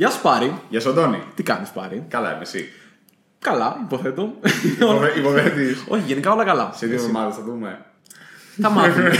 Γεια 0.00 0.10
σου 0.10 0.20
Πάρη. 0.22 0.52
Γεια 0.68 0.80
σου, 0.80 0.88
Αντώνη. 0.90 1.22
Τι 1.34 1.42
κάνεις 1.42 1.68
Πάρη; 1.68 2.04
Καλά, 2.08 2.30
είμαι 2.32 2.42
εσύ. 2.42 2.68
Καλά, 3.38 3.76
υποθέτω. 3.84 4.32
Υποθέτεις. 5.18 5.84
Όχι, 5.88 6.02
γενικά 6.06 6.32
όλα 6.32 6.44
καλά. 6.44 6.72
Σε 6.74 6.86
δύο 6.86 6.94
εβδομάδες 6.94 7.34
θα 7.34 7.42
δούμε. 7.42 7.78
Θα 8.60 8.70
μάθουμε. 8.70 9.10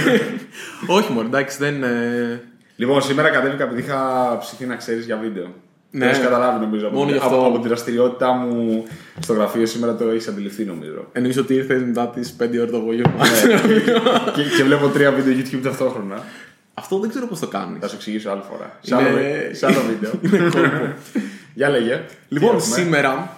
Όχι 0.96 1.12
μόνο, 1.12 1.26
εντάξει, 1.26 1.56
δεν. 1.58 1.82
ε, 1.82 2.42
Λοιπόν, 2.76 3.02
σήμερα 3.02 3.28
κατέβηκα 3.28 3.64
επειδή 3.64 3.80
είχα 3.80 4.36
ψηθεί 4.40 4.66
να 4.66 4.76
ξέρεις 4.76 5.04
για 5.04 5.16
βίντεο. 5.16 5.44
Ναι. 5.44 5.50
Ναι. 5.90 6.04
Το 6.04 6.10
έχεις 6.10 6.22
καταλάβει 6.24 6.60
νομίζω. 6.64 6.86
Από, 6.86 6.94
Μόνο 6.96 7.06
την- 7.10 7.16
γι' 7.16 7.24
αυτό. 7.24 7.36
από, 7.38 7.46
από 7.46 7.58
τη 7.58 7.68
δραστηριότητά 7.68 8.32
μου 8.32 8.84
στο 9.20 9.32
γραφείο 9.32 9.66
σήμερα 9.66 9.94
το 9.96 10.08
έχεις 10.08 10.28
αντιληφθεί 10.28 10.64
νομίζω. 10.64 11.08
Εννοείς 11.12 11.36
ότι 11.38 11.54
ήρθες 11.54 11.82
μετά 11.82 12.08
τις 12.08 12.36
5 12.42 12.58
ώρες 12.58 12.70
το 12.70 12.76
απόγευμα. 12.76 13.12
Ναι. 13.16 13.60
και, 14.34 14.42
και 14.56 14.62
βλέπω 14.64 14.88
τρία 14.88 15.10
βίντεο 15.12 15.34
YouTube 15.38 15.60
ταυτόχρονα. 15.62 16.22
Αυτό 16.80 16.98
δεν 16.98 17.10
ξέρω 17.10 17.26
πώς 17.26 17.38
το 17.38 17.46
κάνεις. 17.48 17.78
Θα 17.80 17.88
σου 17.88 17.94
εξηγήσω 17.94 18.30
άλλη 18.30 18.42
φορά. 18.50 18.78
Σε 18.80 18.94
Είναι- 18.94 19.08
άλλο, 19.08 19.54
σε 19.54 19.66
άλλο 19.66 19.80
βίντεο. 19.88 20.12
Για 21.54 21.68
λέγε. 21.68 22.04
Λοιπόν, 22.28 22.50
Τι 22.50 22.56
έχουμε; 22.56 22.74
σήμερα 22.76 23.36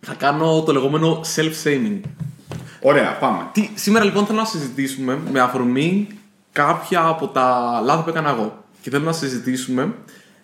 θα 0.00 0.14
κάνω 0.14 0.62
το 0.62 0.72
λεγόμενο 0.72 1.20
self-shaming. 1.36 2.00
Ωραία, 2.82 3.16
πάμε. 3.16 3.38
Τι, 3.52 3.70
σήμερα 3.74 4.04
λοιπόν 4.04 4.26
θέλω 4.26 4.38
να 4.38 4.44
συζητήσουμε 4.44 5.18
με 5.32 5.40
αφορμή 5.40 6.08
κάποια 6.52 7.04
από 7.06 7.26
τα 7.28 7.80
λάθη 7.84 8.02
που 8.02 8.08
έκανα 8.08 8.30
εγώ. 8.30 8.64
Και 8.82 8.90
θέλω 8.90 9.04
να 9.04 9.12
συζητήσουμε 9.12 9.94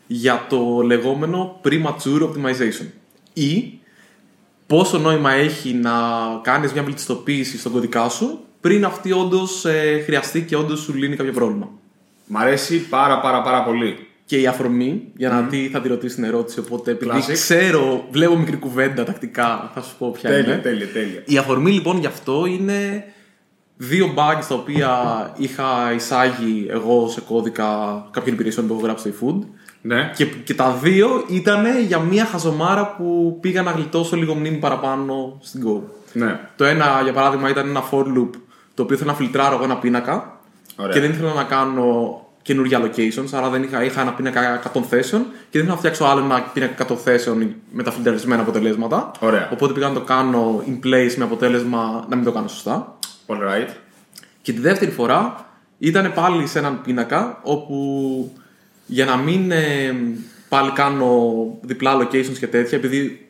για 0.06 0.46
το 0.48 0.80
λεγόμενο 0.84 1.60
premature 1.64 2.22
optimization. 2.22 2.86
Ή 3.32 3.78
πόσο 4.66 4.98
νόημα 4.98 5.32
έχει 5.32 5.72
να 5.72 5.92
κάνεις 6.42 6.72
μια 6.72 6.82
βελτιστοποίηση 6.82 7.58
στον 7.58 7.72
κωδικά 7.72 8.08
σου 8.08 8.40
πριν 8.60 8.84
αυτή 8.84 9.12
όντως 9.12 9.64
χρειαστεί 10.04 10.42
και 10.42 10.56
όντως 10.56 10.80
σου 10.80 10.94
λύνει 10.94 11.16
κάποιο 11.16 11.32
πρόβλημα. 11.32 11.68
Μ' 12.26 12.36
αρέσει 12.36 12.78
πάρα 12.88 13.20
πάρα 13.20 13.42
πάρα 13.42 13.62
πολύ. 13.62 14.06
Και 14.24 14.40
η 14.40 14.46
αφορμή, 14.46 15.02
για 15.16 15.28
να 15.28 15.40
δει, 15.40 15.68
θα 15.72 15.80
τη 15.80 15.88
ρωτήσει 15.88 16.14
την 16.14 16.24
ερώτηση. 16.24 16.58
Οπότε, 16.58 16.90
επειδή 16.90 17.10
Classic. 17.28 17.32
ξέρω, 17.32 18.04
βλέπω 18.10 18.36
μικρή 18.36 18.56
κουβέντα 18.56 19.04
τακτικά, 19.04 19.70
θα 19.74 19.82
σου 19.82 19.94
πω 19.98 20.10
ποια 20.10 20.30
Τέλεια, 20.30 20.52
είναι. 20.52 20.62
τέλεια, 20.62 20.86
τέλεια. 20.88 21.22
Η 21.24 21.38
αφορμή 21.38 21.70
λοιπόν 21.70 21.98
γι' 21.98 22.06
αυτό 22.06 22.46
είναι 22.46 23.04
δύο 23.76 24.14
bugs 24.16 24.44
τα 24.48 24.54
οποία 24.54 24.90
είχα 25.36 25.92
εισάγει 25.94 26.66
εγώ 26.70 27.08
σε 27.08 27.20
κώδικα 27.20 27.68
κάποιων 28.10 28.34
υπηρεσιών 28.34 28.66
που 28.66 28.72
έχω 28.72 28.82
γράψει 28.82 29.12
στο 29.12 29.26
eFood. 29.26 29.46
Ναι. 29.82 30.10
Και, 30.16 30.24
και 30.24 30.54
τα 30.54 30.70
δύο 30.82 31.24
ήταν 31.28 31.64
για 31.86 31.98
μια 31.98 32.24
χαζομάρα 32.24 32.94
που 32.96 33.38
πήγα 33.40 33.62
να 33.62 33.70
γλιτώσω 33.70 34.16
λίγο 34.16 34.34
μνήμη 34.34 34.56
παραπάνω 34.56 35.38
στην 35.40 35.62
Go. 35.66 35.80
ναι. 36.12 36.40
Το 36.56 36.64
ένα, 36.64 37.00
για 37.02 37.12
παράδειγμα, 37.12 37.48
ήταν 37.50 37.68
ένα 37.68 37.82
for 37.90 38.02
loop 38.02 38.30
το 38.74 38.82
οποίο 38.82 38.94
ήθελα 38.96 39.10
να 39.10 39.16
φιλτράρω 39.16 39.54
εγώ 39.54 39.64
ένα 39.64 39.76
πίνακα 39.76 40.40
Ωραία. 40.76 40.92
και 40.94 41.00
δεν 41.00 41.10
ήθελα 41.10 41.32
να 41.32 41.44
κάνω 41.44 42.20
καινούργια 42.42 42.80
locations, 42.82 43.28
άρα 43.32 43.48
δεν 43.48 43.62
είχα, 43.62 43.84
είχα 43.84 44.00
ένα 44.00 44.12
πίνακα 44.12 44.62
100 44.74 44.80
θέσεων 44.88 45.22
και 45.22 45.32
δεν 45.50 45.60
ήθελα 45.60 45.72
να 45.72 45.76
φτιάξω 45.76 46.04
άλλο 46.04 46.24
ένα 46.24 46.42
πίνακα 46.52 46.86
100 46.88 46.96
θέσεων 46.96 47.54
με 47.72 47.82
τα 47.82 47.90
φιλτραρισμένα 47.90 48.42
αποτελέσματα. 48.42 49.10
Ωραία. 49.18 49.48
Οπότε 49.52 49.72
πήγα 49.72 49.88
να 49.88 49.94
το 49.94 50.00
κάνω 50.00 50.64
in 50.66 50.86
place 50.86 51.14
με 51.16 51.24
αποτέλεσμα 51.24 52.04
να 52.08 52.16
μην 52.16 52.24
το 52.24 52.32
κάνω 52.32 52.48
σωστά. 52.48 52.98
All 53.26 53.34
right. 53.34 53.68
Και 54.42 54.52
τη 54.52 54.60
δεύτερη 54.60 54.90
φορά 54.90 55.46
ήταν 55.78 56.12
πάλι 56.14 56.46
σε 56.46 56.58
έναν 56.58 56.80
πίνακα 56.82 57.40
όπου 57.42 58.32
για 58.86 59.04
να 59.04 59.16
μην 59.16 59.50
ε, 59.50 59.94
πάλι 60.48 60.70
κάνω 60.70 61.34
διπλά 61.60 62.02
locations 62.02 62.38
και 62.38 62.46
τέτοια, 62.46 62.78
επειδή 62.78 63.25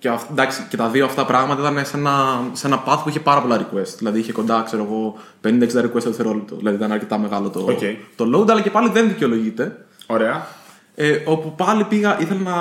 και, 0.00 0.08
και, 0.08 0.08
αυ- 0.08 0.30
εντάξει, 0.30 0.66
και 0.68 0.76
τα 0.76 0.88
δύο 0.88 1.04
αυτά 1.04 1.24
πράγματα 1.26 1.60
ήταν 1.70 1.84
σε 1.86 1.96
ένα, 1.96 2.40
σε 2.52 2.66
ένα 2.66 2.82
path 2.86 2.98
που 3.02 3.08
είχε 3.08 3.20
πάρα 3.20 3.40
πολλά 3.42 3.60
request. 3.60 3.94
Δηλαδή 3.98 4.18
είχε 4.18 4.32
κοντά, 4.32 4.62
ξέρω 4.66 4.82
εγώ, 4.82 5.14
50-60 5.44 5.48
request 5.84 5.92
το 5.92 6.00
δευτερόλεπτο. 6.00 6.56
Δηλαδή 6.56 6.76
ήταν 6.76 6.92
αρκετά 6.92 7.18
μεγάλο 7.18 7.48
το, 7.48 7.60
Οκ. 7.60 7.78
το 8.16 8.38
load, 8.38 8.50
αλλά 8.50 8.60
και 8.60 8.70
πάλι 8.70 8.90
δεν 8.90 9.08
δικαιολογείται. 9.08 9.84
Ωραία. 10.06 10.46
Ε, 10.94 11.18
όπου 11.24 11.54
πάλι 11.56 11.84
πήγα, 11.84 12.20
ήθελα 12.20 12.40
να. 12.40 12.54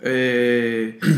Ε, 0.00 0.12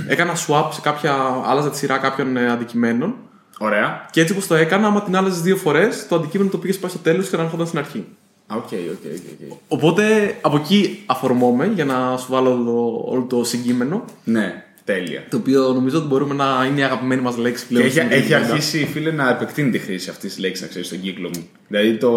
έκανα 0.08 0.32
swap 0.46 0.68
σε 0.72 0.80
κάποια. 0.80 1.14
άλλαζα 1.46 1.70
τη 1.70 1.76
σειρά 1.76 1.96
κάποιων 1.98 2.36
ε, 2.36 2.50
αντικειμένων. 2.50 3.14
Ωραία. 3.58 4.06
Και 4.10 4.20
έτσι 4.20 4.32
όπως 4.32 4.46
το 4.46 4.54
έκανα, 4.54 4.86
άμα 4.86 5.02
την 5.02 5.16
άλλαζες 5.16 5.40
δύο 5.40 5.56
φορές, 5.56 6.06
το 6.08 6.14
αντικείμενο 6.16 6.50
το 6.50 6.58
πήγαινες 6.58 6.78
πάει 6.78 6.90
στο 6.90 6.98
τέλος 6.98 7.28
και 7.28 7.36
να 7.36 7.42
έρχονταν 7.42 7.66
στην 7.66 7.78
αρχή. 7.78 8.04
Οκ, 8.52 8.56
οκ, 8.56 8.70
οκ. 8.72 9.50
οκ. 9.50 9.58
Οπότε 9.68 10.34
από 10.40 10.56
εκεί 10.56 11.02
αφορμώμαι 11.06 11.66
για 11.74 11.84
να 11.84 12.16
σου 12.16 12.26
βάλω 12.32 12.50
όλο, 12.50 13.04
όλο 13.06 13.22
το 13.28 13.44
συγκείμενο. 13.44 14.04
Ναι, 14.24 14.64
τέλεια. 14.92 15.24
Το 15.30 15.36
οποίο 15.36 15.72
νομίζω 15.72 15.98
ότι 15.98 16.06
μπορούμε 16.06 16.34
να 16.34 16.66
είναι 16.70 16.80
η 16.80 16.82
αγαπημένη 16.82 17.20
μας 17.22 17.36
λέξη 17.36 17.66
πλέον. 17.66 17.82
Και 17.82 17.88
έχει, 17.90 17.98
στην 17.98 18.12
έχει 18.12 18.22
κουβέντα. 18.32 18.52
αρχίσει, 18.52 18.88
φίλε, 18.92 19.10
να 19.10 19.30
επεκτείνει 19.30 19.70
τη 19.70 19.78
χρήση 19.78 20.10
αυτής 20.10 20.30
της 20.34 20.40
λέξης, 20.40 20.60
να 20.62 20.68
ξέρεις, 20.68 20.86
στον 20.86 21.00
κύκλο 21.00 21.30
μου. 21.34 21.48
Δηλαδή 21.68 21.96
το 21.96 22.10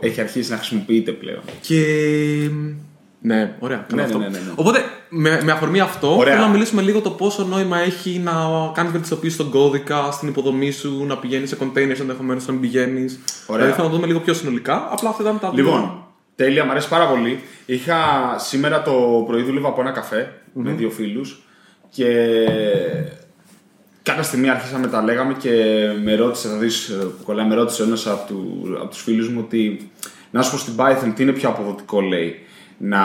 έχει 0.00 0.20
αρχίσει 0.20 0.50
να 0.50 0.56
χρησιμοποιείται 0.56 1.12
πλέον. 1.12 1.40
Και. 1.60 1.84
Ναι, 3.24 3.54
ωραία. 3.58 3.86
Καλό 3.88 4.00
Ναι, 4.00 4.06
αυτό. 4.06 4.18
ναι, 4.18 4.24
ναι, 4.24 4.30
ναι, 4.30 4.38
ναι. 4.38 4.52
Οπότε 4.54 4.78
με, 5.08 5.40
με 5.44 5.52
αφορμή 5.52 5.80
αυτό, 5.80 6.16
Ωραία. 6.16 6.32
θέλω 6.32 6.46
να 6.46 6.52
μιλήσουμε 6.52 6.82
λίγο 6.82 7.00
το 7.00 7.10
πόσο 7.10 7.44
νόημα 7.44 7.78
έχει 7.78 8.18
να 8.24 8.32
κάνεις 8.74 8.92
βελτιστοποίηση 8.92 9.34
στον 9.34 9.50
κώδικα, 9.50 10.10
στην 10.10 10.28
υποδομή 10.28 10.70
σου, 10.70 11.04
να 11.06 11.16
πηγαίνεις 11.18 11.48
σε 11.48 11.56
containers 11.60 12.00
ενδεχομένως 12.00 12.46
να 12.46 12.52
μην 12.52 12.60
πηγαίνεις. 12.62 13.20
Ωραία. 13.46 13.60
Δηλαδή 13.60 13.72
θέλω 13.80 13.88
να 13.88 13.94
δούμε 13.94 14.06
λίγο 14.06 14.18
πιο 14.20 14.34
συνολικά. 14.34 14.88
Απλά 14.92 15.08
αυτά 15.08 15.22
ήταν 15.22 15.38
τα 15.38 15.50
δύο. 15.50 15.64
Λοιπόν, 15.64 16.04
τέλεια, 16.36 16.64
μου 16.64 16.70
αρέσει 16.70 16.88
πάρα 16.88 17.06
πολύ. 17.08 17.40
Είχα 17.66 17.96
σήμερα 18.38 18.82
το 18.82 19.24
πρωί 19.26 19.42
δούλευα 19.42 19.68
από 19.68 19.80
ένα 19.80 19.90
καφέ 19.90 20.32
με 20.52 20.70
δύο 20.72 20.90
φίλους 20.90 21.42
και 21.94 22.36
κάποια 24.02 24.22
στιγμή 24.22 24.50
άρχισαμε 24.50 24.86
τα 24.86 25.02
λέγαμε 25.02 25.34
και 25.34 25.50
με 26.02 26.14
ρώτησε, 26.14 26.48
θα 26.48 26.56
δεις 26.56 26.88
ε, 26.88 26.94
που 26.94 27.24
κολλάει, 27.24 27.46
με 27.46 27.54
ρώτησε 27.54 27.82
ένας 27.82 28.06
από, 28.06 28.26
του, 28.26 28.72
από 28.80 28.88
τους 28.88 29.02
φίλους 29.02 29.28
μου 29.28 29.40
ότι 29.44 29.90
να 30.30 30.42
σου 30.42 30.50
πω 30.50 30.56
στην 30.56 30.74
Python 30.76 31.12
τι 31.14 31.22
είναι 31.22 31.32
πιο 31.32 31.48
αποδοτικό 31.48 32.00
λέει 32.00 32.38
να 32.78 33.02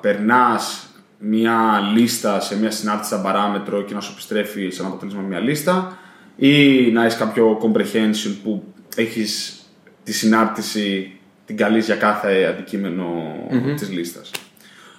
περνάς 0.00 0.88
μια 1.18 1.80
λίστα 1.94 2.40
σε 2.40 2.58
μια 2.58 2.70
συνάρτηση 2.70 3.10
σαν 3.10 3.22
παράμετρο 3.22 3.82
και 3.82 3.94
να 3.94 4.00
σου 4.00 4.10
επιστρέφει 4.12 4.70
σαν 4.70 4.86
αποτέλεσμα 4.86 5.20
μια 5.20 5.40
λίστα 5.40 5.98
ή 6.36 6.80
να 6.92 7.04
έχεις 7.04 7.18
κάποιο 7.18 7.58
comprehension 7.62 8.34
που 8.42 8.64
έχεις 8.96 9.60
τη 10.04 10.12
συνάρτηση 10.12 11.10
την 11.46 11.56
καλείς 11.56 11.86
για 11.86 11.96
κάθε 11.96 12.44
αντικείμενο 12.44 13.36
της 13.76 13.90
λίστας. 13.90 14.30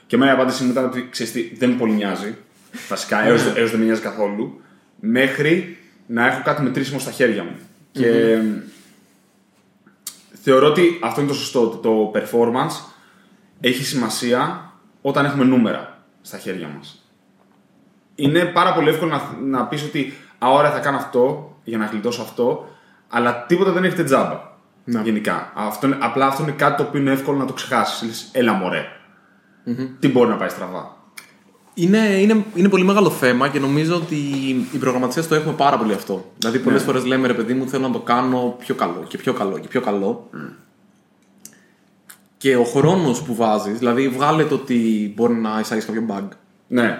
Και 0.07 0.16
εμένα 0.16 0.31
η 0.31 0.34
απάντηση 0.34 0.63
μου 0.63 0.72
ήταν 0.72 0.85
ότι 0.85 1.07
ξέρεις 1.12 1.31
τι, 1.31 1.56
δεν 1.57 1.69
με 1.69 1.75
πολύ 1.75 1.94
νοιάζει. 1.94 2.35
Βασικά, 2.90 3.26
έως, 3.26 3.46
έως 3.56 3.72
δεν 3.72 3.80
με 3.80 3.86
νοιάζει 3.86 4.02
καθόλου. 4.02 4.62
Μέχρι 5.00 5.78
να 6.08 6.28
έχω 6.28 6.42
κάτι 6.44 6.62
μετρήσιμο 6.62 7.00
στα 7.00 7.12
χέρια 7.12 7.44
μου. 7.44 7.56
Και 7.92 8.40
θεωρώ 10.44 10.68
ότι 10.68 11.00
αυτό 11.04 11.22
είναι 11.22 11.30
το 11.30 11.36
σωστό. 11.36 11.62
Ότι 11.62 11.78
το 11.78 12.12
performance 12.16 12.94
έχει 13.60 13.84
σημασία 13.84 14.72
όταν 15.02 15.26
έχουμε 15.26 15.44
νούμερα 15.44 16.04
στα 16.22 16.38
χέρια 16.38 16.68
μας. 16.78 17.02
Είναι 18.16 18.46
πάρα 18.46 18.74
πολύ 18.74 18.90
εύκολο 18.90 19.12
να, 19.12 19.38
να 19.58 19.66
πεις 19.66 19.84
ότι 19.84 20.14
«Α, 20.38 20.50
ωραία, 20.52 20.72
θα 20.72 20.80
κάνω 20.80 20.98
αυτό 20.98 21.56
για 21.64 21.78
να 21.78 21.86
γλιτώσω 21.86 22.22
αυτό», 22.22 22.70
αλλά 23.08 23.46
τίποτα 23.46 23.72
δεν 23.72 23.84
έχετε 23.84 24.04
τζάμπα. 24.04 24.56
Ναι. 24.84 25.02
Γενικά. 25.02 25.52
Αυτό 25.56 25.88
είναι, 25.88 25.98
απλά 26.00 26.28
αυτό 26.28 26.44
είναι 26.44 26.52
κάτι 26.52 26.78
το 26.78 26.84
οποίο 26.84 27.00
είναι 27.00 27.12
εύκολο 27.12 27.38
να 27.38 27.46
το 27.46 27.54
ξεχάσεις. 27.54 28.08
Λες, 28.08 28.30
έλα 28.32 28.54
μωρέ. 28.54 28.86
Τι 30.00 30.08
μπορεί 30.08 30.30
να 30.30 30.36
πάει 30.36 30.50
στραβά. 30.50 30.97
Είναι, 31.80 31.98
είναι, 31.98 32.46
είναι 32.56 32.70
πολύ 32.70 32.84
μεγάλο 32.84 33.10
θέμα 33.10 33.48
και 33.48 33.60
νομίζω 33.60 33.96
ότι 33.96 34.16
οι 34.72 34.78
προγραμματιστέ 34.80 35.22
το 35.22 35.36
έχουμε 35.36 35.54
πάρα 35.54 35.78
πολύ 35.78 35.94
αυτό. 35.94 36.32
Δηλαδή, 36.38 36.60
πολλές 36.60 36.80
Ναι. 36.80 36.86
φορές 36.86 37.06
λέμε 37.06 37.28
ρε 37.28 37.34
παιδί 37.34 37.54
μου, 37.54 37.68
θέλω 37.68 37.88
να 37.88 37.94
το 37.94 38.00
κάνω 38.00 38.56
πιο 38.60 38.76
καλό 38.76 39.04
και 39.08 39.18
πιο 39.18 39.34
καλό 39.34 39.58
και 39.58 39.68
πιο 39.68 39.82
καλό. 39.82 40.30
Και 42.38 42.56
ο 42.56 42.64
χρόνος 42.64 43.22
που 43.22 43.36
βάζεις, 43.36 43.78
δηλαδή, 43.78 44.08
βγάλε 44.10 44.44
το 44.44 44.56
ότι 44.56 45.14
μπορεί 45.16 45.34
να 45.34 45.60
εισάγεις 45.60 45.86
κάποιο 45.86 46.04
bug. 46.10 46.28
Ναι. 46.68 47.00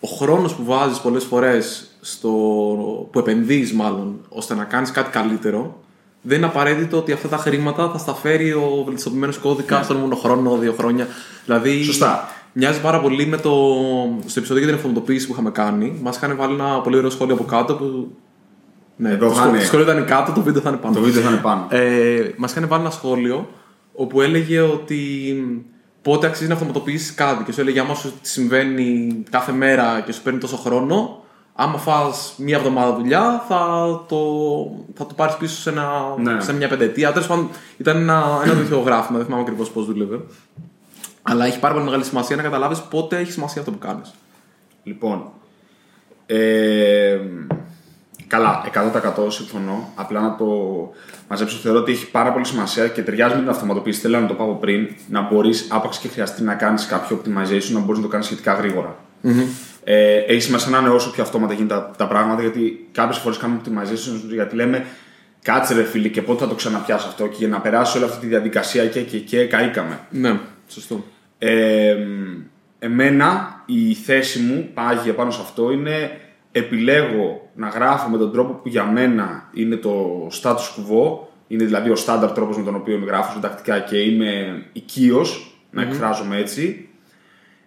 Ο 0.00 0.08
χρόνος 0.08 0.54
που 0.54 0.64
βάζεις 0.64 0.98
πολλές 0.98 1.24
φορές, 1.24 1.90
που 3.10 3.18
επενδύεις 3.18 3.72
μάλλον, 3.72 4.20
ώστε 4.28 4.54
να 4.54 4.64
κάνεις 4.64 4.90
κάτι 4.90 5.10
καλύτερο, 5.10 5.80
δεν 6.22 6.36
είναι 6.36 6.46
απαραίτητο 6.46 6.96
ότι 6.98 7.12
αυτά 7.12 7.28
τα 7.28 7.36
χρήματα 7.36 7.90
θα 7.90 7.98
στα 7.98 8.14
φέρει 8.14 8.52
ο 8.52 8.82
βελτιστοποιημένος 8.84 9.38
κώδικα 9.38 9.82
στον 9.82 9.96
επόμενο 9.96 10.16
χρόνο, 10.20 10.56
δύο 10.56 10.72
χρόνια. 10.78 11.06
Δηλαδή, 11.44 11.82
Σωστά. 11.82 12.28
Μοιάζει 12.58 12.80
πάρα 12.80 13.00
πολύ 13.00 13.26
με 13.26 13.36
το. 13.36 13.50
στο 14.26 14.38
επεισόδιο 14.38 14.56
για 14.62 14.66
την 14.66 14.74
αυτοματοποίηση 14.74 15.26
που 15.26 15.32
είχαμε 15.32 15.50
κάνει. 15.50 15.98
Μας 16.02 16.16
είχαν 16.16 16.36
βάλει 16.36 16.54
ένα 16.54 16.80
πολύ 16.80 16.96
ωραίο 16.96 17.10
σχόλιο 17.10 17.34
από 17.34 17.44
κάτω 17.44 17.74
που. 17.74 18.10
Ναι, 18.96 19.10
Εδώ 19.10 19.26
το, 19.28 19.32
θα 19.32 19.34
σχόλιο, 19.34 19.50
είναι. 19.50 19.58
το 19.60 19.66
σχόλιο 19.66 19.84
ήταν 19.92 20.04
κάτω, 20.04 20.32
το 20.32 20.42
βίντεο 20.42 20.62
θα 20.62 20.68
είναι 20.68 20.78
πάνω. 20.78 20.94
Το 20.94 21.00
βίντεο 21.00 21.22
θα 21.22 21.30
είναι 21.30 21.40
πάνω. 21.40 21.66
Ε, 21.68 22.30
Μας 22.36 22.50
είχαν 22.50 22.68
βάλει 22.68 22.82
ένα 22.82 22.90
σχόλιο 22.90 23.48
όπου 23.94 24.20
έλεγε 24.20 24.60
ότι 24.60 24.98
πότε 26.02 26.26
αξίζει 26.26 26.48
να 26.48 26.54
αυτοματοποιήσεις 26.54 27.14
κάτι. 27.14 27.44
Και 27.44 27.52
σου 27.52 27.60
έλεγε 27.60 27.80
άμα 27.80 27.94
σου 27.94 28.12
συμβαίνει 28.20 29.16
κάθε 29.30 29.52
μέρα 29.52 30.00
και 30.06 30.12
σου 30.12 30.22
παίρνει 30.22 30.38
τόσο 30.38 30.56
χρόνο, 30.56 31.22
άμα 31.54 31.78
φας 31.78 32.34
μία 32.38 32.56
εβδομάδα 32.56 32.96
δουλειά, 32.96 33.44
θα 33.48 33.56
το, 34.08 34.16
θα 34.94 35.06
το 35.06 35.14
πάρεις 35.16 35.36
πίσω 35.36 35.56
σε, 35.60 35.70
ένα, 35.70 35.90
Ναι. 36.22 36.40
σε 36.40 36.52
μια 36.54 36.68
πενταετία. 36.68 37.12
Τέλος 37.12 37.26
πάντων, 37.28 37.48
ήταν 37.76 37.96
ένα, 37.96 38.40
ένα 38.44 38.54
τέτοιο 38.54 38.78
γράφημα, 38.78 39.16
δεν 39.16 39.26
θυμάμαι 39.26 39.42
ακριβώς 39.42 39.70
πώς 39.70 39.86
δούλευε. 39.86 40.20
Αλλά 41.26 41.46
έχει 41.46 41.58
πάρα 41.58 41.74
πολύ 41.74 41.86
μεγάλη 41.86 42.04
σημασία 42.04 42.36
να 42.36 42.42
καταλάβεις 42.42 42.80
πότε 42.80 43.18
έχει 43.18 43.32
σημασία 43.32 43.60
αυτό 43.60 43.72
που 43.72 43.78
κάνεις. 43.78 44.14
Λοιπόν, 44.82 45.30
ε, 46.26 47.18
Καλά, 48.28 48.64
100% 48.74 49.32
συμφωνώ. 49.32 49.92
Απλά 49.94 50.20
να 50.20 50.36
το 50.36 50.46
μαζέψω. 51.28 51.56
Θεωρώ 51.56 51.78
ότι 51.78 51.92
έχει 51.92 52.10
πάρα 52.10 52.32
πολύ 52.32 52.46
σημασία 52.46 52.88
και 52.88 53.02
ταιριάζει 53.02 53.34
με 53.34 53.40
την 53.40 53.48
αυτοματοποίηση. 53.48 54.00
Θέλω 54.00 54.20
να 54.20 54.26
το 54.26 54.34
πάω 54.34 54.54
πριν. 54.54 54.88
Να 55.08 55.20
μπορείς, 55.20 55.66
άπαξ 55.70 55.98
και 55.98 56.08
χρειαστεί 56.08 56.42
να 56.42 56.54
κάνεις 56.54 56.86
κάποιο 56.86 57.20
optimization, 57.22 57.70
να 57.72 57.80
μπορείς 57.80 57.96
να 57.96 58.02
το 58.02 58.08
κάνεις 58.08 58.26
σχετικά 58.26 58.52
γρήγορα. 58.52 58.96
Mm-hmm. 59.24 59.46
Ε, 59.84 60.16
έχει 60.16 60.40
σημασία 60.40 60.70
να 60.70 60.78
είναι 60.78 60.88
όσο 60.88 61.10
πιο 61.10 61.22
αυτόματα 61.22 61.52
γίνονται 61.52 61.74
τα, 61.74 61.94
τα 61.96 62.06
πράγματα, 62.06 62.40
γιατί 62.40 62.88
κάποιες 62.92 63.18
φορές 63.18 63.38
κάνουμε 63.38 63.60
optimization 63.64 64.32
γιατί 64.32 64.54
λέμε 64.54 64.86
κάτσε 65.42 65.74
ρε 65.74 65.82
φίλοι 65.82 66.10
και 66.10 66.22
πότε 66.22 66.42
θα 66.42 66.48
το 66.48 66.54
ξαναπιάσω 66.54 67.08
αυτό; 67.08 67.26
Και 67.26 67.36
για 67.38 67.48
να 67.48 67.60
περάσει 67.60 67.96
όλη 67.96 68.06
αυτή 68.06 68.18
τη 68.20 68.26
διαδικασία 68.26 68.86
και, 68.86 69.00
και, 69.00 69.18
και 69.18 69.46
καήκαμε. 69.46 70.00
Ναι, 70.10 70.40
σωστό. 70.68 71.04
Ε, 71.38 71.96
εμένα 72.78 73.62
η 73.66 73.94
θέση 73.94 74.40
μου 74.40 74.70
πάγια 74.74 75.14
πάνω 75.14 75.30
σε 75.30 75.40
αυτό 75.40 75.70
είναι 75.70 76.20
επιλέγω 76.52 77.50
να 77.54 77.68
γράφω 77.68 78.08
με 78.08 78.18
τον 78.18 78.32
τρόπο 78.32 78.52
που 78.52 78.68
για 78.68 78.84
μένα 78.84 79.48
είναι 79.52 79.76
το 79.76 80.26
status 80.42 80.54
quo, 80.54 81.18
είναι 81.46 81.64
δηλαδή 81.64 81.90
ο 81.90 81.96
στάνταρ 81.96 82.32
τρόπος 82.32 82.56
με 82.56 82.64
τον 82.64 82.74
οποίο 82.74 83.02
γράφω 83.06 83.32
συντακτικά 83.32 83.80
και 83.80 83.96
είμαι 83.96 84.62
οικείος 84.72 85.60
να 85.70 85.82
εκφράζομαι 85.82 86.36
έτσι, 86.36 86.88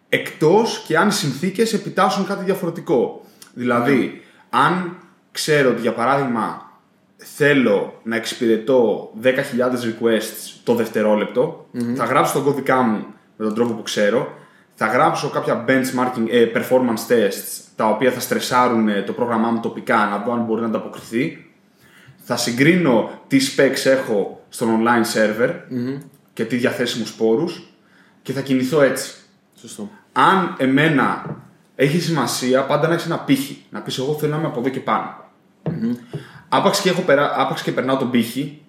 εκτός 0.10 0.84
και 0.88 0.98
αν 0.98 1.08
οι 1.08 1.12
συνθήκες 1.12 1.74
επιτάσσουν 1.74 2.26
κάτι 2.26 2.44
διαφορετικό. 2.44 3.22
Δηλαδή, 3.54 4.22
αν 4.50 4.98
ξέρω 5.32 5.70
ότι 5.70 5.82
για 5.82 5.94
παράδειγμα 5.94 6.72
θέλω 7.18 8.00
να 8.04 8.16
εξυπηρετώ 8.16 9.12
10.000 9.24 9.30
requests 9.30 10.60
το 10.64 10.74
δευτερόλεπτο, 10.74 11.70
θα 11.96 12.06
γράψω 12.06 12.34
τον 12.34 12.44
κώδικά 12.44 12.82
μου 12.82 13.06
με 13.40 13.46
τον 13.46 13.54
τρόπο 13.54 13.74
που 13.74 13.82
ξέρω, 13.82 14.34
θα 14.74 14.86
γράψω 14.86 15.30
κάποια 15.30 15.66
benchmarking 15.68 16.28
ε, 16.30 16.46
performance 16.56 17.12
tests 17.12 17.64
τα 17.76 17.90
οποία 17.90 18.12
θα 18.12 18.20
στρεσάρουν 18.20 18.88
ε, 18.88 19.02
το 19.02 19.14
πρόγραμμά 19.14 19.50
μου 19.50 19.60
τοπικά 19.60 19.96
να 20.12 20.18
δω 20.18 20.34
αν 20.34 20.44
μπορεί 20.44 20.62
να 20.62 20.68
ανταποκριθεί. 20.68 21.52
Θα 22.18 22.38
συγκρίνω 22.38 23.10
τι 23.28 23.38
specs 23.56 23.86
έχω 23.86 24.46
στον 24.50 24.82
online 24.82 25.18
server 25.18 25.54
και 26.34 26.46
τι 26.46 26.56
διαθέσιμους 26.56 27.14
πόρους 27.14 27.74
και 28.22 28.34
θα 28.34 28.42
κινηθώ 28.42 28.82
έτσι. 28.82 29.14
Σωστό. 29.56 29.90
Αν 30.14 30.56
εμένα 30.58 31.36
έχει 31.76 32.00
σημασία 32.00 32.66
πάντα 32.66 32.88
να 32.88 32.94
έχεις 32.94 33.06
ένα 33.06 33.20
πύχη. 33.20 33.66
Να 33.70 33.82
πεις 33.82 33.98
εγώ 33.98 34.14
θέλω 34.14 34.32
να 34.32 34.38
είμαι 34.38 34.48
από 34.48 34.60
εδώ 34.60 34.70
και 34.70 34.80
πάνω. 34.80 35.16
Άπαξ, 36.50 36.82
και 36.82 36.90
έχω 36.90 37.02
περά... 37.02 37.34
άπαξ 37.42 37.62
και 37.62 37.72
περνάω 37.72 37.98
τον 37.98 38.12
πύχη 38.12 38.62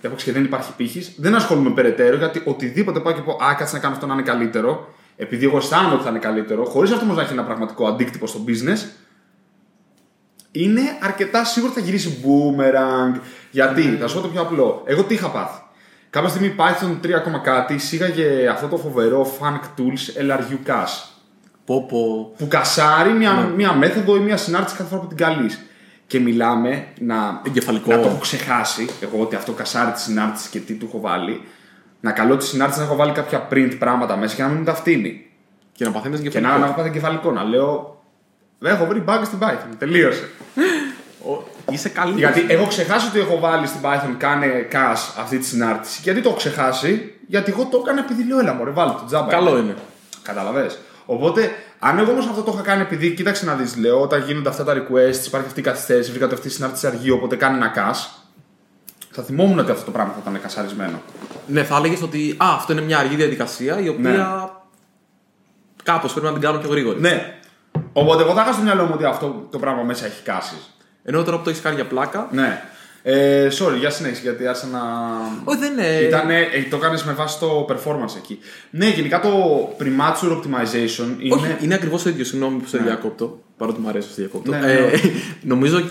και 0.00 0.06
άπαξ 0.06 0.22
και 0.22 0.32
δεν 0.32 0.44
υπάρχει 0.44 0.72
πύχης, 0.76 1.14
δεν 1.16 1.34
ασχολούμαι 1.34 1.70
περαιτέρω 1.70 2.16
γιατί 2.16 2.42
οτιδήποτε 2.44 3.00
πάω 3.00 3.12
και 3.12 3.20
πω 3.20 3.32
Α, 3.32 3.54
κάτσε 3.54 3.74
να 3.74 3.80
κάνω 3.80 3.94
αυτό 3.94 4.06
να 4.06 4.14
είναι 4.14 4.22
καλύτερο, 4.22 4.94
επειδή 5.16 5.44
εγώ 5.44 5.56
αισθάνομαι 5.56 5.94
ότι 5.94 6.02
θα 6.02 6.10
είναι 6.10 6.18
καλύτερο, 6.18 6.64
χωρίς 6.64 6.90
αυτό 6.90 7.04
όμως 7.04 7.16
να 7.16 7.22
έχει 7.22 7.32
ένα 7.32 7.44
πραγματικό 7.44 7.86
αντίκτυπο 7.86 8.26
στο 8.26 8.44
business, 8.46 8.78
είναι 10.56 10.80
αρκετά 11.00 11.44
σίγουρο 11.44 11.72
ότι 11.72 11.80
θα 11.80 11.86
γυρίσει 11.86 12.24
boomerang. 12.24 13.20
Γιατί, 13.50 13.82
θα 14.00 14.08
σου 14.08 14.14
πω 14.14 14.20
το 14.20 14.28
πιο 14.28 14.40
απλό. 14.40 14.82
Εγώ 14.86 15.02
τι 15.02 15.14
είχα 15.14 15.30
πάθει. 15.30 15.60
Κάποια 16.10 16.28
στιγμή 16.28 16.54
Python 16.58 17.06
3, 17.06 17.40
κάτι 17.42 17.74
εισήγαγε 17.74 18.48
αυτό 18.48 18.66
το 18.66 18.76
φοβερό 18.76 19.36
Funk 19.40 19.60
Tools 19.80 20.30
LRU 20.30 20.70
Cache. 20.70 21.10
Πω, 21.64 21.86
πω. 21.86 22.32
Που 22.36 22.48
κασάρει 22.48 23.10
μια, 23.10 23.52
μια 23.56 23.72
μέθοδο 23.72 24.16
ή 24.16 24.18
μια 24.18 24.36
συνάρτηση 24.36 24.76
κάθε 24.76 24.88
φορά 24.88 25.00
που 25.00 25.06
την 25.06 25.16
καλείς. 25.16 25.60
Και 26.06 26.20
μιλάμε 26.20 26.86
να, 27.00 27.40
Εγκεφαλικό. 27.46 27.90
να 27.90 28.00
το 28.00 28.08
έχω 28.08 28.18
ξεχάσει 28.18 28.88
εγώ 29.00 29.20
ότι 29.20 29.34
αυτό 29.36 29.52
κασάρει 29.52 29.92
της 29.92 30.02
συνάρτησης 30.02 30.48
και 30.48 30.58
τι 30.58 30.74
του 30.74 30.86
έχω 30.88 31.00
βάλει. 31.00 31.42
Να 32.00 32.12
καλώ 32.12 32.36
τη 32.36 32.44
συνάρτηση 32.44 32.78
να 32.80 32.84
έχω 32.84 32.96
βάλει 32.96 33.12
κάποια 33.12 33.48
print 33.50 33.76
πράγματα 33.78 34.16
μέσα 34.16 34.34
και 34.34 34.42
να 34.42 34.48
μην 34.48 34.58
μου 34.58 34.64
τα 34.64 34.74
φτύνει. 34.74 35.26
Και 35.72 35.84
να 35.84 35.90
παθαίνεις 35.90 36.20
Και 36.20 36.40
να, 36.40 36.58
να 36.58 36.64
έχω 36.64 36.74
πάθει 36.74 36.88
εγκεφαλικό. 36.88 37.30
Να 37.30 37.42
λέω. 37.44 38.02
Δεν 38.58 38.74
έχω 38.74 38.86
βρει 38.86 39.04
bug 39.06 39.20
στην 39.24 39.38
Python. 39.42 39.74
Τελείωσε. 39.78 40.28
Είσαι 41.70 41.88
καλή. 41.88 42.14
Γιατί 42.16 42.46
έχω 42.48 42.66
ξεχάσει 42.66 43.06
ότι 43.08 43.18
έχω 43.18 43.38
βάλει 43.38 43.66
στην 43.66 43.80
Python 43.82 44.14
κάνε 44.18 44.68
cache 44.72 45.14
αυτή 45.18 45.38
τη 45.38 45.44
συνάρτηση. 45.44 46.00
Γιατί 46.02 46.20
το 46.20 46.28
έχω 46.28 46.38
ξεχάσει, 46.38 47.14
γιατί 47.26 47.50
εγώ 47.50 47.64
το 47.64 47.80
έκανα 47.84 48.00
επειδή 48.00 48.22
λέω 48.22 48.38
έλα 48.38 48.54
μωρέ, 48.54 48.70
βάλει 48.70 48.90
το 48.90 49.02
τζάμπα. 49.06 49.26
Καλό 49.30 49.58
είναι. 49.58 49.74
Καταλαβέ. 50.22 50.70
Οπότε, 51.06 51.50
αν 51.78 51.98
εγώ 51.98 52.10
όμως 52.10 52.26
αυτό 52.26 52.42
το 52.42 52.52
είχα 52.54 52.62
κάνει 52.62 52.82
επειδή, 52.82 53.14
κοίταξε 53.14 53.44
να 53.44 53.54
δεις, 53.54 53.76
λέω, 53.76 54.00
όταν 54.00 54.22
γίνονται 54.22 54.48
αυτά 54.48 54.64
τα 54.64 54.72
requests, 54.74 55.26
υπάρχει 55.26 55.46
αυτή 55.46 55.60
η 55.60 55.62
καθυστέρηση, 55.62 56.10
βρήκα 56.10 56.24
ότι 56.24 56.34
αυτή 56.34 56.46
η 56.46 56.50
συνάρτηση 56.50 56.86
αργή, 56.86 57.10
οπότε 57.10 57.36
κάνει 57.36 57.56
ένα 57.56 57.72
cache. 57.76 58.24
Θα 59.10 59.22
θυμόμουν 59.22 59.58
ότι 59.58 59.70
αυτό 59.70 59.84
το 59.84 59.90
πράγμα 59.90 60.12
θα 60.12 60.18
ήταν 60.22 60.40
κασαρισμένο. 60.42 61.02
Ναι, 61.46 61.64
θα 61.64 61.76
έλεγες 61.76 62.02
ότι 62.02 62.34
α, 62.36 62.46
αυτό 62.54 62.72
είναι 62.72 62.82
μια 62.82 62.98
αργή 62.98 63.14
διαδικασία 63.14 63.80
η 63.80 63.88
οποία 63.88 64.10
Ναι. 64.10 64.24
κάπως 65.82 66.12
πρέπει 66.12 66.26
να 66.26 66.32
την 66.32 66.42
κάνω 66.42 66.58
πιο 66.58 66.68
γρήγορη. 66.70 67.00
Ναι. 67.00 67.38
Οπότε, 67.92 68.22
εγώ 68.22 68.32
θα 68.34 68.42
είχα 68.42 68.52
στο 68.52 68.62
μυαλό 68.62 68.84
μου 68.84 68.90
ότι 68.94 69.04
αυτό 69.04 69.46
το 69.50 69.58
πράγμα 69.58 69.82
μέσα 69.82 70.06
έχει 70.06 70.22
κάσει. 70.22 70.54
Ενώ 71.02 71.22
τώρα 71.22 71.36
που 71.36 71.42
το 71.42 71.50
έχεις 71.50 71.62
κάνει 71.62 71.74
για 71.74 71.86
πλάκα. 71.86 72.28
Ναι. 72.30 72.62
Ε, 73.08 73.48
sorry, 73.58 73.76
για 73.78 73.90
συνέχιση, 73.90 74.22
γιατί 74.22 74.46
άρχισα 74.46 74.66
να. 74.66 74.80
Όχι, 75.44 75.58
δεν 75.58 75.72
είναι. 75.72 75.86
Ήτανε, 76.06 76.38
ε, 76.40 76.62
το 76.70 76.76
έκανε 76.76 76.98
με 77.04 77.12
βάση 77.12 77.38
το 77.38 77.66
performance 77.68 78.16
εκεί. 78.16 78.38
Ναι, 78.70 78.86
γενικά 78.88 79.20
το 79.20 79.28
premature 79.78 80.30
optimization 80.32 81.20
είναι. 81.22 81.34
Όχι, 81.34 81.56
είναι 81.60 81.74
ακριβώς 81.74 82.02
το 82.02 82.08
ίδιο. 82.08 82.24
Συγγνώμη 82.24 82.58
που 82.58 82.68
σε 82.68 82.78
διακόπτω. 82.78 83.38
Παρότι 83.56 83.80
μου 83.80 83.88
αρέσει 83.88 84.08
που 84.08 84.14
σε 84.14 84.20
διακόπτω. 84.20 84.50
Ναι, 84.50 84.72
ε, 84.72 84.80
ναι. 84.80 84.90
νομίζω 85.54 85.82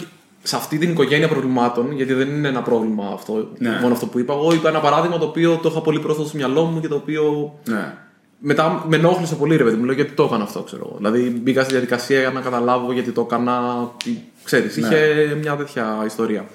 σε 0.44 0.56
αυτή 0.56 0.78
την 0.78 0.90
οικογένεια 0.92 1.28
προβλημάτων, 1.28 1.92
γιατί 1.92 2.14
δεν 2.14 2.28
είναι 2.30 2.48
ένα 2.48 2.62
πρόβλημα 2.62 3.12
αυτό, 3.14 3.50
Ναι. 3.58 3.78
μόνο 3.82 3.94
αυτό 3.94 4.06
που 4.06 4.20
είπα. 4.20 4.34
Εγώ 4.34 4.54
είπα 4.54 4.70
ένα 4.70 4.80
παράδειγμα 4.80 5.18
το 5.18 5.26
οποίο 5.26 5.60
το 5.64 5.70
είχα 5.72 5.82
πολύ 5.82 6.00
πρόσφατο 6.00 6.28
στο 6.28 6.38
μυαλό 6.38 6.64
μου 6.64 6.82
και 6.82 6.88
το 6.88 6.96
οποίο 6.96 7.54
Ναι. 7.66 7.94
μετά 8.40 8.86
με 8.88 8.96
ενόχλησε 8.96 9.36
πολύ, 9.36 9.56
ρε 9.56 9.64
παιδί 9.64 9.76
μου. 9.76 9.84
Λέω 9.86 9.96
γιατί 9.96 10.12
το 10.12 10.24
έκανα 10.24 10.44
αυτό, 10.44 10.62
ξέρω 10.62 10.84
εγώ. 10.88 10.96
Δηλαδή 10.98 11.20
μπήκα 11.42 11.64
στη 11.64 11.72
διαδικασία 11.72 12.20
για 12.20 12.30
να 12.32 12.42
καταλάβω 12.42 12.92
γιατί 12.92 13.12
το 13.12 13.22
έκανα. 13.22 13.88
Ξέρεις, 14.44 14.78
Ναι. 14.78 14.88
είχε 14.88 15.36
μια 15.42 15.56
τέτοια 15.56 16.04
ιστορία. 16.06 16.46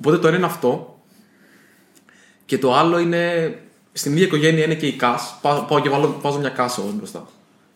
Οπότε 0.00 0.18
το 0.18 0.28
ένα 0.28 0.36
είναι 0.36 0.46
αυτό. 0.46 0.98
Και 2.44 2.58
το 2.58 2.74
άλλο 2.74 2.98
είναι. 2.98 3.54
Στην 3.92 4.12
ίδια 4.12 4.24
οικογένεια 4.24 4.64
είναι 4.64 4.74
και 4.74 4.86
η 4.86 4.92
ΚΑΣ. 4.92 5.38
Πάω, 5.42 5.60
πάω 5.62 5.80
και 5.80 5.88
βάλω, 5.88 6.18
βάζω 6.20 6.38
μια 6.38 6.48
ΚΑΣ 6.48 6.78
εγώ 6.78 6.92
μπροστά. 6.96 7.18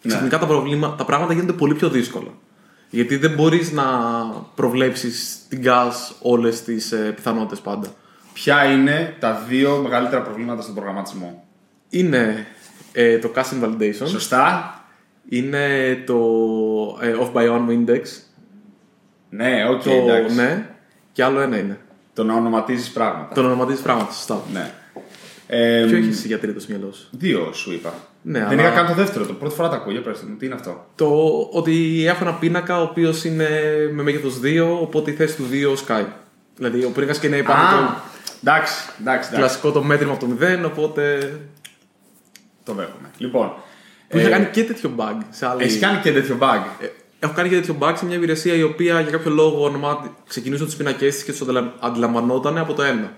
Ναι. 0.03 0.11
Ξαφνικά 0.11 0.38
τα, 0.38 0.47
προβλήμα, 0.47 0.94
τα 0.94 1.05
πράγματα 1.05 1.32
γίνονται 1.32 1.53
πολύ 1.53 1.75
πιο 1.75 1.88
δύσκολα. 1.88 2.31
Γιατί 2.91 3.17
δεν 3.17 3.31
μπορείς 3.31 3.73
να 3.73 3.85
προβλέψεις 4.55 5.38
την 5.49 5.62
ΚΑΣ 5.62 6.15
όλες 6.23 6.62
τις 6.62 6.93
ε, 6.93 7.12
πιθανότητες 7.17 7.61
πάντα. 7.61 7.88
Ποια 8.32 8.65
είναι 8.65 9.17
τα 9.19 9.44
δύο 9.49 9.81
μεγαλύτερα 9.82 10.23
προβλήματα 10.23 10.62
στον 10.62 10.75
προγραμματισμό; 10.75 11.44
Είναι 11.88 12.47
ε, 12.93 13.19
το 13.19 13.32
Cache 13.35 13.62
Invalidation. 13.62 14.06
Σωστά. 14.06 14.79
Είναι 15.29 15.94
το 16.06 16.19
ε, 17.00 17.15
off 17.21 17.32
by 17.32 17.49
one 17.49 17.69
index. 17.69 18.03
Ναι, 19.29 19.69
οκ, 19.69 19.82
το, 19.82 19.91
εντάξει. 19.91 20.37
ναι. 20.37 20.71
Και 21.12 21.25
άλλο 21.25 21.41
ένα 21.41 21.59
είναι. 21.59 21.79
Το 22.14 22.25
να 22.25 22.34
ονοματίζεις 22.34 22.90
πράγματα. 22.90 23.34
Το 23.34 23.40
να 23.43 23.46
ονοματίζεις 23.49 23.82
πράγματα, 23.82 24.12
σωστά. 24.12 24.40
Ναι. 24.52 24.70
Ε, 25.46 25.84
Ποιο 25.88 25.96
έχεις 25.96 26.16
εσύ 26.16 26.26
για 26.26 26.38
τρίτο 26.38 26.62
στο 26.62 26.72
μυαλό 26.72 26.96
σου; 26.96 27.08
Δύο 27.11 27.52
σου 27.52 27.72
είπα. 27.72 27.94
Ναι, 28.22 28.38
Δεν 28.38 28.46
αλλά- 28.58 28.62
είχα 28.62 28.70
καν 28.70 28.87
το 28.87 28.94
δεύτερο. 28.94 29.26
Το 29.26 29.32
πρώτη 29.32 29.55
φορά 29.55 29.69
το 29.69 29.75
ακούω. 29.76 29.93
Για 29.93 30.02
πες 30.02 30.20
μου, 30.22 30.37
τι 30.37 30.46
είναι 30.46 30.55
αυτό; 30.55 30.87
Το 30.94 31.08
ότι 31.52 32.04
έχω 32.06 32.25
ένα 32.25 32.35
πίνακα 32.35 32.78
ο 32.80 32.83
οποίος 32.83 33.25
είναι 33.25 33.49
με 33.92 34.02
μέγεθος 34.02 34.40
2, 34.40 34.78
οπότε 34.80 35.11
η 35.11 35.14
θέση 35.14 35.37
του 35.37 35.44
2 35.50 35.76
σκάει. 35.76 36.06
Δηλαδή 36.56 36.85
ο 36.85 36.90
πίνακας 36.90 37.18
και 37.18 37.26
είναι 37.26 37.42
πάνω 37.42 37.76
το 37.76 37.94
εντάξει, 38.42 38.75
εντάξει, 39.00 39.00
εντάξει. 39.00 39.30
κλασικό 39.30 39.71
το 39.71 39.83
μέτρημα 39.83 40.12
από 40.12 40.26
το 40.26 40.33
0, 40.40 40.64
οπότε. 40.66 41.18
Το 42.64 42.73
δέχομαι. 42.73 43.11
Λοιπόν, 43.18 43.52
Που 44.09 44.18
είχα 44.18 44.26
ε, 44.28 44.30
κάνει 44.30 44.47
και 44.47 44.64
τέτοιο 44.64 44.90
bug 44.97 45.16
σε 45.30 45.47
άλλη. 45.47 45.62
έχεις 45.62 45.78
κάνει 45.78 45.99
και 45.99 46.12
τέτοιο 46.12 46.38
bug. 46.40 46.61
Ε, 46.80 46.87
Έχω 47.25 47.33
κάνει 47.35 47.49
και 47.49 47.54
τέτοιο 47.54 47.76
bug 47.81 47.93
σε 47.97 48.04
μια 48.07 48.16
υπηρεσία 48.16 48.54
η 48.54 48.62
οποία 48.62 49.00
για 49.00 49.11
κάποιο 49.11 49.31
λόγο 49.31 49.64
ονομάτι... 49.64 50.11
ξεκινούσε 50.28 50.64
τους 50.64 50.76
πίνακές 50.76 51.06
της 51.07 51.23
και 51.25 51.33
τους 51.33 51.43
αντιλαμβανόταν 51.81 52.59
από 52.59 52.73
το 52.73 52.83
1. 53.04 53.09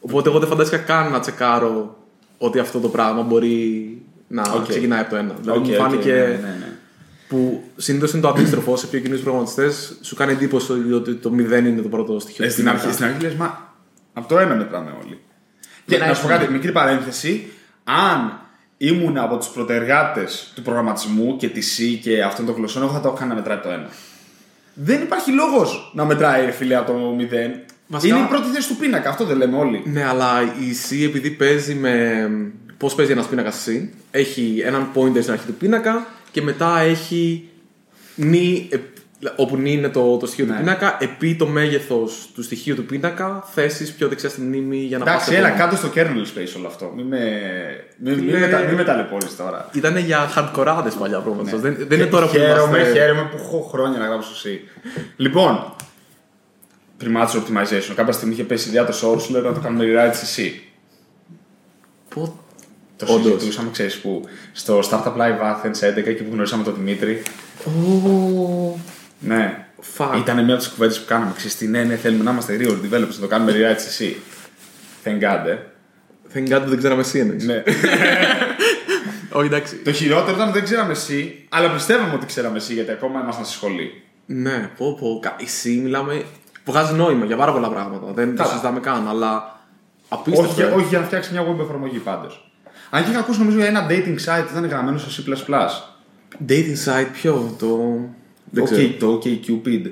Οπότε 0.00 0.28
εγώ 0.28 0.38
δεν 0.38 0.48
φαντάστηκα 0.48 0.82
καν 0.82 1.10
να 1.10 1.20
τσεκάρω 1.20 1.96
ότι 2.38 2.58
αυτό 2.58 2.80
το 2.80 2.88
πράγμα 2.88 3.22
μπορεί 3.22 3.98
να 4.28 4.42
Οκ. 4.56 4.68
ξεκινάει 4.68 5.00
από 5.00 5.10
το 5.10 5.16
1. 5.16 5.24
Δηλαδή 5.40 5.58
Οκ, 5.58 5.66
μου 5.66 5.72
οκ, 5.74 5.80
φάνηκε. 5.80 6.12
ναι, 6.12 6.18
ναι, 6.26 6.56
ναι. 6.58 6.72
που 7.28 7.62
συνήθως 7.76 8.12
είναι 8.12 8.22
το 8.22 8.28
αντίστροφο 8.28 8.76
σε 8.76 8.86
πιο 8.86 8.98
κοινούς 9.00 9.20
προγραμματιστές. 9.20 9.96
Σου 10.00 10.14
κάνει 10.14 10.32
εντύπωση 10.32 10.72
ότι 10.94 11.14
το 11.14 11.30
0 11.34 11.36
είναι 11.36 11.80
το 11.82 11.88
πρώτο 11.88 12.18
στοιχείο. 12.18 12.44
Ε, 12.44 12.46
του 12.46 12.52
στην, 12.52 12.64
πίνακα. 12.64 12.82
αρχή, 12.82 12.94
στην 12.94 13.06
αρχή 13.06 13.22
λες, 13.22 13.34
μα 13.34 13.72
από 14.12 14.28
το 14.28 14.38
ένα 14.38 14.54
μετράμε 14.54 14.94
όλοι. 15.04 15.20
Και 15.86 15.98
Δεν 15.98 16.08
να 16.08 16.14
σου 16.14 16.20
πω 16.22 16.26
έχουμε. 16.28 16.40
κάτι, 16.44 16.52
μικρή 16.52 16.72
παρένθεση. 16.72 17.52
Αν 17.84 18.40
ήμουν 18.78 19.18
από 19.18 19.36
τους 19.36 19.48
πρωτεργάτες 19.48 20.52
του 20.54 20.62
προγραμματισμού 20.62 21.36
και 21.36 21.48
τη 21.48 21.60
C 21.76 21.98
και 22.02 22.22
αυτών 22.22 22.46
των 22.46 22.54
γλωσσών, 22.54 22.82
εγώ 22.82 22.92
θα 22.92 23.00
το 23.00 23.12
έκανα 23.16 23.28
να 23.28 23.34
μετράει 23.34 23.56
το 23.58 23.68
ένα. 23.70 23.88
Δεν 24.74 25.02
υπάρχει 25.02 25.30
λόγος 25.32 25.90
να 25.94 26.04
μετράει 26.04 26.44
ρε 26.44 26.50
φίλε 26.50 26.74
από 26.76 26.92
το 26.92 27.16
0. 27.18 27.64
Βασικά- 27.86 28.16
Είναι 28.16 28.24
η 28.24 28.28
πρώτη 28.28 28.48
θέση 28.48 28.68
του 28.68 28.76
πίνακα, 28.76 29.08
αυτό 29.08 29.24
δεν 29.24 29.36
λέμε 29.36 29.56
όλοι. 29.56 29.82
Ναι, 29.86 30.04
αλλά 30.04 30.42
η 30.42 30.74
C 30.90 31.04
επειδή 31.04 31.30
παίζει 31.30 31.74
με. 31.74 32.28
Πώς 32.78 32.94
παίζει 32.94 33.12
ένας 33.12 33.26
πίνακας 33.26 33.66
C, 33.68 33.88
έχει 34.10 34.62
έναν 34.64 34.88
pointer 34.94 35.18
στην 35.20 35.32
αρχή 35.32 35.46
του 35.46 35.54
πίνακα 35.54 36.06
και 36.30 36.42
μετά 36.42 36.78
έχει 36.80 37.48
νη, 38.14 38.68
ε, 38.70 38.76
όπου 39.36 39.56
νη 39.56 39.72
είναι 39.72 39.88
το, 39.88 40.16
το 40.16 40.26
στοιχείο 40.26 40.44
Ναι. 40.44 40.52
του 40.52 40.58
πίνακα, 40.58 40.96
επί 41.00 41.36
το 41.36 41.46
μέγεθος 41.46 42.30
του 42.34 42.42
στοιχείου 42.42 42.74
του 42.74 42.84
πίνακα, 42.84 43.44
θέσεις 43.54 43.92
πιο 43.92 44.08
δεξιά 44.08 44.28
στη 44.28 44.40
μνήμη 44.40 44.76
για 44.76 44.98
να 44.98 45.04
πας 45.04 45.12
Εντάξει, 45.14 45.30
σε 45.32 45.36
έλα 45.38 45.48
επόμενο. 45.48 45.70
κάτω 45.70 45.86
στο 45.86 45.90
kernel 45.94 46.38
space 46.38 46.54
όλο 46.58 46.66
αυτό. 46.66 46.92
Μην 46.96 47.06
με, 47.06 47.18
μην, 47.98 48.14
μην, 48.14 48.24
Φίλε- 48.24 48.40
μετα, 48.40 48.58
μην 48.58 48.74
με 48.74 48.84
ταλαιπωρείς 48.84 49.36
τώρα. 49.36 49.68
Ήταν 49.72 49.96
για 49.96 50.28
hardcore 50.36 50.84
παλιά 50.98 51.18
προγραμματιστές. 51.20 51.60
Δεν, 51.60 51.76
δεν 51.88 52.00
είναι 52.00 52.08
τώρα 52.08 52.26
που 52.26 52.32
Ναι. 52.38 52.44
χαίρομαι, 52.44 52.78
είμαστε... 52.78 52.92
χαίρομαι 52.98 53.22
που 53.30 53.36
έχω 53.42 53.60
χρόνια 53.72 53.98
να 53.98 54.06
γράψω 54.06 54.30
C. 54.44 54.48
Λοιπόν, 55.16 55.72
Premature 57.04 57.36
optimization. 57.36 57.92
Κάποια 57.94 58.12
στιγμή 58.12 58.34
είχε 58.34 58.44
πέσει 58.44 58.68
η 58.68 58.70
ιδέα 58.70 58.84
το 58.86 58.92
source, 59.02 59.20
σου 59.20 59.32
λέει 59.32 59.42
να 59.42 59.52
το 59.52 59.60
κάνουμε 59.60 59.84
rewrite 59.84 60.18
εσύ. 60.22 60.62
Πω... 62.14 62.38
Το 62.96 63.12
Όντως. 63.12 63.32
συζητούσαμε, 63.32 63.70
ξέρεις 63.72 63.98
που 63.98 64.24
στο 64.52 64.78
Startup 64.90 65.16
Live 65.16 65.40
Athens 65.40 65.98
11 65.98 66.06
εκεί 66.06 66.22
που 66.22 66.30
γνωρίσαμε 66.32 66.62
τον 66.62 66.74
Δημήτρη. 66.74 67.22
Ω, 67.64 68.78
Ναι. 69.20 69.66
Fuck. 69.96 70.16
Ήταν 70.18 70.44
μια 70.44 70.54
από 70.54 70.62
τις 70.62 70.72
κουβέντες 70.72 70.98
που 71.00 71.04
κάναμε. 71.06 71.32
Ξέρεις 71.36 71.56
τι, 71.56 71.66
ναι, 71.66 71.82
ναι, 71.82 71.96
θέλουμε 71.96 72.24
να 72.24 72.30
είμαστε 72.30 72.52
γρήγοροι 72.54 72.80
developers, 72.82 73.14
να 73.14 73.20
το 73.20 73.26
κάνουμε 73.26 73.52
rewrite 73.52 73.76
εσύ. 73.86 74.16
Thank 75.04 75.20
God, 75.22 75.46
ε. 75.46 75.56
Thank 76.34 76.52
God 76.56 76.60
που 76.62 76.68
δεν 76.68 76.78
ξέραμε 76.78 77.00
εσύ 77.00 77.18
εννοείς. 77.18 77.44
Ναι. 77.44 77.62
Όχι, 79.32 79.46
εντάξει. 79.46 79.76
το 79.76 79.92
χειρότερο 79.92 80.36
ήταν 80.36 80.48
ότι 80.48 80.58
δεν 80.58 80.64
ξέραμε 80.64 80.92
εσύ, 80.92 81.46
αλλά 81.48 81.70
πιστεύαμε 81.72 82.14
ότι 82.14 82.26
ξέραμε 82.26 82.56
εσύ 82.56 82.72
γιατί 82.74 82.90
ακόμα 82.90 83.20
ήμασταν 83.20 83.44
στη 83.44 83.54
σχολή. 83.54 84.02
Ναι, 84.26 84.70
πω 84.76 84.94
πω. 85.00 85.18
κα- 85.22 85.36
Εσύ 85.40 85.80
μιλάμε. 85.84 86.24
Βγάζει 86.64 86.94
νόημα 86.94 87.24
για 87.24 87.36
πάρα 87.36 87.52
πολλά 87.52 87.68
πράγματα. 87.68 88.12
Δεν 88.12 88.30
το 88.30 88.36
Καλά. 88.36 88.48
συζητάμε 88.48 88.80
καν, 88.80 89.08
αλλά. 89.08 89.60
Απίστευτο. 90.08 90.52
Όχι, 90.52 90.60
ε. 90.62 90.64
όχι 90.64 90.86
για 90.88 90.98
να 90.98 91.04
φτιάξεις 91.04 91.32
μια 91.32 91.42
web 91.46 91.58
εφαρμογή 91.60 91.98
πάντως. 91.98 92.50
Αν 92.90 93.04
και 93.04 93.10
είχα 93.10 93.18
ακούσει 93.18 93.38
νομίζω 93.38 93.56
για 93.58 93.66
ένα 93.66 93.86
dating 93.90 94.16
site 94.24 94.42
που 94.44 94.48
ήταν 94.50 94.66
γραμμένο 94.66 94.98
στο 94.98 95.22
C. 95.24 95.46
Dating 96.48 96.76
site, 96.84 97.06
ποιο, 97.12 97.56
το. 97.58 97.98
Δεν 98.50 98.64
ξέρω. 98.64 98.80
Okay, 98.82 98.94
το 98.98 99.20
OkCupid. 99.24 99.82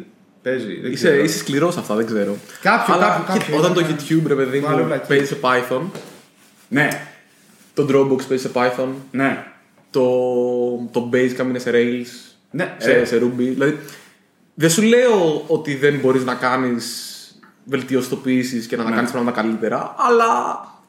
Παίζει. 0.43 0.75
Δεν 0.81 0.93
Είσαι, 0.93 1.07
ξέρω. 1.09 1.23
είσαι 1.23 1.39
σκληρός 1.39 1.77
αυτά, 1.77 1.95
δεν 1.95 2.07
ξέρω. 2.07 2.37
Κάποιο, 2.63 2.95
Αλλά 2.95 3.07
κάποιο, 3.07 3.23
κοίτα, 3.33 3.39
κάποιο 3.45 3.57
όταν 3.59 3.73
το 3.75 3.81
ήταν- 3.81 3.97
YouTube, 3.99 4.27
ρε 4.27 4.35
παιδί 4.35 4.59
Βάλε 4.61 4.81
μου, 4.81 4.87
βλακίες. 4.87 5.07
παίζει 5.09 5.27
σε 5.27 5.37
Python, 5.41 5.83
Ναι, 6.69 6.89
το 7.75 7.87
Dropbox 7.91 8.21
παίζει 8.29 8.43
σε 8.43 8.51
Python, 8.55 8.89
ναι. 9.11 9.47
το, 9.91 10.03
το 10.91 11.11
Basecamp 11.13 11.45
είναι 11.49 11.59
σε 11.59 11.71
Rails, 11.75 12.35
Ναι, 12.51 12.75
σε, 12.79 12.93
ε, 12.93 13.05
σε 13.05 13.19
Ruby. 13.23 13.37
Δηλαδή, 13.37 13.79
δεν 14.55 14.71
σου 14.71 14.83
λέω 14.83 15.45
ότι 15.47 15.75
δεν 15.75 15.99
μπορείς 16.03 16.25
να 16.25 16.35
κάνεις 16.35 17.15
βελτιωστοποιήσει 17.65 18.67
και 18.67 18.77
να, 18.77 18.85
Ναι. 18.89 18.95
κάνεις 18.95 19.11
πράγματα 19.11 19.41
καλύτερα, 19.41 19.95
αλλά 19.99 20.27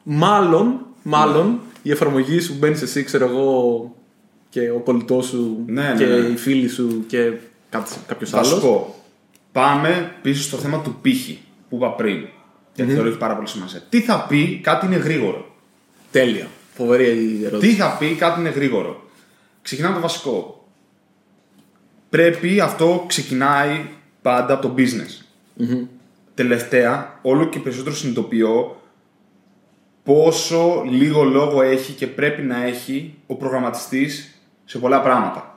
μάλλον, 0.02 0.80
μάλλον 1.02 1.60
η 1.82 1.90
εφαρμογή 1.90 2.40
σου 2.40 2.52
που 2.52 2.58
μπαίνει 2.58 2.78
εσύ, 2.82 3.02
ξέρω 3.02 3.24
εγώ, 3.24 3.92
και 4.50 4.70
ο 4.70 4.78
κολλητός 4.78 5.26
σου 5.26 5.62
Ναι, 5.66 5.94
και 5.98 6.04
ναι, 6.04 6.16
ναι. 6.16 6.26
οι 6.28 6.36
φίλοι 6.36 6.68
σου 6.68 7.04
και 7.06 7.32
κάποιος 7.70 8.30
Θα 8.30 8.42
σου 8.42 8.50
άλλος. 8.50 8.64
πω. 8.64 8.94
Πάμε 9.52 10.12
πίσω 10.22 10.42
στο 10.42 10.56
θέμα 10.56 10.80
του 10.80 10.98
πύχη 11.00 11.40
που 11.68 11.76
είπα 11.76 11.90
πριν. 11.92 12.26
Γιατί 12.74 12.92
θεωρώ 12.92 13.08
έχει 13.08 13.18
πάρα 13.18 13.34
πολύ 13.34 13.48
σημασία. 13.48 13.82
Τι 13.88 14.00
θα 14.00 14.26
πει 14.28 14.60
κάτι 14.62 14.86
είναι 14.86 14.96
γρήγορο. 14.96 15.54
Τέλεια. 16.10 16.46
Φοβερή 16.74 17.04
η 17.04 17.44
ερώτηση. 17.44 17.70
Τι 17.72 17.78
θα 17.80 17.96
πει 17.98 18.14
κάτι 18.14 18.40
είναι 18.40 18.48
γρήγορο. 18.48 19.02
Ξεκινάμε 19.62 19.94
το 19.94 20.00
βασικό. 20.00 20.68
Πρέπει 22.10 22.60
αυτό 22.60 23.04
ξεκινάει 23.06 23.86
πάντα 24.22 24.54
από 24.54 24.68
το 24.68 24.74
business. 24.76 25.24
Τελευταία, 26.34 27.18
όλο 27.22 27.48
και 27.48 27.58
περισσότερο 27.58 27.94
συνειδητοποιώ 27.94 28.80
πόσο 30.02 30.82
λίγο 30.90 31.22
λόγο 31.24 31.62
έχει 31.62 31.92
και 31.92 32.06
πρέπει 32.06 32.42
να 32.42 32.62
έχει 32.62 33.14
ο 33.26 33.34
προγραμματιστής 33.34 34.34
σε 34.64 34.78
πολλά 34.78 35.00
πράγματα. 35.00 35.47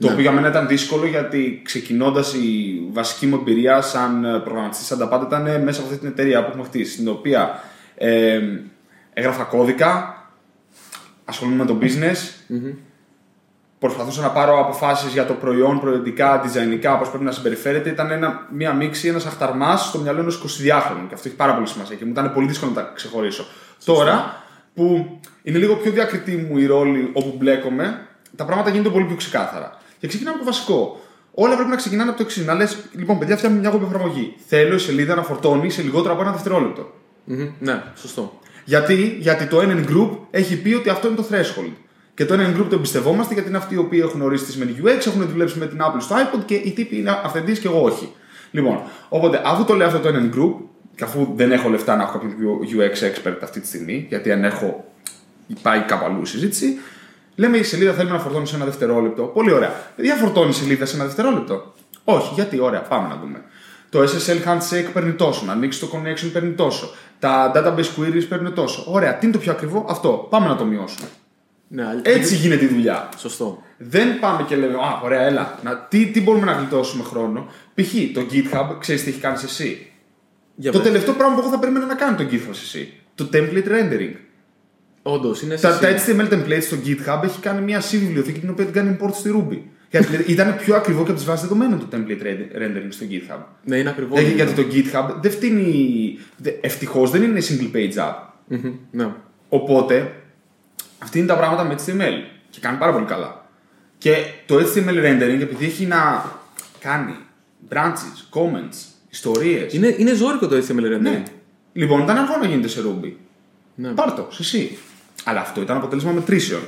Το 0.00 0.06
οποίο 0.06 0.20
για 0.20 0.32
μένα 0.32 0.48
ήταν 0.48 0.66
δύσκολο 0.66 1.06
γιατί 1.06 1.60
ξεκινώντας 1.64 2.34
η 2.34 2.80
βασική 2.92 3.26
μου 3.26 3.36
εμπειρία 3.36 3.80
σαν 3.80 4.24
ε, 4.24 4.38
προγραμματιστής 4.38 4.86
σαν 4.86 4.98
τα 4.98 5.08
πάντα 5.08 5.26
ήταν 5.26 5.46
ε, 5.46 5.58
μέσα 5.58 5.80
από 5.80 5.88
αυτή 5.88 6.00
την 6.00 6.08
εταιρεία 6.08 6.42
που 6.42 6.48
έχουμε 6.48 6.64
χτίσει. 6.64 6.92
Στην 6.92 7.08
οποία 7.08 7.60
ε, 7.94 8.40
έγραφα 9.12 9.42
κώδικα, 9.42 10.14
ασχολούμαι 11.24 11.56
με 11.56 11.64
το 11.64 11.78
business, 11.80 12.56
προσπαθούσα 13.78 14.22
να 14.22 14.30
πάρω 14.30 14.60
αποφάσεις 14.60 15.12
για 15.12 15.26
το 15.26 15.34
προϊόν, 15.34 15.80
προϊόντικά, 15.80 16.42
design, 16.44 16.96
πώς 16.98 17.08
πρέπει 17.08 17.24
να 17.24 17.32
συμπεριφέρεται. 17.32 17.88
Ήταν 17.88 18.10
ένα, 18.10 18.46
μια 18.52 18.72
μίξη, 18.72 19.08
ένας 19.08 19.26
αχταρμά 19.26 19.76
στο 19.76 19.98
μυαλό 19.98 20.20
ενός 20.20 20.42
22χρονου. 20.42 21.06
Και 21.08 21.14
αυτό 21.14 21.28
έχει 21.28 21.36
πάρα 21.36 21.54
πολύ 21.54 21.66
σημασία 21.66 21.96
και 21.96 22.04
μου 22.04 22.10
ήταν 22.10 22.32
πολύ 22.32 22.46
δύσκολο 22.46 22.70
να 22.70 22.82
τα 22.82 22.92
ξεχωρίσω. 22.94 23.46
Τώρα 23.84 24.42
που 24.74 25.18
είναι 25.42 25.58
λίγο 25.58 25.74
πιο 25.76 25.90
διακριτή 25.90 26.36
μου 26.36 26.58
η 26.58 26.66
ρόλη 26.66 27.10
όπου 27.12 27.34
μπλέκομαι, 27.38 28.06
τα 28.36 28.44
πράγματα 28.44 28.70
γίνονται 28.70 28.88
πολύ 28.88 29.04
πιο 29.04 29.16
ξεκάθαρα. 29.16 29.79
Και 30.00 30.06
ξεκινάμε 30.06 30.36
από 30.36 30.44
το 30.44 30.50
βασικό. 30.50 31.00
Όλα 31.34 31.54
πρέπει 31.54 31.70
να 31.70 31.76
ξεκινάνε 31.76 32.08
από 32.08 32.18
το 32.18 32.24
εξής. 32.24 32.46
Να 32.46 32.54
λες, 32.54 32.78
λοιπόν, 32.92 33.18
παιδιά, 33.18 33.36
φτιάχνουμε 33.36 33.68
μια 33.68 33.78
web 33.78 33.82
εφαρμογή. 33.82 34.34
Θέλω 34.46 34.74
η 34.74 34.78
σελίδα 34.78 35.14
να 35.14 35.22
φορτώνει 35.22 35.70
σε 35.70 35.82
λιγότερο 35.82 36.12
από 36.12 36.22
ένα 36.22 36.32
δευτερόλεπτο. 36.32 36.92
Μμμ, 37.24 37.48
Ναι, 37.58 37.82
σωστό. 37.94 38.38
Γιατί, 38.64 39.16
γιατί 39.20 39.46
το 39.46 39.58
NN 39.60 39.90
Group 39.90 40.18
έχει 40.30 40.60
πει 40.60 40.74
ότι 40.74 40.88
αυτό 40.88 41.06
είναι 41.06 41.16
το 41.16 41.26
threshold. 41.30 41.72
Και 42.14 42.24
το 42.24 42.34
NN 42.34 42.60
Group 42.60 42.66
το 42.68 42.74
εμπιστευόμαστε 42.74 43.34
γιατί 43.34 43.48
είναι 43.48 43.58
αυτοί 43.58 43.74
οι 43.74 43.78
οποίοι 43.78 44.00
έχουν 44.04 44.22
ορίσει 44.22 44.44
τη 44.44 44.50
σημαίνει 44.50 44.76
UX, 44.82 45.06
έχουν 45.06 45.28
δουλέψει 45.28 45.58
με 45.58 45.66
την 45.66 45.78
Apple 45.80 46.00
στο 46.00 46.16
iPod 46.16 46.44
και 46.44 46.54
οι 46.54 46.70
τύποι 46.70 46.98
είναι 46.98 47.20
αυθεντείς 47.24 47.58
και 47.58 47.66
εγώ 47.66 47.82
όχι. 47.82 48.12
Λοιπόν, 48.50 48.82
οπότε 49.08 49.42
αφού 49.44 49.64
το 49.64 49.74
λέει 49.74 49.86
αυτό 49.86 49.98
το 49.98 50.08
NN 50.08 50.36
Group, 50.36 50.54
και 50.94 51.04
αφού 51.04 51.32
δεν 51.34 51.52
έχω 51.52 51.68
λεφτά 51.68 51.96
να 51.96 52.02
έχω 52.02 52.12
κάποιον 52.12 52.32
UX 52.62 52.92
expert 52.92 53.36
αυτή 53.42 53.60
τη 53.60 53.66
στιγμή, 53.66 54.06
γιατί 54.08 54.32
αν 54.32 54.44
έχω 54.44 54.84
πάει 55.62 55.80
κάπου 55.80 56.04
αλλού 56.04 56.20
η 56.22 56.26
συζήτηση, 56.26 56.78
λέμε 57.40 57.56
η 57.56 57.62
σελίδα 57.62 57.92
θέλουμε 57.92 58.14
να 58.16 58.20
φορτώνει 58.22 58.46
σε 58.46 58.56
ένα 58.56 58.64
δευτερόλεπτο. 58.64 59.22
Πολύ 59.22 59.52
ωραία. 59.52 59.72
Δεν 59.96 60.16
φορτώνει 60.16 60.48
η 60.50 60.52
σελίδα 60.52 60.86
σε 60.86 60.94
ένα 60.96 61.04
δευτερόλεπτο. 61.04 61.72
Όχι, 62.04 62.34
γιατί, 62.34 62.60
ωραία, 62.60 62.80
πάμε 62.80 63.08
να 63.08 63.16
δούμε. 63.16 63.42
Το 63.90 64.00
SSL 64.02 64.48
handshake 64.48 64.90
παίρνει 64.92 65.12
τόσο, 65.12 65.44
να 65.44 65.52
ανοίξει 65.52 65.80
το 65.80 65.88
connection 65.94 66.30
παίρνει 66.32 66.50
τόσο. 66.52 66.90
Τα 67.18 67.52
database 67.54 68.00
queries 68.00 68.26
παίρνουν 68.28 68.54
τόσο. 68.54 68.84
Ωραία, 68.86 69.14
τι 69.14 69.26
είναι 69.26 69.34
το 69.34 69.40
πιο 69.40 69.52
ακριβό, 69.52 69.86
αυτό. 69.88 70.26
Πάμε 70.30 70.46
να 70.48 70.56
το 70.56 70.64
μειώσουμε. 70.64 71.08
Ναι, 71.68 71.86
αλλά- 71.86 72.00
Έτσι 72.04 72.34
γίνεται 72.34 72.64
η 72.64 72.68
δουλειά. 72.68 73.08
Σωστό. 73.16 73.62
Δεν 73.78 74.18
πάμε 74.20 74.42
και 74.42 74.56
λέμε, 74.56 74.74
Α, 74.74 75.00
ωραία, 75.04 75.20
έλα. 75.20 75.58
Να, 75.62 75.76
τι, 75.78 76.06
τι 76.06 76.22
μπορούμε 76.22 76.44
να 76.46 76.52
γλιτώσουμε 76.52 77.02
χρόνο; 77.02 77.46
Π.χ. 77.74 77.92
το 78.14 78.20
GitHub, 78.32 78.76
ξέρεις 78.80 79.02
τι 79.04 79.10
έχει 79.10 79.20
κάνει 79.20 79.38
εσύ; 79.44 79.92
Για 80.54 80.72
το 80.72 80.78
πες. 80.78 80.86
τελευταίο 80.86 81.14
πράγμα 81.14 81.34
που 81.34 81.40
εγώ 81.40 81.50
θα 81.50 81.58
περίμενα 81.58 81.86
να 81.86 81.94
κάνει 81.94 82.16
το 82.16 82.22
GitHub 82.30 82.50
εσύ. 82.50 82.92
Το 83.14 83.28
template 83.32 83.68
rendering. 83.68 84.14
Όντως, 85.02 85.42
είναι 85.42 85.56
Τα, 85.56 85.72
σε- 85.72 85.80
τα 85.80 85.88
HTML 85.88 86.32
templates 86.32 86.62
στο 86.62 86.76
GitHub 86.86 87.22
έχει 87.24 87.40
κάνει 87.40 87.60
μια 87.60 87.80
C 87.80 87.84
βιβλιοθήκη 87.90 88.40
την 88.40 88.50
οποία 88.50 88.64
την 88.64 88.74
κάνει 88.74 88.96
import 89.00 89.10
στη 89.14 89.30
Ruby. 89.36 89.58
Γιατί 89.90 90.24
ήταν 90.32 90.56
πιο 90.56 90.74
ακριβό 90.76 91.02
και 91.02 91.08
από 91.10 91.18
τις 91.18 91.24
βάσεις 91.28 91.42
δεδομένων 91.48 91.78
το 91.78 91.86
template 91.96 92.22
rend- 92.22 92.62
rendering 92.62 92.86
στο 92.88 93.06
GitHub. 93.10 93.38
Ναι, 93.64 93.76
είναι 93.76 93.88
ακριβώ. 93.90 94.16
Δηλαδή, 94.16 94.34
γιατί 94.34 94.52
το 94.52 94.62
GitHub 94.72 95.14
δεν 95.22 95.30
φτύνει. 95.30 96.18
Ευτυχώς 96.60 97.10
δεν 97.10 97.22
είναι 97.22 97.40
single 97.48 97.76
page 97.76 97.94
app. 97.94 98.14
Ναι. 98.90 99.08
Οπότε, 99.48 100.12
αυτή 100.98 101.18
είναι 101.18 101.26
τα 101.26 101.36
πράγματα 101.36 101.64
με 101.64 101.74
HTML. 101.86 102.30
Και 102.50 102.60
κάνει 102.60 102.78
πάρα 102.78 102.92
πολύ 102.92 103.04
καλά. 103.04 103.48
Και 103.98 104.14
το 104.46 104.56
HTML 104.56 105.04
rendering, 105.04 105.40
επειδή 105.40 105.64
έχει 105.64 105.86
να 105.86 106.24
κάνει 106.80 107.14
branches, 107.68 108.38
comments, 108.38 108.76
ιστορίε. 109.10 109.66
Είναι, 109.70 109.94
είναι 109.98 110.14
ζώρικο 110.14 110.46
το 110.48 110.56
HTML 110.56 110.96
rendering. 110.96 111.00
Ναι. 111.00 111.22
Λοιπόν, 111.72 112.00
ήταν 112.02 112.16
αργό 112.16 112.36
να 112.40 112.46
γίνεται 112.46 112.68
σε 112.68 112.80
Ruby. 112.86 113.12
Ναι. 113.74 113.88
Πάρ' 113.88 114.12
το, 114.12 114.28
σε 114.30 114.42
εσύ. 114.42 114.78
Αλλά 115.24 115.40
αυτό 115.40 115.60
ήταν 115.60 115.76
αποτέλεσμα 115.76 116.12
μετρήσεων. 116.12 116.60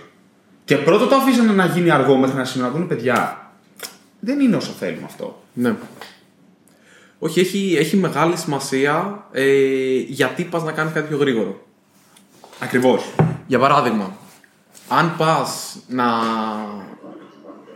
Και 0.65 0.77
πρώτο 0.77 1.07
το 1.07 1.15
αφήσανε 1.15 1.53
να 1.53 1.67
γίνει 1.67 1.91
αργό 1.91 2.17
μέχρι 2.17 2.37
να 2.37 2.45
σημείο 2.45 2.67
να 2.67 2.73
πούνε 2.73 2.85
παιδιά. 2.85 3.51
Δεν 4.21 4.41
είναι 4.41 4.57
όσο 4.57 4.71
θέλουμε 4.71 5.05
αυτό. 5.05 5.43
Ναι. 5.53 5.75
Όχι, 7.19 7.41
έχει, 7.41 7.77
έχει 7.79 7.97
μεγάλη 7.97 8.37
σημασία 8.37 9.27
ε, 9.33 9.99
γιατί 9.99 10.45
πας 10.45 10.63
να 10.63 10.73
κάνεις 10.73 10.93
κάτι 10.93 11.09
πιο 11.09 11.17
γρήγορο. 11.17 11.67
Ακριβώς. 12.59 13.05
Για 13.47 13.59
παράδειγμα, 13.59 14.17
αν 14.89 15.17
πας 15.17 15.77
να... 15.89 16.05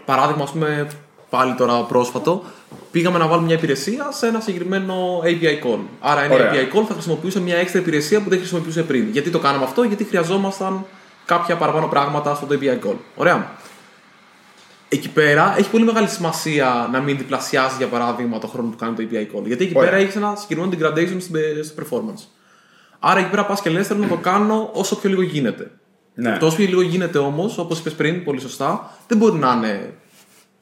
Παράδειγμα, 0.05 0.43
ας 0.43 0.51
πούμε, 0.51 0.91
πάλι 1.31 1.55
τώρα 1.55 1.83
πρόσφατο, 1.83 2.45
πήγαμε 2.91 3.19
να 3.19 3.27
βάλουμε 3.27 3.47
μια 3.47 3.57
υπηρεσία 3.57 4.09
σε 4.13 4.27
ένα 4.27 4.41
συγκεκριμένο 4.41 5.21
API 5.25 5.67
call. 5.67 5.79
Άρα 6.01 6.23
ένα 6.23 6.35
Ωραία. 6.35 6.53
API 6.53 6.77
call 6.77 6.85
θα 6.89 6.93
χρησιμοποιούσε 6.93 7.41
μια 7.41 7.57
έξτρα 7.57 7.81
υπηρεσία 7.81 8.21
που 8.23 8.29
δεν 8.29 8.39
χρησιμοποιούσε 8.39 8.83
πριν. 8.83 9.09
Γιατί 9.13 9.31
το 9.31 9.39
κάναμε 9.39 9.65
αυτό, 9.65 9.83
γιατί 9.83 10.05
χρειαζόμασταν 10.05 10.85
κάποια 11.25 11.57
παραπάνω 11.57 11.87
πράγματα 11.87 12.35
στο 12.35 12.47
API 12.51 12.87
call. 12.89 12.97
Ωραία. 13.17 13.51
Εκεί 14.89 15.09
πέρα 15.09 15.55
έχει 15.59 15.71
πολύ 15.71 15.85
μεγάλη 15.85 16.09
σημασία 16.09 16.89
να 16.93 17.01
μην 17.01 17.17
διπλασιάζει 17.17 17.75
για 17.77 17.87
παράδειγμα 17.87 18.39
το 18.39 18.47
χρόνο 18.47 18.69
που 18.69 18.77
κάνει 18.77 18.95
το 18.97 19.03
API 19.11 19.37
call. 19.37 19.43
Γιατί 19.47 19.65
εκεί 19.65 19.73
Ωραία. 19.77 19.91
πέρα 19.91 20.03
έχεις 20.03 20.17
ένα 20.17 20.35
συγκεκριμένο 20.37 20.73
degradation 20.77 21.17
στην- 21.21 21.65
στο 21.65 21.75
performance. 21.83 22.23
Άρα 22.99 23.21
εκεί 23.21 23.31
πέρα 23.31 23.47
πας 23.47 23.61
και 23.61 23.71
λες: 23.71 23.87
Θέλω 23.87 24.01
να 24.01 24.09
το 24.09 24.17
κάνω 24.17 24.71
όσο 24.73 24.97
πιο 24.97 25.09
λίγο 25.11 25.23
γίνεται. 25.23 25.71
Ναι. 26.15 26.37
Το 26.39 26.47
όσο 26.47 26.57
πιο 26.57 26.67
λίγο 26.67 26.81
γίνεται 26.81 27.19
όμως, 27.19 27.59
όπως 27.59 27.79
είπες 27.79 27.93
πριν, 27.93 28.25
πολύ 28.25 28.41
σωστά, 28.41 28.91
δεν 29.09 29.19
μπορεί 29.19 29.39
να 29.39 29.53
είναι 29.53 29.95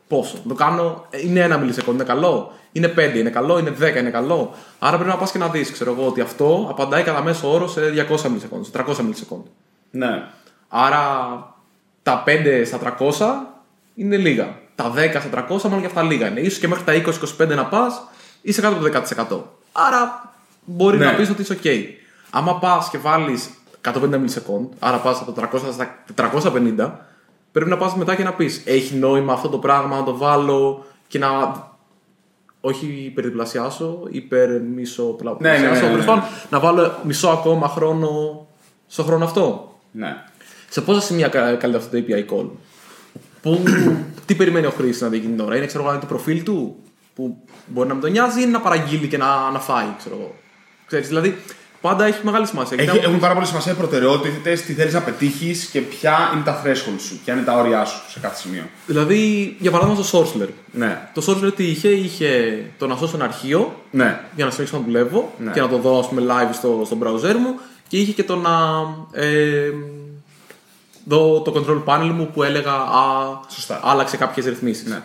πόσο; 0.09 0.37
Να 0.43 0.49
το 0.49 0.55
κάνω, 0.55 1.07
ε, 1.11 1.21
είναι 1.27 1.41
ένα 1.41 1.57
μιλισεκόντ, 1.57 1.95
είναι 1.95 2.05
καλό. 2.05 2.53
Είναι 2.73 2.89
5, 2.89 3.15
είναι 3.19 3.31
καλό. 3.31 3.59
Είναι 3.59 3.71
10, 3.81 3.97
είναι 3.97 4.11
καλό. 4.11 4.55
Άρα 4.79 4.97
πρέπει 4.97 5.11
να 5.11 5.17
πας 5.17 5.31
και 5.31 5.39
να 5.39 5.49
δεις, 5.49 5.71
ξέρω 5.73 5.91
εγώ, 5.93 6.07
ότι 6.07 6.21
αυτό 6.21 6.67
απαντάει 6.71 7.03
κατά 7.03 7.23
μέσο 7.23 7.53
όρο 7.53 7.69
σε 7.69 7.81
200 7.91 8.29
μιλισεκόντ, 8.29 8.65
σε 8.65 8.71
300 8.71 8.97
μιλισεκόντ. 9.03 9.45
Ναι. 9.91 10.23
Άρα 10.69 11.03
τα 12.03 12.23
5 12.27 12.63
στα 12.67 12.79
300 12.79 13.57
είναι 13.95 14.17
λίγα. 14.17 14.59
Τα 14.75 14.93
10 14.95 15.21
στα 15.21 15.47
300 15.49 15.63
μόνο 15.69 15.81
και 15.81 15.87
αυτά 15.87 16.03
λίγα 16.03 16.29
είναι. 16.29 16.41
Ίσως 16.41 16.59
και 16.59 16.69
μέχρι 16.69 16.85
τα 16.85 16.93
20-25 16.93 17.55
να 17.55 17.65
πας 17.67 18.03
είσαι 18.43 18.61
κάτω 18.61 18.75
από 18.75 18.85
το 18.85 18.91
10%. 18.91 19.43
Άρα 19.73 20.33
μπορεί 20.65 20.99
Ναι. 20.99 21.05
να 21.05 21.15
πεις 21.15 21.31
ότι 21.31 21.43
είσαι 21.43 21.59
OK. 21.63 21.85
Άμα 22.31 22.59
πας 22.59 22.89
και 22.91 22.99
βάλεις 22.99 23.51
150 23.81 24.09
μιλισεκόντ, 24.19 24.73
άρα 24.79 24.97
πας 24.97 25.21
από 25.21 25.33
τα 25.33 25.41
300 25.53 25.73
στα 25.73 25.95
450, 26.15 26.91
πρέπει 27.55 27.71
να 27.71 27.77
πας 27.77 27.95
μετά 27.97 28.15
και 28.15 28.23
να 28.23 28.33
πεις: 28.33 28.63
Έχει 28.65 28.95
νόημα 28.95 29.33
αυτό 29.33 29.49
το 29.49 29.59
πράγμα 29.59 29.97
να 29.97 30.05
το 30.05 30.17
βάλω 30.17 30.85
και 31.09 31.19
να 31.19 31.29
όχι 32.61 32.87
υπερδιπλασιάσω, 33.07 34.03
υπερμισοπλασιάσω. 34.11 35.61
Ναι, 35.61 35.69
ναι, 35.69 35.73
ναι, 35.75 35.81
ναι, 35.81 35.87
ναι. 35.87 35.91
Τέλος 35.91 36.05
πάντων, 36.05 36.23
να 36.51 36.61
βάλω 36.61 36.95
μισό 37.03 37.29
ακόμα 37.29 37.69
χρόνο 37.69 38.09
στο 38.87 39.03
χρόνο 39.03 39.25
αυτό. 39.25 39.75
Ναι. 39.91 40.17
Σε 40.69 40.81
πόσα 40.81 41.01
σημεία 41.01 41.29
κα- 41.29 41.55
καλύπτει 41.55 41.85
αυτό 41.85 42.01
το 42.01 42.05
API 42.09 42.33
call; 42.35 42.49
Που, 43.43 43.63
τι 44.27 44.35
περιμένει 44.35 44.67
ο 44.67 44.71
χρήστη 44.71 45.03
να 45.03 45.09
δει 45.09 45.17
εκείνη 45.17 45.35
την 45.35 45.45
ώρα; 45.45 45.57
Είναι 45.57 45.67
ξέρω, 45.67 45.83
εγώ, 45.83 45.93
να 45.93 45.99
δει 45.99 46.07
το 46.07 46.15
προφίλ 46.15 46.43
του 46.43 46.77
που 47.15 47.37
μπορεί 47.67 47.89
να 47.89 47.95
μην 47.95 48.03
τον 48.03 48.13
νοιάζει 48.13 48.39
ή 48.39 48.43
είναι 48.43 48.53
να 48.53 48.61
παραγγείλει 48.61 49.09
και 49.09 49.17
να, 49.17 49.51
να 49.51 49.59
φάει. 49.61 49.87
Ξέρω 49.99 50.17
εγώ. 50.21 50.35
Ξέρεις, 50.87 51.09
δηλαδή 51.09 51.37
πάντα 51.85 52.05
έχει 52.05 52.19
μεγάλη 52.23 52.47
σημασία. 52.47 52.77
Έχει, 52.81 52.91
Γιατί 52.91 53.07
έχουν 53.07 53.19
πάρα 53.19 53.35
πολύ 53.35 53.47
σημασία 53.47 53.73
οι 53.73 53.75
προτεραιότητες, 53.75 54.63
τι 54.63 54.73
θέλεις 54.73 54.93
να 54.93 55.01
πετύχεις 55.03 55.65
και 55.65 55.81
ποια 55.81 56.31
είναι 56.35 56.43
τα 56.45 56.63
threshold 56.65 57.01
σου, 57.01 57.21
ποια 57.25 57.35
είναι 57.35 57.43
τα 57.43 57.53
όρια 57.59 57.85
σου 57.85 58.03
σε 58.11 58.19
κάθε 58.21 58.37
σημείο. 58.37 58.63
Δηλαδή, 58.87 59.57
για 59.59 59.71
παράδειγμα, 59.71 60.03
στο 60.03 60.21
Sorcerer. 60.23 60.49
Ναι. 60.73 61.09
Το 61.15 61.23
Sorcerer 61.29 61.53
τι 61.57 61.65
είχε, 61.65 61.89
είχε 61.89 62.63
το 62.79 62.87
να 62.87 62.97
σώσω 62.97 63.17
ένα 63.17 63.25
αρχείο 63.25 63.83
Ναι. 63.91 64.21
για 64.37 64.45
να 64.45 64.51
συνεχίσω 64.51 64.77
να 64.79 64.85
δουλεύω 64.85 65.33
Ναι. 65.39 65.51
και 65.51 65.61
να 65.61 65.69
το 65.69 65.77
δω 65.79 65.99
ας 65.99 66.09
πούμε, 66.09 66.23
live 66.29 66.53
στο, 66.55 66.83
στο 66.85 66.99
browser 67.03 67.35
μου 67.35 67.55
και 67.89 67.97
είχε 67.99 68.13
και 68.13 68.25
το 68.25 68.37
να 68.37 68.51
ε, 69.13 69.71
δω 71.05 71.41
το 71.41 71.53
control 71.57 71.93
panel 71.95 72.11
μου 72.15 72.31
που 72.35 72.43
έλεγα 72.43 72.73
α, 72.73 73.03
Σωστά. 73.49 73.81
άλλαξε 73.83 74.17
κάποιες 74.17 74.47
ρυθμίσεις. 74.47 74.87
Ναι. 74.87 75.03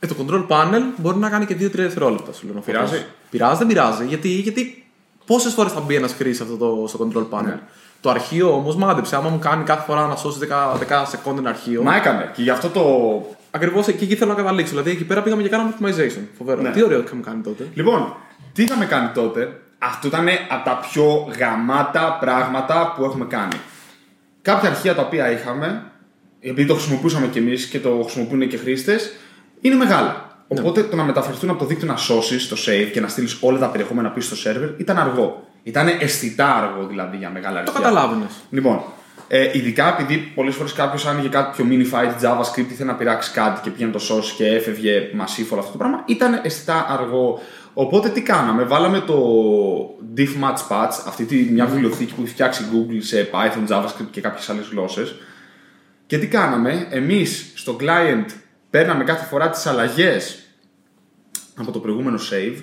Ε, 0.00 0.06
το 0.06 0.14
control 0.18 0.46
panel 0.48 0.80
μπορεί 0.96 1.16
να 1.16 1.28
κάνει 1.28 1.46
και 1.46 1.54
2-3 1.54 1.70
δευτερόλεπτα. 1.70 2.32
Σου 2.32 2.46
λέω, 2.46 2.54
να 2.54 2.60
Πειράζει; 2.60 2.86
φωτίσει. 2.92 3.06
Πειράζει, 3.30 3.58
δεν 3.58 3.66
πειράζει. 3.66 4.04
Γιατί, 4.04 4.28
γιατί 4.28 4.83
πόσες 5.26 5.52
φορές 5.52 5.72
θα 5.72 5.80
μπει 5.80 5.94
ένας 5.94 6.12
χρήστη 6.12 6.42
αυτό 6.42 6.56
το, 6.56 6.84
στο 6.88 7.08
control 7.08 7.38
panel; 7.38 7.44
Ναι. 7.44 7.58
Το 8.00 8.10
αρχείο 8.10 8.54
όμως 8.54 8.76
μάντεψε. 8.76 9.16
Άμα 9.16 9.28
μου 9.28 9.38
κάνει 9.38 9.64
κάθε 9.64 9.84
φορά 9.86 10.06
να 10.06 10.16
σώσει 10.16 10.38
10, 10.42 11.00
10 11.00 11.04
σεκόντ 11.06 11.38
ένα 11.38 11.48
αρχείο. 11.48 11.82
Μα 11.82 11.96
έκανε 11.96 12.30
και 12.34 12.42
γι' 12.42 12.50
αυτό 12.50 12.68
το. 12.68 12.82
Ακριβώς 13.50 13.86
εκεί, 13.86 14.04
εκεί 14.04 14.14
θέλω 14.14 14.30
να 14.30 14.36
καταλήξω. 14.36 14.70
Δηλαδή 14.70 14.90
εκεί 14.90 15.04
πέρα 15.04 15.22
πήγαμε 15.22 15.42
και 15.42 15.48
κάναμε 15.48 15.74
optimization. 15.78 16.22
Φοβερό. 16.38 16.62
Ναι. 16.62 16.70
Τι 16.70 16.82
ωραίο 16.82 17.00
είχαμε 17.00 17.22
κάνει 17.22 17.42
τότε. 17.42 17.68
Λοιπόν, 17.74 18.16
τι 18.52 18.62
είχαμε 18.62 18.84
κάνει 18.84 19.08
τότε, 19.14 19.60
αυτό 19.78 20.08
ήταν 20.08 20.26
από 20.48 20.64
τα 20.64 20.80
πιο 20.90 21.28
γαμάτα 21.38 22.16
πράγματα 22.20 22.92
που 22.96 23.04
έχουμε 23.04 23.24
κάνει. 23.24 23.56
Κάποια 24.42 24.68
αρχεία 24.68 24.94
τα 24.94 25.02
οποία 25.02 25.30
είχαμε, 25.30 25.90
επειδή 26.40 26.66
το 26.66 26.74
χρησιμοποιούσαμε 26.74 27.26
κι 27.26 27.38
εμείς 27.38 27.66
και 27.66 27.80
το 27.80 28.00
χρησιμοποιούν 28.02 28.48
και 28.48 28.56
χρήστες, 28.56 29.12
είναι 29.60 29.74
μεγάλα. 29.74 30.23
Οπότε 30.48 30.82
το 30.82 30.96
να 30.96 31.02
μεταφερθούν 31.04 31.50
από 31.50 31.58
το 31.58 31.64
δίκτυο 31.64 31.88
να 31.88 31.96
σώσεις 31.96 32.48
το 32.48 32.56
save 32.66 32.90
και 32.92 33.00
να 33.00 33.08
στείλεις 33.08 33.38
όλα 33.40 33.58
τα 33.58 33.66
περιεχόμενα 33.68 34.08
πίσω 34.10 34.36
στο 34.36 34.50
server 34.50 34.70
ήταν 34.80 34.98
αργό. 34.98 35.48
Ήταν 35.62 35.88
αισθητά 36.00 36.54
αργό 36.54 36.86
δηλαδή 36.86 37.16
για 37.16 37.30
μεγάλα 37.30 37.62
Το 37.62 37.70
αρχεία. 37.70 37.84
καταλάβαινες. 37.84 38.30
Λοιπόν, 38.50 38.82
ε, 39.28 39.50
ειδικά 39.52 39.98
επειδή 39.98 40.16
πολλές 40.16 40.54
φορές 40.54 40.72
κάποιος 40.72 41.06
άνοιγε 41.06 41.28
κάτι 41.28 41.62
πιο 41.62 41.66
minified 41.70 42.24
JavaScript, 42.24 42.70
ήθελε 42.70 42.90
να 42.90 42.96
πειράξει 42.96 43.32
κάτι 43.32 43.60
και 43.60 43.70
πήγαινε 43.70 43.92
το 43.92 43.98
σώσει 43.98 44.34
και 44.34 44.46
έφευγε 44.46 45.00
massive 45.12 45.46
όλο 45.50 45.60
αυτό 45.60 45.72
το 45.72 45.78
πράγμα, 45.78 46.02
ήταν 46.06 46.40
αισθητά 46.42 46.86
αργό. 46.88 47.40
Οπότε 47.74 48.08
τι 48.08 48.22
κάναμε, 48.22 48.62
βάλαμε 48.62 49.00
το 49.00 49.16
diff 50.16 50.44
match 50.44 50.68
patch, 50.68 50.92
αυτή 51.06 51.24
τη 51.24 51.36
μια 51.36 51.66
βιβλιοθήκη 51.66 52.14
που 52.14 52.22
έχει 52.22 52.30
φτιάξει 52.32 52.64
Google 52.72 52.98
σε 53.00 53.28
Python, 53.32 53.72
JavaScript 53.72 54.08
και 54.10 54.20
κάποιες 54.20 54.50
άλλες 54.50 54.68
γλώσσες. 54.70 55.14
Και 56.06 56.18
τι 56.18 56.26
κάναμε, 56.26 56.86
εμείς 56.90 57.52
στο 57.54 57.76
client 57.80 58.24
παίρναμε 58.74 59.04
κάθε 59.04 59.24
φορά 59.24 59.50
τις 59.50 59.66
αλλαγές 59.66 60.38
από 61.54 61.70
το 61.70 61.78
προηγούμενο 61.78 62.18
save, 62.30 62.62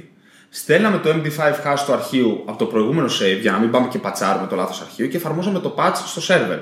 στέλναμε 0.49 0.97
το 0.97 1.09
MD5 1.09 1.39
hash 1.39 1.79
του 1.85 1.93
αρχείου 1.93 2.43
από 2.45 2.57
το 2.57 2.65
προηγούμενο 2.65 3.07
save 3.07 3.39
για 3.41 3.51
να 3.51 3.57
μην 3.57 3.71
πάμε 3.71 3.87
και 3.87 3.99
πατσάρουμε 3.99 4.47
το 4.47 4.55
λάθος 4.55 4.81
αρχείο 4.81 5.07
και 5.07 5.17
εφαρμόζαμε 5.17 5.59
το 5.59 5.75
patch 5.77 5.95
στο 6.05 6.21
server. 6.27 6.59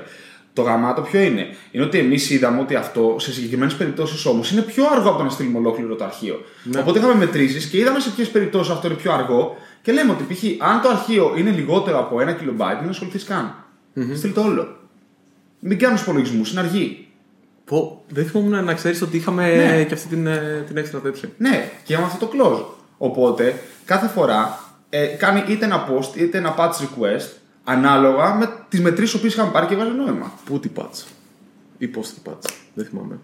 Το 0.52 0.62
γαμάτο 0.62 1.02
ποιο 1.02 1.20
είναι, 1.20 1.46
είναι 1.70 1.84
ότι 1.84 1.98
εμείς 1.98 2.30
είδαμε 2.30 2.60
ότι 2.60 2.74
αυτό 2.74 3.16
σε 3.18 3.32
συγκεκριμένες 3.32 3.74
περιπτώσεις 3.74 4.26
όμως 4.26 4.50
είναι 4.50 4.62
πιο 4.62 4.84
αργό 4.86 5.08
από 5.08 5.18
το 5.18 5.24
να 5.24 5.30
στείλουμε 5.30 5.58
ολόκληρο 5.58 5.94
το 5.94 6.04
αρχείο. 6.04 6.44
Οπότε 6.78 6.98
είχαμε 6.98 7.14
μετρήσεις 7.14 7.66
και 7.66 7.78
είδαμε 7.78 8.00
σε 8.00 8.10
ποιες 8.10 8.28
περιπτώσεις 8.28 8.72
αυτό 8.72 8.86
είναι 8.86 8.96
πιο 8.96 9.12
αργό 9.12 9.56
και 9.82 9.92
λέμε 9.92 10.12
ότι 10.12 10.34
π.χ. 10.34 10.44
αν 10.58 10.80
το 10.80 10.88
αρχείο 10.88 11.34
είναι 11.36 11.50
λιγότερο 11.50 11.98
από 11.98 12.16
1 12.16 12.20
KB, 12.20 12.78
μην 12.80 12.88
ασχοληθείς 12.88 13.24
καν. 13.24 13.64
Στείλ 14.14 14.32
το 14.32 14.40
όλο. 14.42 14.76
Μην 15.60 15.78
κάνουμε 15.78 16.00
υπολογισμούς, 16.00 16.50
είναι 16.50 16.60
αργή. 16.60 17.09
Πω, 17.70 18.04
δεν 18.08 18.26
θυμόμουν 18.26 18.64
να 18.64 18.74
ξέρεις 18.74 19.02
ότι 19.02 19.16
είχαμε 19.16 19.54
Ναι. 19.56 19.84
και 19.84 19.94
αυτή 19.94 20.08
την, 20.08 20.26
ε, 20.26 20.64
την 20.66 20.76
έξτρα 20.76 21.00
τέτοια. 21.00 21.28
Ναι, 21.36 21.70
και 21.84 21.96
με 21.98 22.04
αυτό 22.04 22.26
το 22.26 22.32
close. 22.36 22.64
Οπότε, 22.98 23.62
κάθε 23.84 24.06
φορά 24.06 24.58
ε, 24.90 25.06
κάνει 25.06 25.44
είτε 25.48 25.64
ένα 25.64 25.88
post 25.88 26.16
είτε 26.16 26.38
ένα 26.38 26.54
patch 26.58 26.70
request 26.72 27.26
ανάλογα 27.64 28.34
με 28.34 28.50
τις 28.68 28.80
μετρήσεις 28.80 29.20
που 29.20 29.26
είχαμε 29.26 29.50
πάρει 29.50 29.66
και 29.66 29.74
βγάζει 29.74 29.90
νόημα. 29.90 30.32
Πού 30.44 30.60
τι 30.60 30.70
patch; 30.76 31.04
Ή 31.78 31.86
πώς 31.86 32.08
τι 32.10 32.20
patch; 32.28 32.50
Δεν 32.74 32.84
θυμάμαι. 32.86 33.18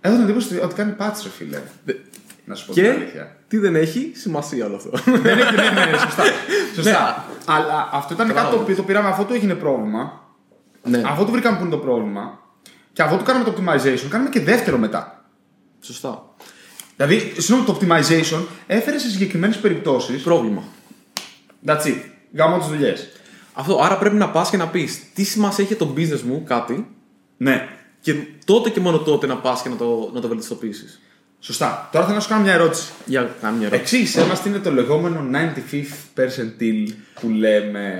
Έχω 0.00 0.14
την 0.14 0.24
εντύπωση 0.24 0.58
ότι 0.62 0.74
κάνει 0.74 0.94
patch, 0.98 1.20
ρε 1.22 1.28
φίλε. 1.28 1.58
Δε- 1.84 1.94
Να 2.44 2.54
σου 2.54 2.66
πω 2.66 2.72
την 2.72 2.82
Και 2.82 2.88
αλήθεια. 2.90 3.36
τι 3.48 3.58
δεν 3.58 3.76
έχει, 3.76 4.12
σημασία 4.14 4.66
όλο 4.66 4.76
αυτό. 4.76 4.90
Δεν 5.04 5.38
έχει, 5.38 5.54
ναι, 5.56 5.70
ναι, 5.70 5.84
ναι, 5.90 5.98
σωστά. 5.98 6.22
σωστά. 6.76 6.90
Ναι. 6.90 7.54
Αλλά 7.54 7.88
αυτό 7.92 8.14
ήταν 8.14 8.34
κάτι 8.34 8.50
το 8.50 8.56
οποίο 8.60 8.76
το 8.76 8.82
πήραμε 8.82 9.08
αφού 9.08 9.24
το 9.24 9.34
έγινε 9.34 9.54
πρόβλημα. 9.54 10.20
ναι, 10.84 11.02
Αφού 11.06 11.24
το 11.24 11.30
βρήκαμε 11.30 11.56
που 11.56 11.62
είναι 11.62 11.70
το 11.70 11.78
πρόβλημα. 11.78 12.38
Και 13.00 13.06
αφού 13.06 13.16
το 13.16 13.22
κάναμε 13.22 13.44
το 13.44 13.54
optimization, 13.56 14.06
κάναμε 14.08 14.28
και 14.30 14.40
δεύτερο 14.40 14.78
μετά. 14.78 15.24
σωστά. 15.80 16.34
Δηλαδή, 16.96 17.32
συγγνώμη, 17.38 17.64
το 17.64 17.78
optimization 17.80 18.46
έφερε 18.66 18.98
σε 18.98 19.10
συγκεκριμένες 19.10 19.58
περιπτώσει. 19.58 20.12
Πρόβλημα. 20.22 20.62
That's 21.66 21.84
it. 21.84 21.96
Γάμω 22.34 22.58
τις 22.58 22.66
δουλειές. 22.66 23.08
Αυτό, 23.52 23.78
άρα 23.82 23.98
πρέπει 23.98 24.16
να 24.16 24.30
πας 24.30 24.50
και 24.50 24.56
να 24.56 24.68
πεις 24.68 25.02
τι 25.14 25.24
σημασία 25.24 25.64
έχει 25.64 25.74
το 25.74 25.94
business 25.96 26.20
μου 26.20 26.42
κάτι 26.44 26.86
Ναι. 27.36 27.68
και 28.00 28.14
τότε 28.44 28.70
και 28.70 28.80
μόνο 28.80 28.98
τότε 28.98 29.26
να 29.26 29.36
πας 29.36 29.62
και 29.62 29.68
να 29.68 29.76
το, 29.76 30.10
να 30.14 30.20
το 30.20 30.28
βελτιστοποιήσεις. 30.28 31.00
Σωστά. 31.40 31.88
Τώρα 31.92 32.04
θέλω 32.04 32.16
να 32.16 32.22
σου 32.22 32.28
κάνω 32.28 32.42
μια 32.42 32.52
ερώτηση. 32.52 32.92
Για 33.06 33.34
κάνε 33.40 33.56
μια 33.56 33.66
ερώτηση. 33.66 33.96
Εξήγησέ 33.96 34.26
μα 34.26 34.34
τι 34.34 34.48
είναι 34.48 34.58
το 34.58 34.72
λεγόμενο 34.72 35.24
95th 35.32 36.20
percentile 36.20 36.92
που 37.20 37.28
λέμε; 37.28 37.92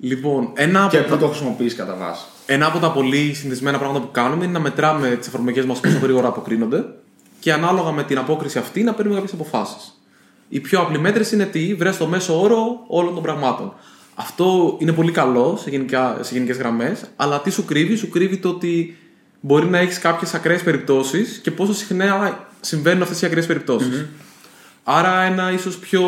Λοιπόν, 0.00 0.52
ένα 0.54 0.84
από, 0.84 0.96
και 0.96 1.02
τα, 1.02 1.08
πού 1.14 1.16
το 1.16 1.26
χρησιμοποιείς 1.26 1.74
κατά 1.74 1.94
βάση; 1.94 2.24
ένα 2.46 2.66
από 2.66 2.78
τα 2.78 2.92
πολύ 2.92 3.34
συνηθισμένα 3.34 3.78
πράγματα 3.78 4.04
που 4.04 4.10
κάνουμε 4.10 4.44
είναι 4.44 4.52
να 4.52 4.60
μετράμε 4.60 5.08
τις 5.08 5.28
εφαρμογές 5.28 5.64
μας 5.64 5.80
πόσο 5.80 5.98
γρήγορα 6.02 6.28
αποκρίνονται 6.28 6.84
και 7.40 7.52
ανάλογα 7.52 7.92
με 7.92 8.02
την 8.02 8.18
απόκριση 8.18 8.58
αυτή 8.58 8.82
να 8.82 8.94
παίρνουμε 8.94 9.20
κάποιες 9.20 9.40
αποφάσεις. 9.40 10.00
Η 10.48 10.60
πιο 10.60 10.80
απλή 10.80 10.98
μέτρηση 10.98 11.34
είναι 11.34 11.44
τι, 11.44 11.74
βρες 11.74 11.96
το 11.96 12.06
μέσο 12.06 12.40
όρο 12.40 12.84
όλων 12.86 13.14
των 13.14 13.22
πραγμάτων. 13.22 13.74
Αυτό 14.14 14.76
είναι 14.80 14.92
πολύ 14.92 15.12
καλό 15.12 15.58
σε, 15.62 15.70
γενικά, 15.70 16.18
σε 16.20 16.34
γενικές 16.34 16.56
γραμμές, 16.56 17.04
αλλά 17.16 17.40
τι 17.40 17.50
σου 17.50 17.64
κρύβει, 17.64 17.96
σου 17.96 18.08
κρύβει 18.08 18.36
το 18.36 18.48
ότι 18.48 18.96
μπορεί 19.40 19.66
να 19.66 19.78
έχεις 19.78 19.98
κάποιες 19.98 20.34
ακραίες 20.34 20.62
περιπτώσεις 20.62 21.38
και 21.38 21.50
πόσο 21.50 21.74
συχνά 21.74 22.45
συμβαίνουν 22.60 23.02
αυτές 23.02 23.22
οι 23.22 23.26
ακραίες 23.26 23.46
περιπτώσεις. 23.46 24.06
Άρα 24.84 25.20
ένα 25.20 25.52
ίσως 25.52 25.76
πιο... 25.76 26.02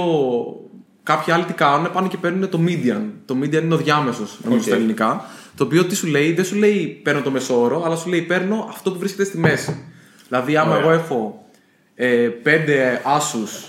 Κάποιοι 1.03 1.33
άλλοι 1.33 1.45
τι 1.45 1.53
κάνουν, 1.53 1.93
πάνε 1.93 2.09
και 2.09 2.17
παίρνουν 2.17 2.49
το 2.49 2.61
median. 2.67 3.03
Το 3.25 3.37
median 3.43 3.63
είναι 3.63 3.75
ο 3.75 3.77
διάμεσος, 3.77 4.39
νομίζω 4.43 4.61
Οκ. 4.61 4.67
στα 4.67 4.75
ελληνικά. 4.77 5.25
Το 5.57 5.65
οποίο 5.65 5.85
τι 5.85 5.95
σου 5.95 6.07
λέει, 6.07 6.33
δεν 6.33 6.45
σου 6.45 6.57
λέει 6.57 7.01
παίρνω 7.03 7.21
το 7.23 7.31
μέσο 7.31 7.61
όρο, 7.63 7.83
αλλά 7.85 7.97
σου 7.97 8.09
λέει 8.09 8.23
παίρνω 8.23 8.67
αυτό 8.71 8.93
που 8.93 8.99
βρίσκεται 8.99 9.25
στη 9.25 9.39
μέση. 9.39 9.85
Δηλαδή, 10.29 10.57
άμα 10.57 10.71
Ωραία. 10.71 10.83
εγώ 10.83 10.91
έχω 10.91 11.45
ε, 11.95 12.29
πέντε 12.43 13.03
άσους 13.05 13.69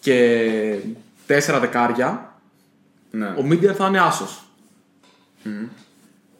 και 0.00 0.78
τέσσερα 1.26 1.60
δεκάρια, 1.60 2.34
Ναι. 3.10 3.26
ο 3.26 3.44
median 3.50 3.74
θα 3.76 3.86
είναι 3.86 4.00
άσος. 4.00 4.42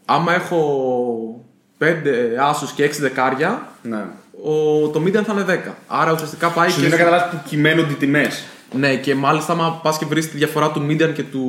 Άμα 0.04 0.34
έχω 0.34 1.44
πέντε 1.78 2.36
άσους 2.40 2.72
και 2.72 2.84
έξι 2.84 3.00
δεκάρια, 3.00 3.68
ναι. 3.82 4.04
Ο, 4.42 4.88
το 4.88 5.02
median 5.06 5.22
θα 5.24 5.32
είναι 5.32 5.62
10. 5.66 5.72
Άρα 5.86 6.12
ουσιαστικά 6.12 6.48
πάει 6.48 6.68
Σου 6.68 6.74
και. 6.74 6.80
δίνει 6.80 6.92
να 6.92 6.98
καταλάβεις 6.98 7.30
που 7.38 7.48
κυμαίνονται 7.48 7.92
οι 7.92 7.96
τιμές. 7.96 8.44
Ναι, 8.72 8.96
και 8.96 9.14
μάλιστα, 9.14 9.52
άμα 9.52 9.80
πας 9.82 9.98
και 9.98 10.04
βρεις 10.04 10.30
τη 10.30 10.36
διαφορά 10.36 10.70
του 10.70 10.86
median 10.90 11.12
και 11.14 11.22
του. 11.22 11.42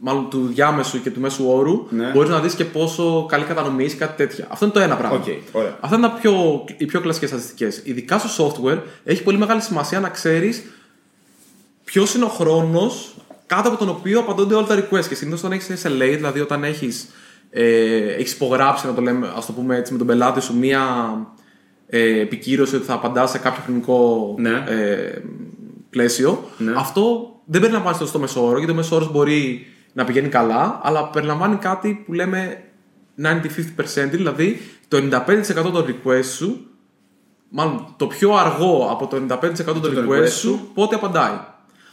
Μάλλον 0.00 0.30
του 0.30 0.46
διάμεσου 0.46 1.02
και 1.02 1.10
του 1.10 1.20
μέσου 1.20 1.44
όρου, 1.48 1.86
Ναι. 1.90 2.10
μπορείς 2.10 2.30
να 2.30 2.40
δεις 2.40 2.54
και 2.54 2.64
πόσο 2.64 3.26
καλή 3.28 3.44
κατανομής 3.44 3.86
έχει 3.86 3.96
κάτι 3.96 4.16
τέτοια. 4.16 4.46
Αυτό 4.50 4.64
είναι 4.64 4.74
το 4.74 4.80
ένα 4.80 4.96
πράγμα. 4.96 5.16
Οκ, 5.16 5.24
ωραία. 5.52 5.76
Αυτά 5.80 5.96
είναι 5.96 6.08
τα 6.08 6.12
πιο, 6.14 6.64
οι 6.76 6.84
πιο 6.86 7.00
κλασικές 7.00 7.28
στατιστικές. 7.28 7.80
Ειδικά 7.84 8.18
στο 8.18 8.54
software 8.62 8.78
έχει 9.04 9.22
πολύ 9.22 9.38
μεγάλη 9.38 9.60
σημασία 9.60 10.00
να 10.00 10.08
ξέρεις 10.08 10.62
ποιος 11.84 12.14
είναι 12.14 12.24
ο 12.24 12.28
χρόνος 12.28 13.14
κάτω 13.46 13.68
από 13.68 13.78
τον 13.78 13.88
οποίο 13.88 14.18
απαντώνται 14.20 14.54
όλα 14.54 14.66
τα 14.66 14.74
requests. 14.76 15.06
Και 15.08 15.14
συνήθως 15.14 15.40
όταν 15.40 15.52
έχεις 15.52 15.82
SLA, 15.86 16.12
δηλαδή 16.14 16.40
όταν 16.40 16.64
έχεις 16.64 17.08
ε, 17.50 18.14
έχεις 18.14 18.32
υπογράψει, 18.32 18.86
να 18.86 18.94
το, 18.94 19.00
λέμε, 19.00 19.32
ας 19.36 19.46
το 19.46 19.52
πούμε 19.52 19.76
έτσι, 19.76 19.92
με 19.92 19.98
τον 19.98 20.06
πελάτη 20.06 20.40
σου 20.40 20.56
μία 20.58 20.80
ε, 21.90 22.20
επικύρωση 22.20 22.76
ότι 22.76 22.84
θα 22.84 22.94
απαντάς 22.94 23.30
σε 23.30 23.38
κάποιο 23.38 23.62
χρονικό 23.64 24.34
Ναι. 24.38 24.64
ε, 24.68 25.22
πλαίσιο. 25.90 26.44
Ναι. 26.58 26.72
Αυτό 26.76 27.30
δεν 27.44 27.60
περιλαμβάνει 27.60 27.96
στο 27.96 28.06
στο 28.06 28.18
μέσο 28.18 28.46
όρο, 28.46 28.56
γιατί 28.56 28.72
ο 28.72 28.74
μέσος 28.74 28.92
όρος 28.92 29.12
μπορεί 29.12 29.66
να 29.92 30.04
πηγαίνει 30.04 30.28
καλά, 30.28 30.80
αλλά 30.82 31.08
περιλαμβάνει 31.08 31.56
κάτι 31.56 32.02
που 32.06 32.12
λέμε 32.12 32.62
90-50%, 33.22 34.08
δηλαδή 34.10 34.60
το 34.88 34.96
95% 34.96 35.72
των 35.72 35.84
request 35.86 36.24
σου, 36.24 36.66
μάλλον 37.48 37.94
το 37.96 38.06
πιο 38.06 38.32
αργό 38.34 38.88
από 38.90 39.06
το 39.06 39.16
95% 39.16 39.64
των 39.64 39.82
Το 39.82 39.90
request 39.94 40.22
request 40.22 40.28
σου, 40.28 40.70
πότε 40.74 40.94
απαντάει. 40.94 41.38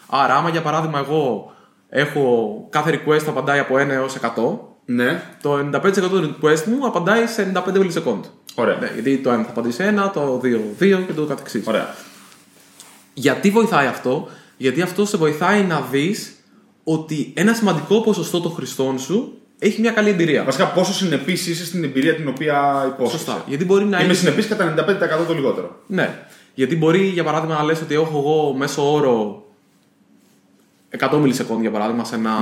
Άρα, 0.10 0.36
άμα 0.36 0.50
για 0.50 0.62
παράδειγμα 0.62 1.00
εγώ 1.00 1.52
έχω 1.90 2.68
κάθε 2.70 3.02
request 3.06 3.24
απαντάει 3.28 3.60
από 3.60 3.76
1 3.76 3.90
έως 3.90 4.16
100, 4.16 4.60
Ναι. 4.86 5.22
το 5.42 5.58
95% 5.58 6.10
των 6.10 6.36
request 6.42 6.64
μου 6.64 6.86
απαντάει 6.86 7.28
σε 7.28 7.52
95 7.56 7.60
millisecond. 7.80 8.20
Ωραία. 8.56 8.76
Ναι, 8.78 8.92
γιατί 8.94 9.18
το 9.18 9.30
1 9.30 9.34
θα 9.34 9.50
απαντήσει 9.50 9.84
1, 10.08 10.12
το 10.14 10.40
2 10.44 10.60
2 10.80 11.04
και 11.08 11.14
το 11.14 11.26
καθεξής. 11.26 11.68
Ωραία. 11.68 11.96
Γιατί 13.14 13.50
βοηθάει 13.50 13.88
αυτό, 13.88 14.28
Γιατί 14.58 14.82
αυτό 14.82 15.06
σε 15.06 15.18
βοηθάει 15.18 15.64
να 15.64 15.82
δεις 15.82 16.36
ότι 16.84 17.32
ένα 17.36 17.54
σημαντικό 17.54 18.02
ποσοστό 18.02 18.40
των 18.42 18.52
χρηστών 18.52 19.00
σου 19.00 19.38
έχει 19.60 19.82
μια 19.82 19.92
καλή 19.92 20.10
εμπειρία. 20.10 20.44
Βασικά, 20.44 20.68
πόσο 20.68 20.94
συνεπής 20.94 21.48
είσαι 21.48 21.66
στην 21.66 21.84
εμπειρία 21.84 22.16
την 22.16 22.28
οποία 22.28 22.86
υπόσχεσαι; 22.94 23.24
Σωστά. 23.26 23.44
Γιατί 23.48 23.66
μπορεί 23.66 23.86
να 23.86 23.98
Είμαι 23.98 24.06
έχεις- 24.06 24.18
συνεπής 24.20 24.48
κατά 24.48 24.64
95% 25.22 25.26
το 25.28 25.34
λιγότερο. 25.34 25.80
Ναι. 25.88 26.20
Γιατί 26.54 26.76
μπορεί 26.76 27.00
για 27.08 27.24
παράδειγμα 27.24 27.56
να 27.56 27.64
λες 27.64 27.82
ότι 27.82 27.94
έχω 27.94 28.18
εγώ 28.18 28.54
μέσω 28.58 28.94
όρο 28.94 29.44
100 30.90 31.18
μιλισεκόντ 31.20 31.62
για 31.62 31.72
παράδειγμα 31.72 32.04
σε, 32.04 32.16
ένα, 32.16 32.34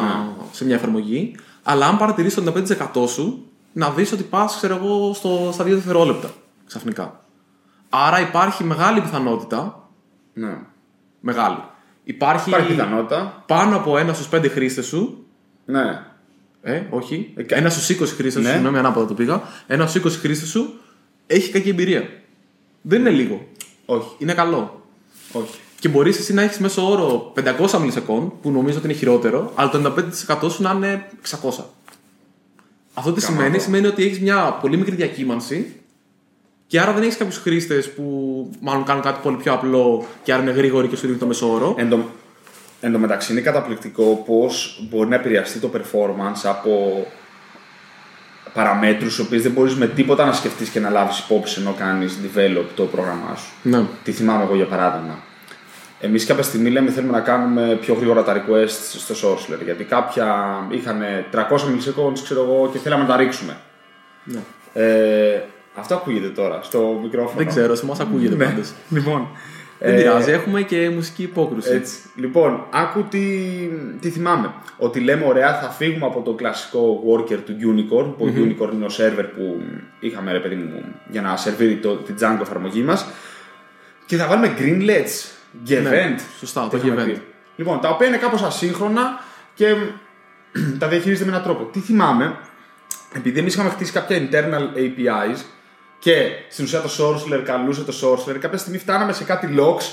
σε 0.52 0.66
μια 0.66 0.76
εφαρμογή, 0.76 1.36
αλλά 1.64 1.88
αν 1.88 1.98
παρατηρήσει 1.98 2.36
το 2.42 2.54
95% 3.04 3.08
σου, 3.10 3.46
να 3.74 3.90
δεις 3.90 4.12
ότι 4.12 4.24
πας 4.24 4.56
ξέρω 4.56 4.76
εγώ 4.76 5.14
στο, 5.14 5.50
στα 5.54 5.64
2 5.64 5.68
δευτερόλεπτα 5.68 6.30
ξαφνικά. 6.68 7.24
Άρα 7.90 8.20
υπάρχει 8.20 8.64
μεγάλη 8.64 9.02
πιθανότητα, 9.02 9.90
Ναι. 10.34 10.58
μεγάλη, 11.20 11.58
υπάρχει, 12.04 12.50
Υπάρχει 12.50 12.68
πιθανότητα. 12.74 13.44
πάνω 13.48 13.76
από 13.76 13.98
ένα 13.98 14.14
στους 14.14 14.28
5 14.28 14.50
χρήστες 14.50 14.86
σου, 14.86 15.26
Ναι. 15.66 16.02
ε, 16.62 16.82
όχι, 16.90 17.34
Εκα- 17.36 17.58
ένα 17.58 17.70
στους 17.70 17.90
20 17.90 18.14
χρήστες 18.16 18.42
Ναι. 18.44 18.48
σου, 18.48 18.54
συγγνώμη 18.54 18.78
ανάποδα 18.78 19.06
το 19.08 19.14
πήγα, 19.14 19.42
ένα 19.68 19.88
στους 19.88 20.02
20 20.02 20.18
χρήστες 20.20 20.50
σου 20.50 20.74
έχει 21.28 21.52
κακή 21.52 21.70
εμπειρία. 21.70 22.10
Δεν 22.82 23.00
είναι 23.00 23.10
λίγο, 23.10 23.48
Όχι. 23.86 24.16
είναι 24.18 24.34
καλό. 24.34 24.82
Όχι. 25.32 25.60
Και 25.80 25.90
μπορείς 25.90 26.20
εσύ 26.20 26.34
να 26.34 26.42
έχεις 26.42 26.60
μέσω 26.60 26.92
όρο 26.92 27.32
500 27.36 27.80
μιλισεκόντ, 27.80 28.30
που 28.42 28.52
νομίζω 28.52 28.78
ότι 28.78 28.88
είναι 28.88 28.96
χειρότερο, 28.96 29.52
αλλά 29.56 29.70
το 29.70 29.78
95% 29.78 30.50
σου 30.50 30.62
να 30.62 30.72
είναι 30.72 31.08
600. 31.22 31.70
Αυτό 32.94 33.12
τι 33.12 33.22
Καμάτο. 33.22 33.42
σημαίνει, 33.42 33.60
σημαίνει 33.60 33.88
ότι 33.88 34.04
έχεις 34.04 34.20
μια 34.20 34.58
πολύ 34.62 34.78
μικρή 34.78 34.96
διακύμανση 34.96 35.76
και 36.68 36.80
άρα 36.80 36.94
δεν 36.94 37.04
έχεις 37.04 37.18
κάποιους 37.18 37.38
χρήστες 37.38 37.92
που 37.94 38.04
μάλλον 38.60 38.84
κάνουν 38.84 39.02
κάτι 39.02 39.20
πολύ 39.24 39.38
πιο 39.38 39.54
απλό 39.54 40.06
και 40.24 40.34
άρα 40.34 40.42
είναι 40.42 40.52
γρήγοροι 40.52 40.88
και 40.88 40.96
σου 40.96 41.02
δίνουν 41.02 41.20
το 41.20 41.26
μέσο 41.26 41.54
όρο. 41.54 41.76
Εν 41.78 41.90
τω, 41.90 42.10
εν 42.82 42.92
τω 42.92 43.00
μεταξύ 43.00 43.32
είναι 43.32 43.42
καταπληκτικό 43.42 44.24
πώς 44.26 44.80
μπορεί 44.90 45.10
να 45.10 45.16
επηρεαστεί 45.16 45.60
το 45.60 45.72
performance 45.74 46.42
από 46.44 47.06
παραμέτρους 48.54 49.18
οι 49.18 49.22
οποίες 49.22 49.42
δεν 49.42 49.52
μπορείς 49.52 49.76
με 49.76 49.88
τίποτα 49.88 50.26
να 50.26 50.34
σκεφτείς 50.34 50.70
και 50.70 50.80
να 50.80 50.90
λάβεις 50.90 51.20
υπόψη 51.20 51.62
ενώ 51.62 51.74
κάνεις 51.78 52.20
develop 52.24 52.66
το 52.76 52.84
πρόγραμμά 52.84 53.36
σου. 53.36 53.52
Ναι. 53.70 53.84
Τι 54.04 54.12
θυμάμαι 54.12 54.44
εγώ 54.44 54.56
για 54.56 54.66
παράδειγμα. 54.66 55.20
Εμείς 56.06 56.26
κάποια 56.26 56.44
στιγμή 56.44 56.70
λέμε 56.70 56.92
θέλουμε 56.92 57.12
να 57.12 57.22
κάνουμε 57.22 57.78
πιο 57.82 57.94
γρήγορα 57.94 58.24
τα 58.24 58.34
requests 58.46 58.68
στο 58.98 59.16
Sourceler. 59.16 59.64
Γιατί 59.64 59.84
κάποια 59.84 60.56
είχαν 60.72 61.02
300 61.32 61.38
milliseconds, 61.38 62.20
ξέρω 62.24 62.42
εγώ, 62.44 62.70
και 62.72 62.78
θέλαμε 62.78 63.02
να 63.02 63.08
τα 63.10 63.18
ρίξουμε. 63.18 63.58
ναι. 64.24 64.40
Ε, 64.74 65.42
αυτό 65.76 65.94
ακούγεται 65.96 66.28
τώρα 66.28 66.60
στο 66.62 67.00
μικρόφωνο. 67.04 67.38
Δεν 67.38 67.48
ξέρω, 67.48 67.76
σε 67.76 67.86
εμάς 67.86 68.00
ακούγεται 68.00 68.36
Ναι. 68.36 68.46
πάντως. 68.46 68.72
Λοιπόν. 68.90 69.28
Δεν 69.80 69.94
ε, 69.94 69.98
πειράζει, 69.98 70.32
έχουμε 70.32 70.62
και 70.62 70.90
μουσική 70.90 71.24
υπόκρουση. 71.24 71.72
Έτσι. 71.72 71.98
Λοιπόν, 72.16 72.66
άκου 72.72 73.04
τι, 73.04 73.20
τι 74.00 74.10
θυμάμαι. 74.10 74.54
Ότι 74.78 75.00
λέμε, 75.00 75.26
ωραία, 75.26 75.60
θα 75.60 75.70
φύγουμε 75.70 76.06
από 76.06 76.22
το 76.22 76.34
κλασικό 76.34 77.04
worker 77.10 77.38
του 77.46 77.54
Unicorn, 77.62 78.14
που 78.18 78.26
ο 78.26 78.32
Unicorn 78.36 78.74
είναι 78.74 78.86
ο 78.86 78.90
server 78.98 79.26
που 79.36 79.62
είχαμε, 80.00 80.32
ρε 80.32 80.40
παιδί 80.40 80.56
μου, 80.56 80.84
για 81.10 81.22
να 81.22 81.38
σερβίρει 81.38 81.76
το, 81.76 81.96
την 81.96 82.16
Django 82.20 82.42
εφαρμογή 82.42 82.82
μας. 82.82 83.06
Και 84.06 84.16
θα 84.16 84.28
βάλουμε 84.28 84.54
greenlets 84.60 85.32
και 85.64 85.80
Ναι, 85.80 85.90
event. 85.90 86.20
σωστά, 86.40 86.64
Τι 86.64 86.70
το 86.70 86.78
είχαμε 86.78 87.02
event. 87.04 87.06
πει. 87.06 87.22
Λοιπόν, 87.56 87.80
τα 87.82 87.90
οποία 87.90 88.08
είναι 88.08 88.18
κάπως 88.18 88.42
ασύγχρονα 88.42 89.20
και 89.54 89.76
τα 90.80 90.88
διαχειρίζεται 90.88 91.26
με 91.26 91.32
έναν 91.32 91.44
τρόπο. 91.44 91.64
Τι 91.64 91.80
θυμάμαι, 91.80 92.36
επειδή 93.16 93.40
εμείς 93.40 93.54
είχαμε 93.54 93.70
χτίσει 93.70 93.92
κάποια 93.92 94.18
internal 94.30 94.78
APIs 94.78 95.38
και 96.00 96.28
στην 96.50 96.66
ουσία 96.66 96.82
το 96.82 96.90
Sourceler 97.00 97.42
καλούσε 97.46 97.84
το 97.84 97.94
Sourceler, 98.02 98.38
κάποια 98.40 98.58
στιγμή 98.58 98.78
φτάναμε 98.78 99.14
σε 99.14 99.24
κάτι 99.24 99.56
logs 99.60 99.84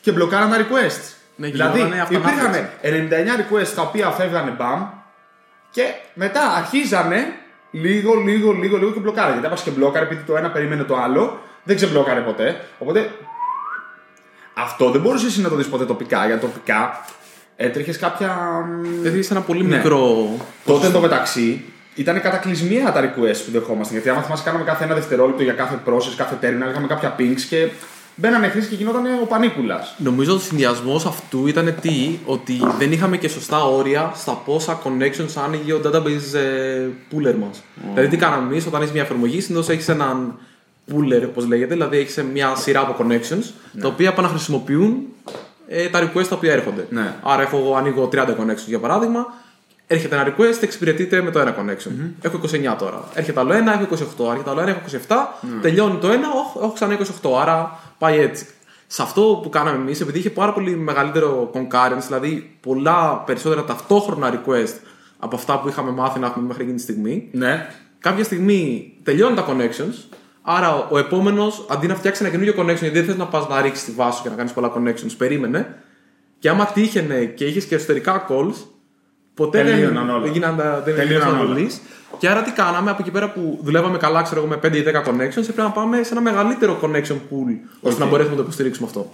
και 0.00 0.12
μπλοκάραν 0.12 0.50
τα 0.50 0.56
requests. 0.56 1.14
Ναι, 1.36 1.48
δηλαδή, 1.48 1.78
γινότανε 1.78 2.02
υπήρχαν 2.10 2.46
αυτανάφλεξη. 2.46 2.70
99 2.82 3.40
requests 3.40 3.72
τα 3.74 3.82
οποία 3.82 4.10
φεύγανε 4.10 4.50
μπαμ 4.50 4.86
και 5.70 5.82
μετά 6.14 6.50
αρχίζανε 6.54 7.32
λίγο, 7.70 8.14
λίγο, 8.14 8.52
λίγο, 8.52 8.76
λίγο 8.76 8.90
και 8.92 9.00
μπλοκάρανε. 9.00 9.32
Γιατί 9.32 9.46
έπασε 9.46 9.64
και 9.64 9.70
μπλόκαρε 9.70 10.04
επειδή 10.04 10.22
το 10.22 10.36
ένα 10.36 10.50
περίμενε 10.50 10.82
το 10.82 10.96
άλλο, 10.96 11.40
δεν 11.64 11.76
ξεμπλόκαρε 11.76 12.20
ποτέ. 12.20 12.60
Οπότε 12.78 13.10
αυτό 14.54 14.90
δεν 14.90 15.00
μπορούσες 15.00 15.28
εσύ 15.28 15.40
να 15.40 15.48
το 15.48 15.56
δεις 15.56 15.66
ποτέ 15.66 15.84
τοπικά, 15.84 16.26
γιατί 16.26 16.40
τοπικά 16.46 17.04
έτρεχες 17.56 17.98
κάποια. 17.98 18.28
μ, 18.82 18.82
Δηλαδή 19.00 19.18
είσαι 19.18 19.32
ένα 19.32 19.42
πολύ 19.42 19.64
Ναι. 19.64 19.76
μικρό. 19.76 20.28
Τότε 20.64 20.86
εντωμεταξύ 20.86 21.64
ήταν 21.94 22.20
κατακλυσμία 22.20 22.92
τα 22.92 23.00
requests 23.04 23.40
που 23.44 23.50
δεχόμασταν. 23.52 23.92
Γιατί 23.96 24.08
άμα 24.08 24.22
θυμάσαι, 24.22 24.42
κάναμε 24.44 24.64
κάθε 24.64 24.84
ένα 24.84 24.94
δευτερόλεπτο 24.94 25.42
για 25.42 25.52
κάθε 25.52 25.78
process, 25.86 26.14
κάθε 26.16 26.38
terminal, 26.42 26.70
είχαμε 26.70 26.86
κάποια 26.86 27.14
pings 27.18 27.40
και 27.48 27.68
μπαίνανε 28.14 28.48
χρήσει 28.48 28.68
και 28.68 28.74
γινόταν 28.74 29.04
ο 29.22 29.26
πανίκουλας. 29.26 29.94
Νομίζω 29.98 30.32
ότι 30.32 30.40
ο 30.40 30.44
συνδυασμός 30.44 31.06
αυτού 31.06 31.46
ήταν 31.46 31.74
τι, 31.80 32.18
ότι 32.24 32.60
δεν 32.78 32.92
είχαμε 32.92 33.16
και 33.16 33.28
σωστά 33.28 33.64
όρια 33.64 34.12
στα 34.14 34.32
πόσα 34.32 34.80
connections 34.84 35.42
άνοιγε 35.44 35.72
ο 35.72 35.80
database 35.84 36.34
ε, 36.38 36.86
pooler 37.12 37.34
μας. 37.40 37.62
Δηλαδή, 37.94 38.08
τι 38.08 38.16
κάναμε 38.16 38.42
εμείς, 38.52 38.66
όταν 38.66 38.80
έχεις 38.80 38.92
μια 38.92 39.02
εφαρμογή, 39.02 39.40
συνήθως 39.40 39.68
έχεις 39.68 39.88
έναν 39.88 40.38
pooler, 40.92 41.22
όπως 41.28 41.46
λέγεται, 41.46 41.72
δηλαδή 41.74 41.98
έχεις 41.98 42.24
μια 42.32 42.54
σειρά 42.54 42.80
από 42.80 42.96
connections, 43.04 43.44
τα 43.80 43.88
οποία 43.88 44.08
επαναχρησιμοποιούν 44.08 44.96
ε, 45.68 45.88
τα 45.88 46.00
requests 46.02 46.26
τα 46.28 46.36
οποία 46.36 46.52
έρχονται. 46.52 46.86
Ναι. 46.90 47.14
Άρα, 47.22 47.42
έχω 47.42 47.56
εγώ 47.56 47.74
ανοίγω 47.74 48.08
30 48.12 48.16
connections 48.16 48.66
για 48.66 48.78
παράδειγμα, 48.78 49.26
έρχεται 49.86 50.14
ένα 50.16 50.26
request, 50.34 50.62
εξυπηρετείται 50.62 51.22
με 51.22 51.30
το 51.30 51.38
ένα 51.38 51.54
connection. 51.58 51.90
Έχω 52.22 52.40
29 52.72 52.76
τώρα. 52.78 53.04
Έρχεται 53.14 53.40
άλλο 53.40 53.52
ένα, 53.52 53.72
έχω 53.72 53.86
28. 54.26 54.30
Έρχεται 54.30 54.50
άλλο 54.50 54.60
ένα, 54.60 54.70
έχω 54.70 54.80
27. 55.08 55.16
Τελειώνει 55.62 55.98
το 55.98 56.08
ένα, 56.08 56.26
έχω, 56.26 56.60
έχω 56.62 56.72
ξανά 56.72 56.98
28. 57.22 57.30
Άρα 57.40 57.78
πάει 57.98 58.18
έτσι. 58.18 58.46
Σε 58.86 59.02
αυτό 59.02 59.40
που 59.42 59.48
κάναμε 59.48 59.76
εμείς, 59.76 60.00
επειδή 60.00 60.18
είχε 60.18 60.30
πάρα 60.30 60.52
πολύ 60.52 60.76
μεγαλύτερο 60.76 61.50
concurrence, 61.54 62.02
δηλαδή 62.06 62.56
πολλά 62.60 63.22
περισσότερα 63.26 63.64
ταυτόχρονα 63.64 64.32
request 64.34 64.74
από 65.18 65.36
αυτά 65.36 65.60
που 65.60 65.68
είχαμε 65.68 65.90
μάθει 65.90 66.18
να 66.18 66.26
έχουμε 66.26 66.46
μέχρι 66.46 66.62
εκείνη 66.62 66.76
τη 66.76 66.82
στιγμή, 66.82 67.28
Ναι. 67.32 67.66
κάποια 67.98 68.24
στιγμή 68.24 68.92
τελειώνουν 69.02 69.36
τα 69.36 69.46
connections. 69.48 70.16
Άρα 70.42 70.88
ο 70.88 70.98
επόμενος, 70.98 71.66
αντί 71.70 71.86
να 71.86 71.94
φτιάξει 71.94 72.22
ένα 72.24 72.30
καινούριο 72.32 72.54
connection, 72.58 72.80
γιατί 72.80 72.90
δεν 72.90 73.04
θες 73.04 73.16
να 73.16 73.26
πας 73.26 73.48
να 73.48 73.60
ρίξεις 73.60 73.84
τη 73.84 73.90
βάση 73.92 74.16
σου 74.16 74.22
και 74.22 74.28
να 74.28 74.34
κάνεις 74.34 74.52
πολλά 74.52 74.72
connections, 74.76 75.12
περίμενε. 75.16 75.74
Και 76.38 76.48
άμα 76.48 76.66
τύχαινε 76.66 77.24
και 77.24 77.44
είχες 77.44 77.64
και 77.64 77.74
εσωτερικά 77.74 78.26
calls, 78.28 78.54
ποτέ 79.34 79.62
δεν, 79.62 79.74
Τελείωναν 79.74 80.10
όλα. 80.10 80.20
δεν 80.20 80.32
γίναν 80.32 80.56
τα- 80.56 80.82
δεν 80.84 80.94
Τελείωναν 80.94 81.28
γίνονταν 81.28 81.50
όλα. 81.52 81.60
release. 81.66 81.78
Και 82.18 82.28
άρα 82.28 82.42
τι 82.42 82.50
κάναμε, 82.52 82.90
από 82.90 83.02
εκεί 83.02 83.10
πέρα 83.10 83.30
που 83.32 83.58
δουλεύαμε 83.62 83.98
καλά, 83.98 84.22
ξέρω 84.22 84.40
εγώ, 84.40 84.48
με 84.48 84.56
5 84.56 84.76
ή 84.76 84.82
10 84.82 85.02
connections, 85.02 85.36
έπρεπε 85.42 85.62
να 85.62 85.70
πάμε 85.70 86.02
σε 86.02 86.12
ένα 86.12 86.20
μεγαλύτερο 86.20 86.78
connection 86.82 87.14
pool, 87.14 87.56
ώστε 87.80 87.88
Οκ. 87.94 87.98
να 87.98 88.06
μπορέσουμε 88.06 88.30
να 88.30 88.36
το 88.36 88.42
υποστηρίξουμε 88.42 88.86
αυτό. 88.86 89.10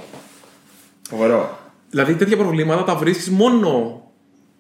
Φοβερό. 1.09 1.59
Δηλαδή 1.91 2.15
τέτοια 2.15 2.37
προβλήματα 2.37 2.85
τα 2.85 2.95
βρίσκεις 2.95 3.31
μόνο 3.31 4.01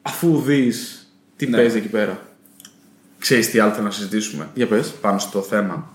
αφού 0.02 0.38
δεις 0.40 1.06
τι 1.36 1.46
Ναι. 1.46 1.56
παίζει 1.56 1.76
εκεί 1.78 1.88
πέρα. 1.88 2.18
Ξέρεις 3.18 3.50
τι 3.50 3.58
άλλο 3.58 3.72
θέλω 3.72 3.84
να 3.84 3.90
συζητήσουμε; 3.90 4.48
Για 4.54 4.66
πες. 4.66 4.88
πάνω 5.00 5.18
στο 5.18 5.40
θέμα. 5.42 5.90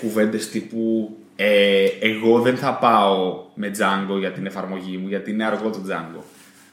Κουβέντες 0.00 0.48
τύπου 0.48 1.10
ε, 1.42 1.84
εγώ 2.00 2.40
δεν 2.40 2.56
θα 2.56 2.74
πάω 2.74 3.44
με 3.54 3.70
Django 3.76 4.18
για 4.18 4.30
την 4.30 4.46
εφαρμογή 4.46 4.96
μου 4.96 5.08
γιατί 5.08 5.30
είναι 5.30 5.44
αργό 5.44 5.70
το 5.70 5.78
Django. 5.88 6.22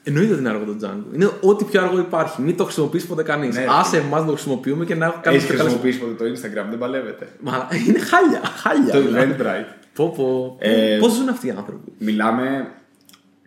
Εννοείται 0.03 0.31
ότι 0.31 0.39
είναι 0.39 0.49
αργό 0.49 0.63
το 0.63 0.75
Django. 0.81 1.15
Είναι 1.15 1.29
ό,τι 1.41 1.63
πιο 1.63 1.81
αργό 1.81 1.99
υπάρχει. 1.99 2.41
Μην 2.41 2.57
το 2.57 2.63
χρησιμοποιήσει 2.63 3.07
ποτέ 3.07 3.23
κανείς. 3.23 3.55
Ναι. 3.55 3.65
Άσε 3.69 3.97
εμάς 3.97 4.19
να 4.19 4.25
το 4.25 4.31
χρησιμοποιούμε 4.31 4.85
και 4.85 4.95
να 4.95 5.05
έχω 5.05 5.19
κάνει 5.21 5.37
Έχει 5.37 5.45
χρησιμοποιήσει 5.45 5.99
ποτέ 5.99 6.23
το 6.23 6.25
Instagram, 6.25 6.65
δεν 6.69 6.77
παλεύετε. 6.77 7.27
Μα 7.39 7.67
είναι 7.87 7.99
χάλια. 7.99 8.41
χάλια 8.43 8.93
το 8.93 9.01
δηλαδή. 9.01 9.35
Eventbrite. 9.37 9.73
Πω, 9.93 10.13
πω. 10.15 10.55
Ε, 10.59 10.97
Πώς 10.99 11.13
ζουν 11.13 11.29
αυτοί 11.29 11.47
οι 11.47 11.53
άνθρωποι; 11.57 11.91
Μιλάμε. 11.97 12.71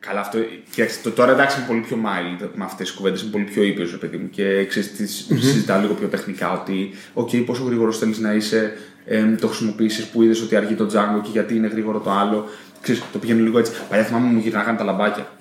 Καλά, 0.00 0.20
αυτό. 0.20 0.38
Κοίταξε, 0.70 0.98
το, 1.02 1.10
τώρα 1.10 1.32
εντάξει 1.32 1.58
είναι 1.58 1.66
πολύ 1.66 1.80
πιο 1.80 1.96
mild 2.04 2.48
με 2.54 2.64
αυτές 2.64 2.86
τις 2.86 2.96
κουβέντες, 2.96 3.22
είναι 3.22 3.30
πολύ 3.30 3.44
πιο 3.44 3.62
ήπιος, 3.62 3.90
ρε 3.90 3.96
παιδί 3.96 4.16
μου. 4.16 4.30
Και 4.30 4.64
ξέρεις, 4.64 4.92
τις 4.92 5.26
συζητάω 5.28 5.80
λίγο 5.80 5.94
πιο 5.94 6.08
τεχνικά 6.08 6.52
ότι, 6.52 6.90
OK, 7.14 7.44
πόσο 7.46 7.64
γρήγορος 7.64 7.98
θέλεις 7.98 8.18
να 8.18 8.32
είσαι, 8.32 8.72
ε, 9.04 9.24
το 9.40 9.46
χρησιμοποιήσεις 9.46 10.04
που 10.06 10.22
είδες 10.22 10.42
ότι 10.42 10.56
αργεί 10.56 10.74
το 10.74 10.84
Django 10.84 11.22
και 11.22 11.28
γιατί 11.32 11.56
είναι 11.56 11.66
γρήγορο 11.66 11.98
το 11.98 12.10
άλλο. 12.10 12.48
Ξέρεις, 12.80 13.02
το 13.12 13.18
πηγαίνω 13.18 13.42
λίγο 13.42 13.58
έτσι. 13.58 13.72
Παλιά 13.88 14.04
θυμάμαι 14.04 14.26
μου 14.26 14.38
γυρνάγανε 14.38 14.78
τα 14.78 14.84
λαμπάκια. 14.84 15.32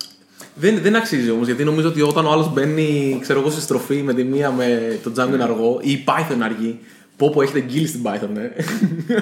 Δεν, 0.56 0.80
δεν 0.82 0.96
αξίζει 0.96 1.30
όμως 1.30 1.46
γιατί 1.46 1.64
νομίζω 1.64 1.88
ότι 1.88 2.02
όταν 2.02 2.26
ο 2.26 2.32
άλλος 2.32 2.54
μπαίνει 2.54 3.18
ξέρω 3.22 3.40
εγώ, 3.40 3.50
στη 3.50 3.62
στροφή 3.62 4.02
με 4.04 4.14
τη 4.14 4.24
μία 4.24 4.52
με 4.52 5.00
το 5.04 5.12
Django 5.16 5.34
είναι 5.34 5.44
αργό 5.44 5.80
ή 5.82 5.92
η 5.92 6.04
Python 6.08 6.34
είναι 6.34 6.44
αργή. 6.44 6.80
Πω 7.20 7.30
πω 7.30 7.42
έχετε 7.42 7.60
γκίλ 7.60 7.88
στην 7.88 8.02
Python, 8.04 8.30
ναι. 8.34 8.42
ναι, 8.42 8.48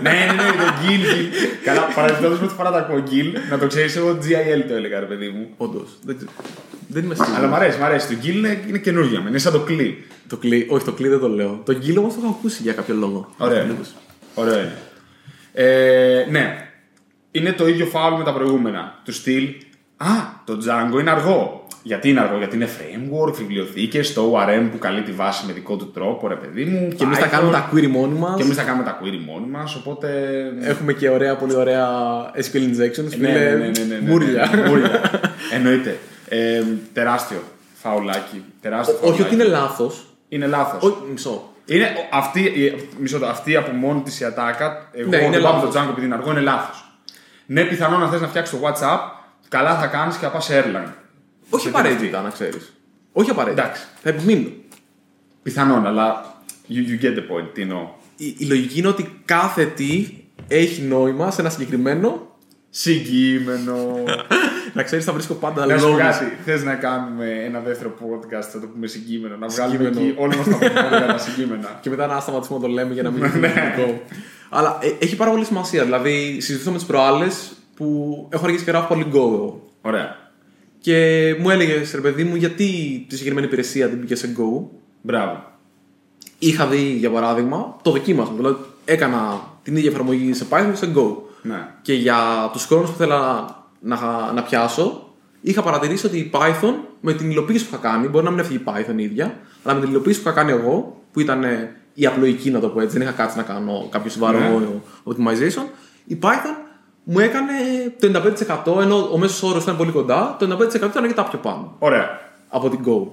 ναι, 0.01 0.33
ναι, 0.33 0.51
το 0.51 0.67
Gil. 0.81 1.03
Gil. 1.13 1.25
Καλά, 1.63 1.81
παραδείγματος 1.95 2.37
πρώτη 2.37 2.53
φορά 2.53 2.71
τα 2.71 2.77
ακούω 2.77 3.03
Gil, 3.11 3.25
να 3.49 3.57
το 3.57 3.67
ξέρεις, 3.67 3.95
εγώ 3.95 4.17
GIL 4.21 4.63
το 4.67 4.73
έλεγα, 4.73 4.99
ρε 4.99 5.05
παιδί 5.05 5.29
μου. 5.29 5.47
Όντως. 5.57 5.97
Δεν, 6.03 6.15
ξέρω. 6.15 6.31
δεν 6.87 7.03
είμαι 7.03 7.15
σίγουρος. 7.15 7.37
Αλλά 7.37 7.47
μ' 7.47 7.53
αρέσει, 7.53 7.79
μ' 7.79 7.83
αρέσει. 7.83 8.07
Το 8.07 8.15
Gil 8.23 8.35
είναι, 8.35 8.63
είναι 8.67 8.77
καινούργια, 8.77 9.23
είναι 9.27 9.37
σαν 9.37 9.51
το 9.51 9.59
κλει. 9.59 10.05
Το 10.27 10.37
κλει... 10.37 10.67
Όχι, 10.69 10.85
το 10.85 10.91
κλει 10.91 11.07
δεν 11.07 11.19
το 11.19 11.29
λέω. 11.29 11.61
Το 11.65 11.73
γκίλ 11.73 11.97
όμως 11.97 12.13
το 12.13 12.19
έχω 12.23 12.35
ακούσει 12.39 12.61
για 12.63 12.73
κάποιο 12.73 12.95
λόγο. 12.95 13.33
Ωραίο. 13.37 13.63
είναι. 13.63 13.75
Ωραίο 14.33 14.59
είναι. 14.59 14.77
Ε, 15.53 16.25
ναι. 16.29 16.69
Είναι 17.31 17.51
το 17.51 17.67
ίδιο 17.67 17.85
φάουλ 17.85 18.17
με 18.17 18.23
τα 18.23 18.33
προηγούμενα. 18.33 19.01
Του 19.05 19.13
στυλ. 19.13 19.47
Α, 19.97 20.07
το 20.45 20.57
Django 20.63 20.99
είναι 20.99 21.11
αργό. 21.11 21.66
Γιατί 21.83 22.09
είναι 22.09 22.19
αργό, 22.19 22.37
γιατί 22.37 22.55
είναι 22.55 22.67
framework, 22.79 23.33
βιβλιοθήκες, 23.33 24.13
το 24.13 24.33
ORM 24.37 24.67
που 24.71 24.77
καλεί 24.77 25.01
τη 25.01 25.11
βάση 25.11 25.45
με 25.45 25.53
δικό 25.53 25.75
του 25.75 25.91
τρόπο, 25.91 26.27
ρε 26.27 26.35
παιδί 26.35 26.63
μου. 26.65 26.87
Και 26.97 27.03
εμείς 27.03 27.17
θα 27.17 27.25
Python. 27.25 27.29
κάνουμε 27.31 27.51
τα 27.51 27.69
query 27.73 27.87
μόνοι 27.87 28.19
μας. 28.19 28.35
Και 28.35 28.43
εμείς 28.43 28.55
θα 28.55 28.63
κάνουμε 28.63 28.83
τα 28.83 28.99
query 29.01 29.19
μόνοι 29.25 29.47
μας, 29.47 29.75
οπότε. 29.75 30.09
Έχουμε 30.61 30.93
και 30.93 31.09
ωραία, 31.09 31.35
πολύ 31.35 31.55
ωραία 31.55 31.87
SQL 32.35 32.57
injections. 32.57 33.03
Ναι, 33.03 33.09
φίλε, 33.09 33.29
ναι, 33.31 33.39
ναι, 33.39 33.55
ναι, 33.55 33.71
ναι, 33.87 33.95
ναι, 34.01 34.09
Μούρια. 34.11 34.49
ναι, 34.55 34.61
ναι, 34.61 34.69
μούρια. 34.69 35.01
Εννοείται. 35.53 35.97
Ε, 36.29 36.63
τεράστιο 36.93 37.37
φαουλάκι. 37.73 38.43
Τεράστιο 38.61 38.95
Όχι 39.01 39.05
ότι 39.05 39.15
φαουλάκι. 39.21 39.35
είναι 39.35 39.43
λάθος. 39.43 40.05
Είναι 40.29 40.45
λάθος. 40.47 40.83
Όχι, 40.83 40.97
μισό. 41.11 41.51
Είναι 41.65 41.83
ο- 41.85 42.17
αυτή, 42.17 42.39
η- 42.41 42.87
μισό, 42.99 43.19
το, 43.19 43.27
αυτή 43.27 43.55
από 43.55 43.71
μόνη 43.71 44.01
της 44.01 44.19
η 44.19 44.25
ατάκα. 44.25 44.89
Εγώ 44.93 45.09
Ναι, 45.09 45.17
είναι 45.17 45.29
δεν 45.29 45.41
πάω 45.41 45.51
με 45.53 45.57
λάθος. 45.57 45.73
το 45.75 45.79
Django 45.81 45.89
επειδή 45.91 46.05
είναι 46.05 46.15
αργό, 46.15 46.31
είναι 46.31 46.39
λάθος. 46.39 46.91
Ναι, 47.45 47.63
πιθανόν 47.63 47.99
να 47.99 48.07
θες 48.09 48.21
να 48.21 48.27
φτιάξεις 48.27 48.59
το 48.59 48.65
WhatsApp, 48.67 48.99
καλά 49.47 49.79
θα 49.79 49.85
κάνεις 49.87 50.15
και 50.15 50.25
θα 50.25 50.31
πας 50.31 50.45
σε 50.45 50.63
Erlang. 50.65 50.91
Όχι 51.49 51.63
Σε 51.63 51.69
απαραίτητα, 51.69 52.21
να 52.21 52.29
ξέρεις. 52.29 52.73
Όχι 53.11 53.29
απαραίτητα. 53.29 53.63
Εντάξει. 53.63 53.83
Θα 54.03 54.09
επιμείνω. 54.09 54.49
Πιθανόν, 55.43 55.85
αλλά 55.85 56.35
you, 56.69 56.73
you 56.73 57.03
get 57.05 57.13
the 57.17 57.19
point. 57.21 57.47
Τι 57.53 57.61
εννοώ. 57.61 57.89
Η, 58.17 58.35
η 58.37 58.45
λογική 58.45 58.79
είναι 58.79 58.87
ότι 58.87 59.21
κάθε 59.25 59.65
τι 59.65 60.07
έχει 60.47 60.81
νόημα 60.81 61.31
σε 61.31 61.41
ένα 61.41 61.49
συγκεκριμένο. 61.49 62.35
Συγκείμενο. 62.69 64.03
να 64.73 64.83
ξέρεις, 64.83 65.05
θα 65.05 65.13
βρίσκω 65.13 65.33
πάντα 65.33 65.65
Να 65.65 65.77
σου 65.77 65.83
πω 65.83 65.87
λόγους. 65.89 66.03
κάτι. 66.03 66.25
Θες 66.45 66.63
να 66.63 66.75
κάνουμε 66.75 67.43
ένα 67.45 67.59
δεύτερο 67.59 67.93
podcast, 67.99 68.41
θα 68.51 68.59
το 68.59 68.67
πούμε 68.67 68.87
συγκείμενο. 68.87 69.35
Να 69.37 69.47
βγάλουμε 69.47 69.77
Συγκείμενο. 69.77 70.07
εκεί 70.07 70.15
όλοι 70.21 70.35
μας 70.37 70.45
τα 70.47 70.57
πούμε 70.57 70.87
για 70.97 71.05
τα 71.07 71.17
συγκείμενα. 71.17 71.77
Και 71.81 71.89
μετά 71.89 72.07
να 72.07 72.19
σταματήσουμε 72.19 72.59
να 72.59 72.65
το 72.65 72.71
λέμε 72.71 72.93
για 72.93 73.03
να 73.03 73.09
μην 73.11 73.21
Ναι. 73.21 73.27
είναι 73.27 73.47
σημαντικό. 73.47 74.01
Αλλά 74.49 74.77
ε, 74.81 74.91
έχει 74.99 75.15
πάρα 75.15 75.31
πολύ 75.31 75.45
σημασία. 75.45 75.83
Δηλαδή, 75.83 76.37
συζητούσαμε 76.41 76.77
τις 76.77 76.85
προάλλες 76.85 77.51
που 77.75 78.27
έχω 78.31 78.45
αργήσει 78.45 78.63
και 78.63 78.71
γράφω 78.71 78.87
πολύ 78.87 79.05
Go. 79.11 79.15
εγώ. 79.15 79.69
Ωραία. 79.81 80.26
Και 80.87 81.35
μου 81.39 81.49
έλεγες, 81.49 81.93
ρε 81.93 82.01
παιδί 82.01 82.23
μου, 82.23 82.35
γιατί 82.35 82.65
τη 83.09 83.15
συγκεκριμένη 83.15 83.47
υπηρεσία 83.47 83.89
την 83.89 83.99
πήγες 83.99 84.19
σε 84.19 84.35
Go; 84.37 84.65
Μπράβο. 85.01 85.43
Είχα 86.39 86.67
δει, 86.67 86.81
για 86.81 87.09
παράδειγμα, 87.09 87.75
το 87.81 87.91
δοκίμασμα. 87.91 88.35
Δηλαδή, 88.35 88.57
έκανα 88.85 89.41
την 89.63 89.75
ίδια 89.75 89.89
εφαρμογή 89.89 90.33
σε 90.33 90.45
Python 90.49 90.69
και 90.69 90.75
σε 90.75 90.93
Go. 90.95 91.15
Ναι. 91.41 91.67
Και 91.81 91.93
για 91.93 92.49
τους 92.51 92.65
χρόνους 92.65 92.89
που 92.89 92.95
ήθελα 92.95 93.45
να, 93.79 93.97
να 94.33 94.43
πιάσω, 94.43 95.13
είχα 95.41 95.61
παρατηρήσει 95.61 96.05
ότι 96.05 96.17
η 96.17 96.31
Python 96.33 96.73
με 97.01 97.13
την 97.13 97.29
υλοποίηση 97.29 97.67
που 97.67 97.75
είχα 97.75 97.89
κάνει, 97.89 98.07
μπορεί 98.07 98.25
να 98.25 98.31
μην 98.31 98.39
έφυγε 98.39 98.59
η 98.59 98.63
Python 98.65 98.95
η 98.95 99.03
ίδια, 99.03 99.39
αλλά 99.63 99.73
με 99.73 99.81
την 99.81 99.89
υλοποίηση 99.89 100.21
που 100.21 100.29
είχα 100.29 100.37
κάνει 100.37 100.51
εγώ, 100.51 101.01
που 101.11 101.19
ήταν 101.19 101.43
ε, 101.43 101.75
η 101.93 102.05
απλοϊκή 102.05 102.51
να 102.51 102.59
το 102.59 102.67
πω 102.67 102.81
έτσι, 102.81 102.97
δεν 102.97 103.07
είχα 103.07 103.15
κάτσει 103.15 103.37
να 103.37 103.43
κάνω 103.43 103.87
κάποιο 103.91 104.11
σοβαρό 104.11 104.39
Ναι. 104.39 104.67
optimization, 105.03 105.65
η 106.05 106.17
Python 106.21 106.66
μου 107.09 107.19
έκανε 107.19 107.53
το 107.99 108.33
95% 108.77 108.81
ενώ 108.81 109.09
ο 109.11 109.17
μέσος 109.17 109.43
όρος 109.43 109.63
ήταν 109.63 109.77
πολύ 109.77 109.91
κοντά, 109.91 110.35
το 110.39 110.57
95% 110.71 110.75
ήταν 110.75 111.03
αρκετά 111.03 111.23
πιο 111.23 111.39
πάνω 111.39 111.75
Ωραία. 111.79 112.19
από 112.49 112.69
την 112.69 112.79
Go. 112.85 113.07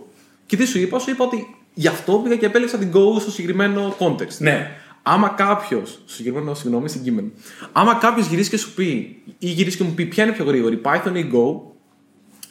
Και 0.46 0.56
τι 0.56 0.64
σου 0.64 0.78
είπα, 0.78 0.98
σου 0.98 1.10
είπα 1.10 1.24
ότι 1.24 1.56
γι' 1.74 1.88
αυτό 1.88 2.12
πήγα 2.12 2.36
και 2.36 2.46
επέλεξα 2.46 2.78
την 2.78 2.90
Go 2.94 3.20
στο 3.20 3.30
συγκεκριμένο 3.30 3.94
context. 3.98 4.36
Ναι. 4.38 4.70
Άμα 5.02 5.28
κάποιος. 5.28 5.90
Στο 5.90 6.14
συγκεκριμένο, 6.14 6.54
συγγνώμη, 6.54 6.88
συγκείμενο. 6.88 7.28
Άμα 7.72 7.94
κάποιος 7.94 8.26
γυρίσει 8.26 8.50
και 8.50 8.56
σου 8.56 8.74
πει 8.74 9.22
ή 9.38 9.46
γυρίσει 9.46 9.76
και 9.76 9.84
μου 9.84 9.92
πει 9.94 10.06
ποια 10.06 10.24
είναι 10.24 10.32
πιο 10.32 10.44
γρήγορη, 10.44 10.80
Python 10.84 11.14
ή 11.14 11.30
Go, 11.32 11.60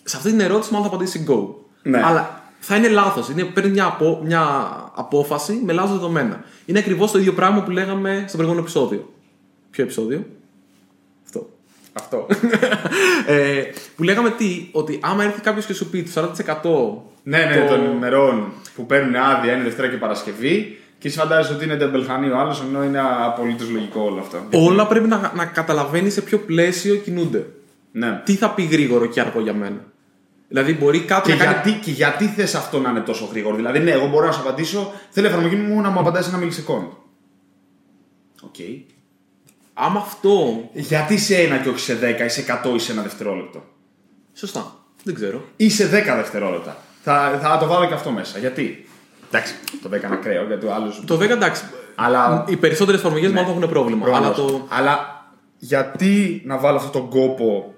σε 0.04 0.18
αυτή 0.18 0.30
την 0.30 0.40
ερώτηση 0.40 0.74
μάλλον 0.74 0.90
θα 0.90 0.96
απαντήσει 0.96 1.26
Go. 1.30 1.48
Ναι. 1.84 2.02
Αλλά 2.04 2.44
θα 2.60 2.76
είναι 2.76 2.88
λάθος. 2.88 3.30
Παίρνει 3.54 3.72
μια, 3.72 3.86
απο, 3.86 4.22
μια 4.24 4.72
απόφαση 4.96 5.62
με 5.66 5.74
λάθος 5.74 5.92
δεδομένα. 5.92 6.44
Είναι 6.66 6.80
ακριβώς 6.80 7.12
το 7.12 7.20
ίδιο 7.20 7.34
πράγμα 7.34 7.64
που 7.64 7.72
λέγαμε 7.72 8.24
στο 8.28 8.38
προηγούμενο 8.38 8.66
επεισόδιο. 8.66 9.14
Ποιο 9.70 9.84
επεισόδιο; 9.84 10.26
Αυτό. 11.94 12.28
Αυτό. 12.30 12.48
ε, 13.28 13.64
που 13.96 14.04
λέγαμε 14.04 14.30
τι, 14.30 14.68
ότι 14.72 15.00
άμα 15.02 15.24
έρθει 15.24 15.42
κάποιος 15.42 15.66
και 15.66 15.74
σου 15.74 15.90
πει 15.90 16.04
το 16.04 16.32
40% 17.02 17.04
ναι, 17.24 17.38
ναι, 17.46 17.60
το- 17.68 17.68
των 17.76 17.92
ημερών 17.92 18.52
που 18.76 18.86
παίρνουν 18.86 19.16
άδεια 19.16 19.54
είναι 19.54 19.64
Δευτέρα 19.64 19.88
και 19.88 19.98
Παρασκευή 19.98 20.78
και 20.98 21.08
εσύ 21.08 21.18
φαντάζεσαι 21.18 21.54
ότι 21.54 21.64
είναι 21.64 21.76
τεμπελχανή 21.76 22.30
ο 22.30 22.38
άλλος, 22.40 22.62
ενώ 22.62 22.84
είναι 22.84 23.02
απολύτως 23.26 23.70
λογικό 23.70 24.02
όλο 24.02 24.20
αυτό. 24.20 24.38
όλα 24.52 24.88
πρέπει 24.88 25.08
να, 25.08 25.32
να 25.36 25.46
καταλαβαίνει 25.46 26.10
σε 26.10 26.22
ποιο 26.22 26.38
πλαίσιο 26.38 26.96
κινούνται. 26.96 27.46
Ναι. 27.92 28.22
Τι 28.26 28.36
θα 28.36 28.50
πει 28.50 28.64
γρήγορο 28.64 29.06
και 29.06 29.22
αργό 29.22 29.40
για 29.42 29.54
μένα. 29.54 29.84
Δηλαδή 30.48 30.74
μπορεί 30.74 31.00
κάτι 31.00 31.32
Και 31.32 31.38
να 31.38 31.44
κάνει. 31.44 31.60
γιατί, 31.64 31.80
και 31.86 31.92
γιατί 31.92 32.26
θες 32.26 32.56
αυτό 32.56 32.80
να 32.80 32.90
είναι 32.90 33.00
τόσο 33.00 33.26
γρήγορο; 33.32 33.56
Δηλαδή, 33.56 33.80
ναι, 33.80 33.92
εγώ 33.92 34.08
μπορώ 34.08 34.26
να 34.26 34.32
σου 34.32 34.40
απαντήσω. 34.40 34.94
Θέλω 35.10 35.28
η 35.28 35.30
εφαρμογή 35.30 35.56
μου 35.56 35.82
να 35.82 35.90
μου 35.90 36.00
απαντάει 36.00 36.24
σε 36.24 36.30
ένα 36.30 36.38
μιλισεκόντ. 36.38 36.84
Οκ. 38.44 38.56
Άμα 39.74 40.00
αυτό. 40.00 40.64
Γιατί 40.74 41.18
σε 41.18 41.36
ένα 41.36 41.58
και 41.58 41.70
όχι 41.70 41.80
σε 41.80 41.98
10 42.20 42.26
ή 42.26 42.30
σε 42.30 42.62
100 42.64 42.76
ή 42.76 42.80
σε 42.80 42.92
ένα 42.92 43.02
δευτερόλεπτο. 43.02 43.64
Σωστά. 44.34 44.76
Δεν 45.04 45.14
ξέρω. 45.14 45.44
Ή 45.56 45.70
σε 45.70 45.86
10 45.86 45.90
δευτερόλεπτα. 46.16 46.78
Θα, 47.04 47.40
θα 47.42 47.58
το 47.58 47.68
βάλω 47.68 47.88
και 47.88 47.94
αυτό 47.94 48.12
μέσα. 48.12 48.40
Γιατί; 48.40 48.88
Εντάξει, 49.28 49.54
το 49.82 49.90
10 49.90 50.04
είναι 50.04 50.14
ακραίο 50.14 50.46
γιατί 50.46 50.66
ο 50.66 50.74
άλλο. 50.74 50.94
Το 51.06 51.16
10 51.16 51.30
εντάξει. 51.30 51.64
Αλλά. 51.96 52.46
Οι 52.48 52.56
περισσότερες 52.56 53.00
εφαρμογές 53.00 53.32
μάλλον 53.32 53.46
θα 53.46 53.52
έχουν 53.58 53.70
πρόβλημα. 53.70 54.06
Αλλά 54.08 54.32
Προφανώς. 54.32 54.52
το. 54.52 54.68
Αλλά 54.70 55.26
γιατί 55.58 56.42
να 56.46 56.58
βάλω 56.58 56.78
αυτόν 56.78 56.92
τον 56.92 57.10
κόπο 57.10 57.74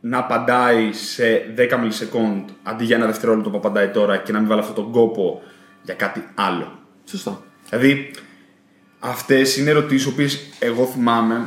να 0.00 0.18
απαντάει 0.18 0.92
σε 0.92 1.54
10 1.56 1.78
millisecond 1.80 2.48
αντί 2.62 2.84
για 2.84 2.96
ένα 2.96 3.06
δευτερόλεπτο 3.06 3.50
που 3.50 3.56
απαντάει 3.56 3.88
τώρα 3.88 4.16
και 4.16 4.32
να 4.32 4.38
μην 4.38 4.48
βάλω 4.48 4.60
αυτόν 4.60 4.74
τον 4.74 4.90
κόπο 4.92 5.42
για 5.82 5.94
κάτι 5.94 6.28
άλλο; 6.34 6.78
Σωστά. 7.04 7.42
Δηλαδή, 7.68 8.10
αυτές 9.04 9.56
είναι 9.56 9.70
ερωτήσεις 9.70 10.06
οποίες 10.06 10.38
εγώ 10.58 10.84
θυμάμαι 10.86 11.46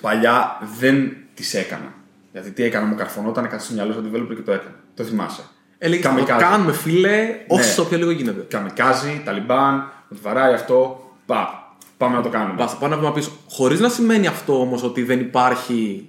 παλιά 0.00 0.58
δεν 0.78 1.16
τις 1.34 1.54
έκανα. 1.54 1.92
Γιατί 2.32 2.50
τι 2.50 2.62
έκανα, 2.62 2.86
μου 2.86 2.94
καρφωνόταν, 2.94 3.44
έκανα 3.44 3.60
στο 3.60 3.74
μυαλό 3.74 3.92
σαν 3.92 4.10
developer 4.12 4.34
και 4.34 4.42
το 4.42 4.52
έκανα. 4.52 4.74
Το 4.94 5.04
θυμάσαι. 5.04 5.42
Έλεγε 5.78 6.02
θα 6.02 6.08
το 6.08 6.14
Καμικάζι. 6.14 6.44
κάνουμε, 6.44 6.72
φίλε, 6.72 7.28
όσο 7.46 7.82
Ναι. 7.82 7.88
πιο 7.88 7.98
λίγο 7.98 8.10
γίνεται. 8.10 8.40
Καμικάζι, 8.48 9.22
Ταλιμπάν, 9.24 9.92
ότι 10.10 10.20
βαράει 10.22 10.54
αυτό. 10.54 11.10
Πά, 11.26 11.72
πάμε 11.96 12.16
να 12.16 12.22
το 12.22 12.28
κάνουμε. 12.28 12.54
Μπα, 12.54 12.64
πάω 12.66 12.88
ένα 12.88 12.96
βήμα 12.96 13.12
πίσω. 13.12 13.30
Χωρίς 13.50 13.80
να 13.80 13.88
σημαίνει 13.88 14.26
αυτό 14.26 14.60
όμως 14.60 14.82
ότι 14.82 15.02
δεν 15.02 15.20
υπάρχει 15.20 16.08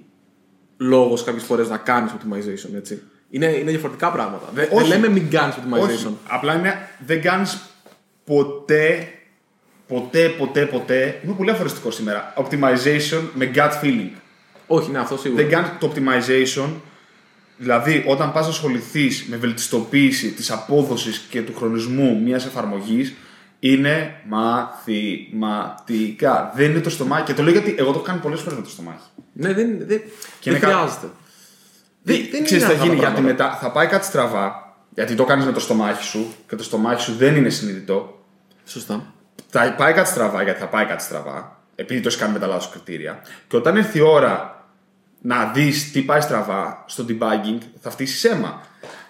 λόγος 0.76 1.24
κάποιες 1.24 1.44
φορές 1.44 1.68
να 1.68 1.76
κάνεις 1.76 2.12
optimization, 2.12 2.74
έτσι. 2.76 3.02
Είναι, 3.30 3.46
είναι 3.46 3.70
διαφορετικά 3.70 4.10
πράγματα. 4.10 4.48
Δεν, 4.54 4.68
δεν 4.68 4.78
Όχι. 4.78 4.88
λέμε 4.88 5.08
μην 5.08 5.30
κάνεις 5.30 5.54
optimization. 5.54 5.82
Όχι, 5.88 6.16
απλά 6.28 6.54
είναι, 6.54 6.88
δεν 7.06 7.22
κάνεις 7.22 7.60
ποτέ, 8.24 9.08
ποτέ, 9.90 10.28
ποτέ, 10.28 10.66
ποτέ. 10.66 11.20
Είμαι 11.24 11.34
πολύ 11.34 11.50
αφοριστικός 11.50 11.94
σήμερα. 11.94 12.32
Optimization 12.36 13.20
με 13.34 13.50
gut 13.54 13.70
feeling. 13.82 14.10
Όχι, 14.66 14.90
ναι, 14.90 14.98
αυτό 14.98 15.16
σίγουρα. 15.18 15.42
Δεν 15.42 15.50
κάνει 15.52 15.68
το 15.80 15.92
optimization. 15.94 16.68
Δηλαδή, 17.56 18.04
όταν 18.06 18.32
πας 18.32 18.44
να 18.44 18.50
ασχοληθείς 18.50 19.24
με 19.28 19.36
βελτιστοποίηση 19.36 20.30
της 20.30 20.50
απόδοσης 20.50 21.26
και 21.30 21.42
του 21.42 21.54
χρονισμού 21.56 22.20
μιας 22.24 22.46
εφαρμογής, 22.46 23.14
είναι 23.58 24.14
μαθηματικά. 24.28 26.52
Δεν 26.54 26.70
είναι 26.70 26.80
το 26.80 26.90
στομάχι. 26.90 27.24
Και 27.24 27.34
το 27.34 27.42
λέω 27.42 27.52
γιατί 27.52 27.74
εγώ 27.78 27.90
το 27.90 27.94
έχω 27.96 28.04
κάνει 28.06 28.20
πολλές 28.20 28.40
φορές 28.40 28.58
με 28.58 28.64
το 28.64 28.70
στομάχι. 28.70 29.04
Ναι, 29.32 29.52
δεν, 29.52 29.78
δεν, 29.78 29.86
Και 30.40 30.50
δεν 30.50 30.54
είναι 30.54 30.58
κα- 30.58 30.66
χρειάζεται. 30.66 31.06
Δεν, 32.02 32.16
δεν 32.30 32.44
Ξέρεις 32.44 32.48
τι 32.48 32.54
είναι 32.54 32.64
θα 32.64 32.70
αυτά 32.72 32.84
γίνει, 32.84 32.96
τα 32.96 33.00
γιατί 33.00 33.14
πράγματα. 33.20 33.44
μετά 33.44 33.58
θα 33.60 33.70
πάει 33.70 33.86
κάτι 33.86 34.06
στραβά, 34.06 34.74
γιατί 34.94 35.14
το 35.14 35.24
κάνεις 35.24 35.44
με 35.44 35.52
το 35.52 35.60
στομάχι 35.60 36.02
σου 36.04 36.32
και 36.48 36.56
το 36.56 36.62
στομάχι 36.62 37.02
σου 37.02 37.14
δεν 37.16 37.36
είναι 37.36 37.48
συνειδητό. 37.48 38.24
Σωστά. 38.64 39.14
Θα 39.50 39.74
πάει 39.74 39.92
κάτι 39.92 40.08
στραβά, 40.08 40.42
γιατί 40.42 40.60
θα 40.60 40.66
πάει 40.66 40.84
κάτι 40.84 41.02
στραβά, 41.02 41.60
επειδή 41.74 42.00
το 42.00 42.08
έχεις 42.08 42.20
κάνει 42.20 42.32
με 42.32 42.38
τα 42.38 42.46
λάθος 42.46 42.68
κριτήρια. 42.70 43.22
Και 43.48 43.56
όταν 43.56 43.76
έρθει 43.76 43.98
η 43.98 44.00
ώρα 44.00 44.64
να 45.22 45.44
δεις 45.44 45.92
τι 45.92 46.02
πάει 46.02 46.20
στραβά 46.20 46.84
στο 46.86 47.04
debugging, 47.08 47.58
θα 47.80 47.90
φτύσεις 47.90 48.24
αίμα. 48.24 48.60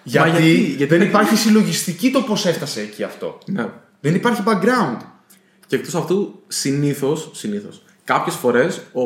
Γιατί, 0.03 0.29
γιατί- 0.29 0.51
γιατί 0.53 0.85
δεν 0.85 0.99
δεν- 0.99 1.07
υπάρχει 1.07 1.35
συλλογιστική 1.35 2.11
το 2.11 2.21
πώς 2.21 2.45
έφτασε 2.45 2.81
εκεί 2.81 3.03
αυτό. 3.03 3.37
Ναι. 3.45 3.65
Δεν 3.99 4.15
υπάρχει 4.15 4.43
background. 4.45 4.97
Και 5.67 5.75
εκτός 5.75 5.95
αυτού, 5.95 6.43
συνήθως, 6.47 7.29
συνήθως, 7.33 7.83
κάποιες 8.03 8.35
φορές 8.35 8.81
ο 8.93 9.01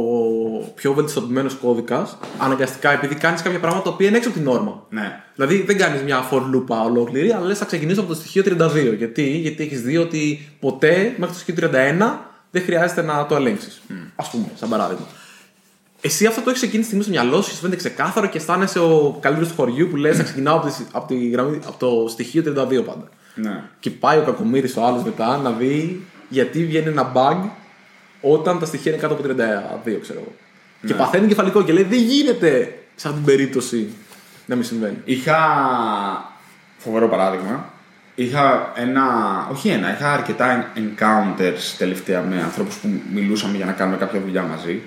πιο 0.75 0.93
βελτιστοποιημένος 0.93 1.53
κώδικας 1.53 2.17
αναγκαστικά 2.38 2.91
επειδή 2.91 3.15
κάνεις 3.15 3.41
κάποια 3.41 3.60
πράγματα 3.60 3.84
τα 3.84 3.89
οποία 3.89 4.08
είναι 4.08 4.17
έξω 4.17 4.29
από 4.29 4.38
την 4.38 4.47
όρμα. 4.47 4.84
Ναι. 4.89 5.19
Δηλαδή 5.36 5.62
δεν 5.62 5.77
κάνεις 5.77 6.01
μια 6.01 6.29
for 6.31 6.38
loop 6.38 6.86
ολόκληρη, 6.86 7.31
αλλά 7.31 7.45
λες 7.45 7.58
θα 7.58 7.65
ξεκινήσω 7.65 7.99
από 7.99 8.10
το 8.10 8.15
στοιχείο 8.15 8.43
32. 8.45 8.95
Γιατί, 8.97 9.23
Γιατί 9.23 9.63
έχεις 9.63 9.81
δει 9.81 9.97
ότι 9.97 10.49
ποτέ 10.60 11.15
μέχρι 11.17 11.36
το 11.36 11.41
στοιχείο 11.41 11.69
31 11.99 12.19
δεν 12.51 12.63
χρειάζεται 12.63 13.01
να 13.01 13.25
το 13.25 13.36
ελέγξεις. 13.36 13.81
Α 14.15 14.29
πούμε, 14.29 14.45
σαν 14.55 14.69
παράδειγμα. 14.69 15.05
Εσύ 16.01 16.25
αυτό 16.25 16.41
το 16.41 16.49
έχεις 16.49 16.62
εκείνη 16.62 16.79
τη 16.79 16.86
στιγμή 16.86 17.03
στο 17.03 17.12
μυαλό 17.12 17.41
σου, 17.41 17.49
σου 17.49 17.55
φαίνεται 17.55 17.75
ξεκάθαρο 17.75 18.27
και 18.27 18.38
αισθάνεσαι 18.38 18.79
ο 18.79 19.17
καλύτερος 19.19 19.49
του 19.49 19.55
χωριού 19.55 19.88
που 19.88 19.95
λες: 19.95 20.17
Θα 20.17 20.23
ξεκινάω 20.23 20.58
από, 20.58 20.67
τη, 20.67 20.73
από, 20.91 21.08
τη 21.08 21.27
γραμμή, 21.29 21.60
από 21.67 21.77
το 21.79 22.08
στοιχείο 22.10 22.43
32 22.45 22.53
πάντα. 22.86 23.10
ναι. 23.36 23.63
Και 23.79 23.89
πάει 23.89 24.17
ο 24.17 24.21
κακομοίρης 24.21 24.77
ο 24.77 24.86
άλλος 24.86 25.03
μετά 25.03 25.38
να 25.38 25.51
δει 25.51 26.05
γιατί 26.29 26.65
βγαίνει 26.65 26.88
ένα 26.88 27.12
bug 27.15 27.49
όταν 28.31 28.59
τα 28.59 28.65
στοιχεία 28.65 28.91
είναι 28.91 29.01
κάτω 29.01 29.13
από 29.13 29.23
32, 29.23 29.99
ξέρω 30.01 30.19
εγώ. 30.19 30.33
Και 30.85 30.93
παθαίνει 30.93 31.27
κεφαλικό 31.27 31.63
και 31.63 31.73
λέει: 31.73 31.83
Δεν 31.83 31.99
γίνεται 31.99 32.77
σε 32.95 33.07
αυτή 33.07 33.19
την 33.19 33.35
περίπτωση 33.35 33.89
να 34.45 34.55
μην 34.55 34.63
συμβαίνει. 34.63 34.97
Είχα 35.05 35.38
φοβερό 36.77 37.07
παράδειγμα. 37.07 37.73
Είχα 38.15 38.71
ένα, 38.75 39.03
όχι 39.51 39.69
ένα, 39.69 39.93
είχα 39.93 40.13
αρκετά 40.13 40.71
encounters 40.75 41.75
τελευταία 41.77 42.21
με 42.21 42.41
ανθρώπους 42.41 42.75
που 42.75 42.89
μιλούσαμε 43.13 43.57
για 43.57 43.65
να 43.65 43.71
κάνουμε 43.71 43.97
κάποια 43.97 44.19
δουλειά 44.19 44.43
μαζί. 44.43 44.81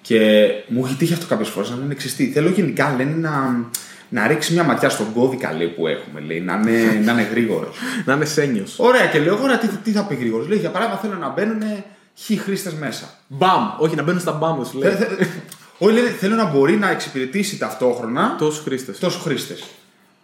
Και 0.00 0.50
μου 0.66 0.84
έχει 0.84 0.96
τύχει 0.96 1.12
αυτό 1.12 1.26
κάποιες 1.26 1.48
φορές 1.48 1.70
να 1.70 1.76
λένε 1.76 1.92
εξιστή. 1.92 2.30
Θέλω 2.34 2.48
γενικά 2.48 2.94
λένε 2.96 3.14
να, 3.14 3.64
να 4.08 4.26
ρίξει 4.26 4.52
μια 4.52 4.62
ματιά 4.62 4.88
στον 4.88 5.12
κώδικα 5.12 5.52
λέει, 5.52 5.66
που 5.66 5.86
έχουμε, 5.86 6.20
λέει, 6.20 6.40
να 6.40 6.52
είναι, 6.54 7.00
να 7.04 7.12
είναι 7.12 7.28
γρήγορος. 7.30 7.76
Να 8.06 8.14
είναι 8.14 8.24
σένιος. 8.24 8.78
Ωραία, 8.78 9.06
και 9.06 9.18
λέω, 9.18 9.38
ωραία, 9.42 9.58
τι, 9.58 9.66
τι 9.66 9.90
θα 9.90 10.04
πει 10.04 10.14
γρήγορος. 10.14 10.48
Λέει, 10.48 10.58
για 10.58 10.70
παράδειγμα, 10.70 11.00
θέλω 11.00 11.14
να 11.14 11.28
μπαίνουν 11.28 11.62
χι 12.14 12.36
χρήστες 12.36 12.72
μέσα. 12.74 13.18
Μπαμ! 13.28 13.68
Όχι, 13.78 13.94
να 13.94 14.02
μπαίνουν 14.02 14.20
στα 14.20 14.32
μπαμ, 14.32 14.64
σου 14.64 14.78
λέει. 14.78 14.90
Θε- 14.92 15.08
θε- 15.18 15.28
Όχι, 15.78 15.94
λέει, 15.94 16.02
θέλω 16.04 16.34
να 16.34 16.44
μπορεί 16.44 16.76
να 16.76 16.90
εξυπηρετήσει 16.90 17.58
ταυτόχρονα 17.58 18.36
Τόσους 18.38 18.62
χρήστες. 18.62 18.98
τόσο 18.98 19.18
χρήστες. 19.18 19.64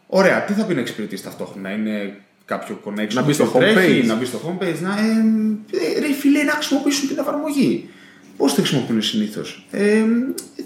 Ωραία, 0.07 0.45
τι 0.45 0.53
θα 0.53 0.65
πει 0.65 0.75
να 0.75 0.81
εξυπηρετήσει 0.81 1.23
ταυτόχρονα, 1.23 1.71
είναι 1.71 2.21
κάποιο 2.45 2.81
connection 2.85 3.13
Να 3.13 3.23
μπει 3.23 3.37
που 3.37 3.47
στο 3.47 3.59
τρέχει, 3.59 4.01
homepage. 4.03 4.07
να 4.07 4.15
μπει 4.15 4.25
στο 4.25 4.39
homepage, 4.47 4.77
να. 4.81 4.99
Ε, 4.99 5.97
ε, 5.97 6.01
ρε 6.01 6.13
φίλε, 6.13 6.43
να 6.43 6.53
χρησιμοποιήσουν 6.53 7.09
την 7.09 7.19
εφαρμογή. 7.19 7.89
Πώς 8.37 8.55
τη 8.55 8.61
χρησιμοποιούν 8.61 9.03
συνήθως; 9.03 9.67
Ε, 9.71 10.03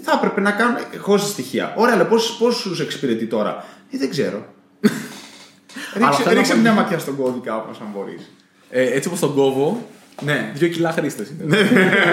θα 0.03 0.11
έπρεπε 0.15 0.41
να 0.41 0.51
κάνουν 0.51 0.77
χωρίς 0.99 1.23
στοιχεία. 1.23 1.73
Ωραία, 1.77 1.93
αλλά 1.93 2.05
πώς 2.05 2.37
τους 2.63 2.79
εξυπηρετεί 2.79 3.25
τώρα; 3.25 3.65
Ε, 3.91 3.97
δεν 3.97 4.09
ξέρω. 4.09 4.45
Αλλά 5.95 6.05
ρίξε 6.07 6.21
θέλω 6.23 6.33
να 6.35 6.39
ρίξε 6.39 6.53
πω- 6.53 6.59
μια 6.61 6.73
ματιά 6.73 6.99
στον 6.99 7.15
κώδικα 7.15 7.55
όπως 7.57 7.79
αν 7.79 7.87
μπορείς. 7.95 8.31
Ε, 8.69 8.83
έτσι 8.95 9.07
όπως 9.07 9.19
τον 9.19 9.33
κόβω, 9.33 9.89
Ναι. 10.21 10.51
δύο 10.53 10.67
κιλά 10.67 10.91
χρήστες 10.91 11.29
είναι. 11.41 11.57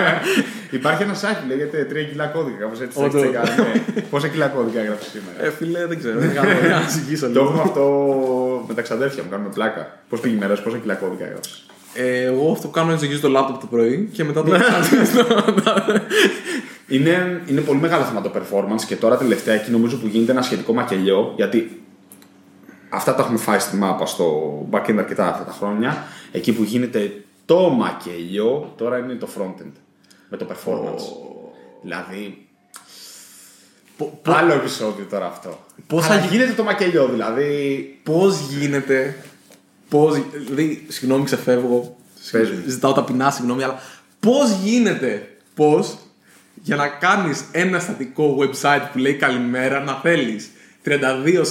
Υπάρχει 0.79 1.03
ένα 1.03 1.15
site 1.15 1.37
που 1.43 1.49
λέγεται 1.49 1.87
3 1.91 1.95
κιλά 2.11 2.27
κώδικα, 2.27 2.57
κάπω 2.59 2.83
έτσι. 2.83 2.99
θα 2.99 3.05
Όντως. 3.05 3.21
τσεκάρει, 3.23 3.51
ναι. 3.95 4.01
Πόσα 4.01 4.29
κιλά 4.29 4.47
κώδικα 4.47 4.81
έγραψες 4.81 5.11
σήμερα; 5.11 5.47
Ε, 5.47 5.51
φίλε, 5.51 5.87
δεν 5.87 5.99
ξέρω. 5.99 6.19
Δεν 6.19 6.35
κάνω 6.35 6.49
να 6.83 6.89
ζυγίσω 6.89 7.27
Το 7.27 7.33
λίγο. 7.33 7.45
έχουμε 7.45 7.63
αυτό 7.63 7.85
με 8.69 8.75
τα 8.75 8.83
ξαδέρφια 8.83 9.23
μου, 9.23 9.29
κάνουμε 9.31 9.49
πλάκα. 9.55 9.99
Πώς 10.09 10.21
πήγε 10.21 10.35
η 10.35 10.39
μέρα, 10.39 10.55
σου, 10.57 10.63
πόσα 10.63 10.77
κιλά 10.77 10.95
κώδικα 10.95 11.25
έγραψες; 11.25 11.67
Ε, 11.95 12.23
εγώ 12.25 12.53
αυτό 12.53 12.67
που 12.67 12.73
κάνω 12.73 12.87
είναι 12.87 12.95
να 12.95 13.01
ζυγίζω 13.01 13.21
το 13.21 13.29
λάπτοπ 13.29 13.61
το 13.61 13.67
πρωί 13.67 14.09
και 14.13 14.25
μετά 14.25 14.43
το. 14.43 14.53
Είναι, 16.89 17.41
είναι 17.47 17.61
πολύ 17.61 17.79
μεγάλο 17.79 18.05
θέμα 18.05 18.21
το 18.21 18.31
performance 18.35 18.83
και 18.87 18.97
τώρα 18.97 19.17
τελευταία 19.17 19.55
εκεί 19.55 19.71
νομίζω 19.71 19.97
που 19.97 20.07
γίνεται 20.07 20.33
ένα 20.33 20.43
σχετικό 20.43 20.73
μακελιό 20.75 21.33
γιατί 21.37 21.83
αυτά 22.89 23.15
τα 23.15 23.23
έχουμε 23.23 23.39
φάει 23.39 23.59
στη 23.59 23.77
μάπα 23.77 24.07
στο 24.07 24.53
backend 24.71 24.95
αρκετά 24.99 25.29
αυτά 25.29 25.45
τα 25.45 25.53
χρόνια. 25.53 26.05
Εκεί 26.33 26.53
που 26.53 26.63
γίνεται 26.63 27.13
το 27.45 27.69
μακελιό 27.71 28.73
τώρα 28.77 28.99
είναι 28.99 29.15
το 29.15 29.29
frontend 29.39 29.73
με 30.29 30.37
το 30.37 30.47
performance. 30.51 31.03
Δηλαδή. 31.83 32.47
Πο- 33.97 34.21
Άλλο 34.23 34.53
επεισόδιο 34.53 35.05
τώρα 35.11 35.27
αυτό. 35.27 35.59
Πώς 35.87 36.05
Αλλά 36.05 36.15
θα 36.21 36.27
γι- 36.27 36.37
γίνεται 36.37 36.53
το 36.53 36.63
μακελιό, 36.65 37.07
δηλαδή. 37.09 37.99
Πώς 38.03 38.41
γίνεται. 38.41 39.17
Πώς, 39.89 40.23
δηλαδή, 40.47 40.87
συγγνώμη, 40.89 41.25
ξεφεύγω. 41.25 41.97
Πες 42.31 42.51
μου. 42.51 42.63
Ζητάω 42.67 42.93
ταπεινά 42.93 43.31
συγγνώμη, 43.31 43.63
αλλά 43.63 43.79
πώς 44.21 44.51
γίνεται. 44.51 45.37
Πώς 45.55 45.97
για 46.63 46.77
να 46.77 46.89
κάνεις 46.89 47.45
ένα 47.53 47.79
στατικό 47.79 48.37
website 48.41 48.83
που 48.93 48.99
λέει 48.99 49.15
καλημέρα 49.15 49.81
να 49.81 49.95
θέλεις 49.95 50.51
32 50.85 50.91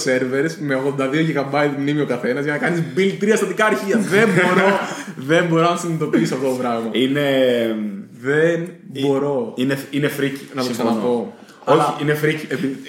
servers 0.04 0.50
με 0.58 0.82
82 0.98 1.02
GB 1.02 1.68
μνήμη 1.78 2.00
ο 2.00 2.06
καθένας 2.06 2.44
για 2.44 2.52
να 2.52 2.58
κάνεις 2.58 2.82
build 2.96 3.16
τρία 3.18 3.36
στατικά 3.36 3.64
αρχεία. 3.66 3.98
δεν 3.98 4.28
μπορώ, 4.28 4.78
δεν 5.30 5.46
μπορώ 5.46 5.70
να 5.70 5.76
συνειδητοποιήσω 5.76 6.34
αυτό 6.34 6.48
το 6.48 6.54
πράγμα. 6.54 6.88
Είναι. 6.92 7.26
δεν 8.20 8.68
μπορώ. 8.82 9.52
Είναι, 9.56 9.78
είναι 9.90 10.08
freaky. 10.08 10.48
Να 10.54 10.60
το 10.60 10.66
συμφωνώ. 10.66 10.88
ξαναπώ. 10.90 11.34
Όχι, 11.64 11.78
Αλλά- 11.80 11.96
είναι 12.02 12.14
freaky. 12.14 12.46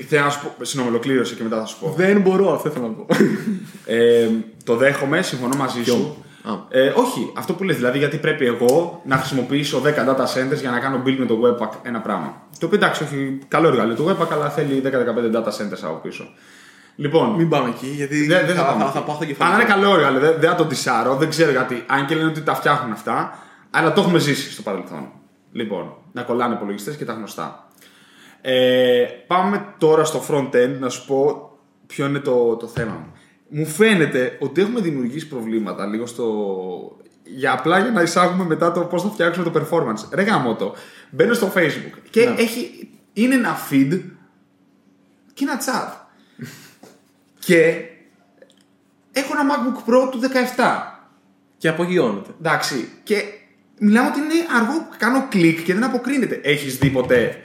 Θέλω 0.09 0.23
να 0.23 0.29
σου 0.29 0.39
πω. 0.41 0.65
Συγγνώμη, 0.65 0.89
ολοκλήρωσε 0.95 1.35
και 1.35 1.43
μετά 1.43 1.59
θα 1.59 1.65
σου 1.65 1.77
πω. 1.79 1.93
Δεν 1.97 2.21
μπορώ, 2.21 2.53
αυτό 2.53 2.69
θέλω 2.69 2.85
να 2.87 2.93
πω. 2.93 3.05
Ε, 3.85 4.27
το 4.63 4.75
δέχομαι, 4.75 5.21
συμφωνώ 5.21 5.55
μαζί 5.57 5.83
σου. 5.83 6.23
Α. 6.43 6.51
Ε, 6.69 6.93
όχι, 6.95 7.31
αυτό 7.35 7.53
που 7.53 7.63
λες, 7.63 7.75
δηλαδή 7.75 7.97
γιατί 7.97 8.17
πρέπει 8.17 8.45
εγώ 8.45 9.01
να 9.05 9.15
χρησιμοποιήσω 9.17 9.81
10 9.85 9.87
data 9.87 10.23
centers 10.23 10.59
για 10.59 10.71
να 10.71 10.79
κάνω 10.79 11.03
build 11.05 11.15
με 11.17 11.25
το 11.25 11.39
Webpack 11.43 11.69
ένα 11.83 12.01
πράγμα. 12.01 12.41
Το 12.59 12.65
οποίο 12.65 12.77
εντάξει, 12.77 13.03
όχι, 13.03 13.39
καλό 13.47 13.67
εργαλείο 13.67 13.95
το 13.95 14.09
Webpack, 14.09 14.27
αλλά 14.31 14.49
θέλει 14.49 14.81
10-15 14.85 15.35
data 15.35 15.47
centers 15.47 15.81
από 15.83 15.99
πίσω. 16.01 16.27
Λοιπόν, 16.95 17.29
Μην 17.29 17.49
πάμε 17.49 17.69
εκεί, 17.69 17.87
γιατί 17.87 18.27
δεν, 18.27 18.45
δεν 18.45 18.55
θα, 18.55 18.63
πάμε. 18.63 18.83
θα, 18.83 18.91
θα 18.91 19.01
πάω 19.01 19.15
στο 19.15 19.25
κεφάλι. 19.25 19.53
Αν 19.53 19.59
είναι 19.59 19.69
καλό 19.69 19.93
εργαλείο, 19.93 20.19
δεν, 20.19 20.35
δεν 20.39 20.49
θα 20.49 20.55
το 20.55 20.65
τυσάρω, 20.65 21.15
δεν 21.15 21.29
ξέρω 21.29 21.51
γιατί. 21.51 21.83
Αν 21.87 22.05
και 22.05 22.15
λένε 22.15 22.27
ότι 22.27 22.41
τα 22.41 22.55
φτιάχνουν 22.55 22.91
αυτά, 22.91 23.39
αλλά 23.71 23.93
το 23.93 24.01
έχουμε 24.01 24.19
ζήσει 24.19 24.51
στο 24.51 24.61
παρελθόν. 24.61 25.11
Λοιπόν, 25.51 25.93
να 26.11 26.21
κολλάνε 26.21 26.53
υπολογιστές 26.53 26.95
και 26.95 27.05
τα 27.05 27.13
γνωστά. 27.13 27.67
Ε, 28.41 29.05
πάμε 29.27 29.65
τώρα 29.77 30.03
στο 30.03 30.21
front-end 30.29 30.75
να 30.79 30.89
σου 30.89 31.05
πω 31.05 31.51
ποιο 31.87 32.05
είναι 32.05 32.19
το, 32.19 32.55
το 32.55 32.67
θέμα 32.67 32.91
μου. 32.91 33.12
Μου 33.55 33.65
φαίνεται 33.65 34.37
ότι 34.39 34.61
έχουμε 34.61 34.79
δημιουργήσει 34.81 35.27
προβλήματα 35.27 35.85
λίγο 35.85 36.05
στο. 36.05 36.97
Για 37.23 37.51
απλά 37.53 37.79
για 37.79 37.91
να 37.91 38.01
εισάγουμε 38.01 38.43
μετά 38.45 38.71
το 38.71 38.81
πώς 38.81 39.01
θα 39.01 39.09
φτιάξουμε 39.09 39.49
το 39.49 39.59
performance. 39.59 40.09
Ρε 40.13 40.21
γάμο 40.21 40.55
το. 40.55 40.75
Μπαίνω 41.09 41.33
στο 41.33 41.51
Facebook 41.55 41.97
και 42.09 42.25
Ναι. 42.25 42.35
έχει, 42.41 42.89
είναι 43.13 43.35
ένα 43.35 43.57
feed 43.69 44.01
και 45.33 45.43
ένα 45.43 45.59
chat. 45.59 45.93
και 47.39 47.83
έχω 49.11 49.33
ένα 49.39 49.53
MacBook 49.53 49.89
Pro 49.89 50.11
του 50.11 50.19
17. 50.19 50.99
Και 51.57 51.67
απογειώνεται. 51.67 52.29
Εντάξει. 52.39 52.89
Και 53.03 53.23
μιλάμε 53.79 54.07
ότι 54.07 54.19
είναι 54.19 54.33
αργό. 54.59 54.87
Κάνω 54.97 55.27
κλικ 55.29 55.63
και 55.63 55.73
δεν 55.73 55.83
αποκρίνεται. 55.83 56.39
Έχεις 56.43 56.77
δει 56.77 56.89
ποτέ. 56.89 57.41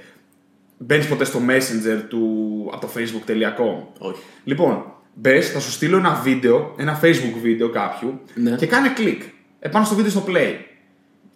Μπαίνεις 0.79 1.07
ποτέ 1.09 1.25
στο 1.25 1.41
Messenger 1.49 2.03
του 2.09 2.71
από 2.73 2.87
το 2.87 2.93
facebook.com. 2.97 3.87
Όχι. 3.99 4.23
Λοιπόν, 4.45 4.93
μπες, 5.21 5.51
θα 5.51 5.61
σου 5.61 5.71
στείλω 5.71 5.97
ένα 5.97 6.21
βίντεο, 6.23 6.75
ένα 6.77 7.01
Facebook 7.01 7.39
βίντεο 7.43 7.69
κάποιου 7.69 8.21
Ναι. 8.35 8.51
και 8.51 8.67
κάνε 8.67 8.89
κλικ 8.89 9.23
επάνω 9.61 9.85
στο 9.85 9.95
βίντεο 9.95 10.11
στο 10.11 10.25
play. 10.29 10.55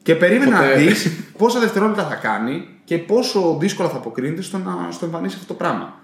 Και 0.02 0.14
περίμενα 0.14 0.56
Ποτέ. 0.56 0.68
να 0.68 0.74
δεις 0.74 1.10
πόσα 1.38 1.58
δευτερόλεπτα 1.60 2.04
θα 2.06 2.14
κάνει 2.14 2.68
και 2.84 2.98
πόσο 2.98 3.56
δύσκολα 3.60 3.88
θα 3.88 3.96
αποκρίνεται 3.96 4.42
στο 4.42 4.58
να 4.58 4.88
στο 4.90 5.04
εμφανίσει 5.04 5.34
αυτό 5.34 5.46
το 5.46 5.54
πράγμα. 5.54 5.94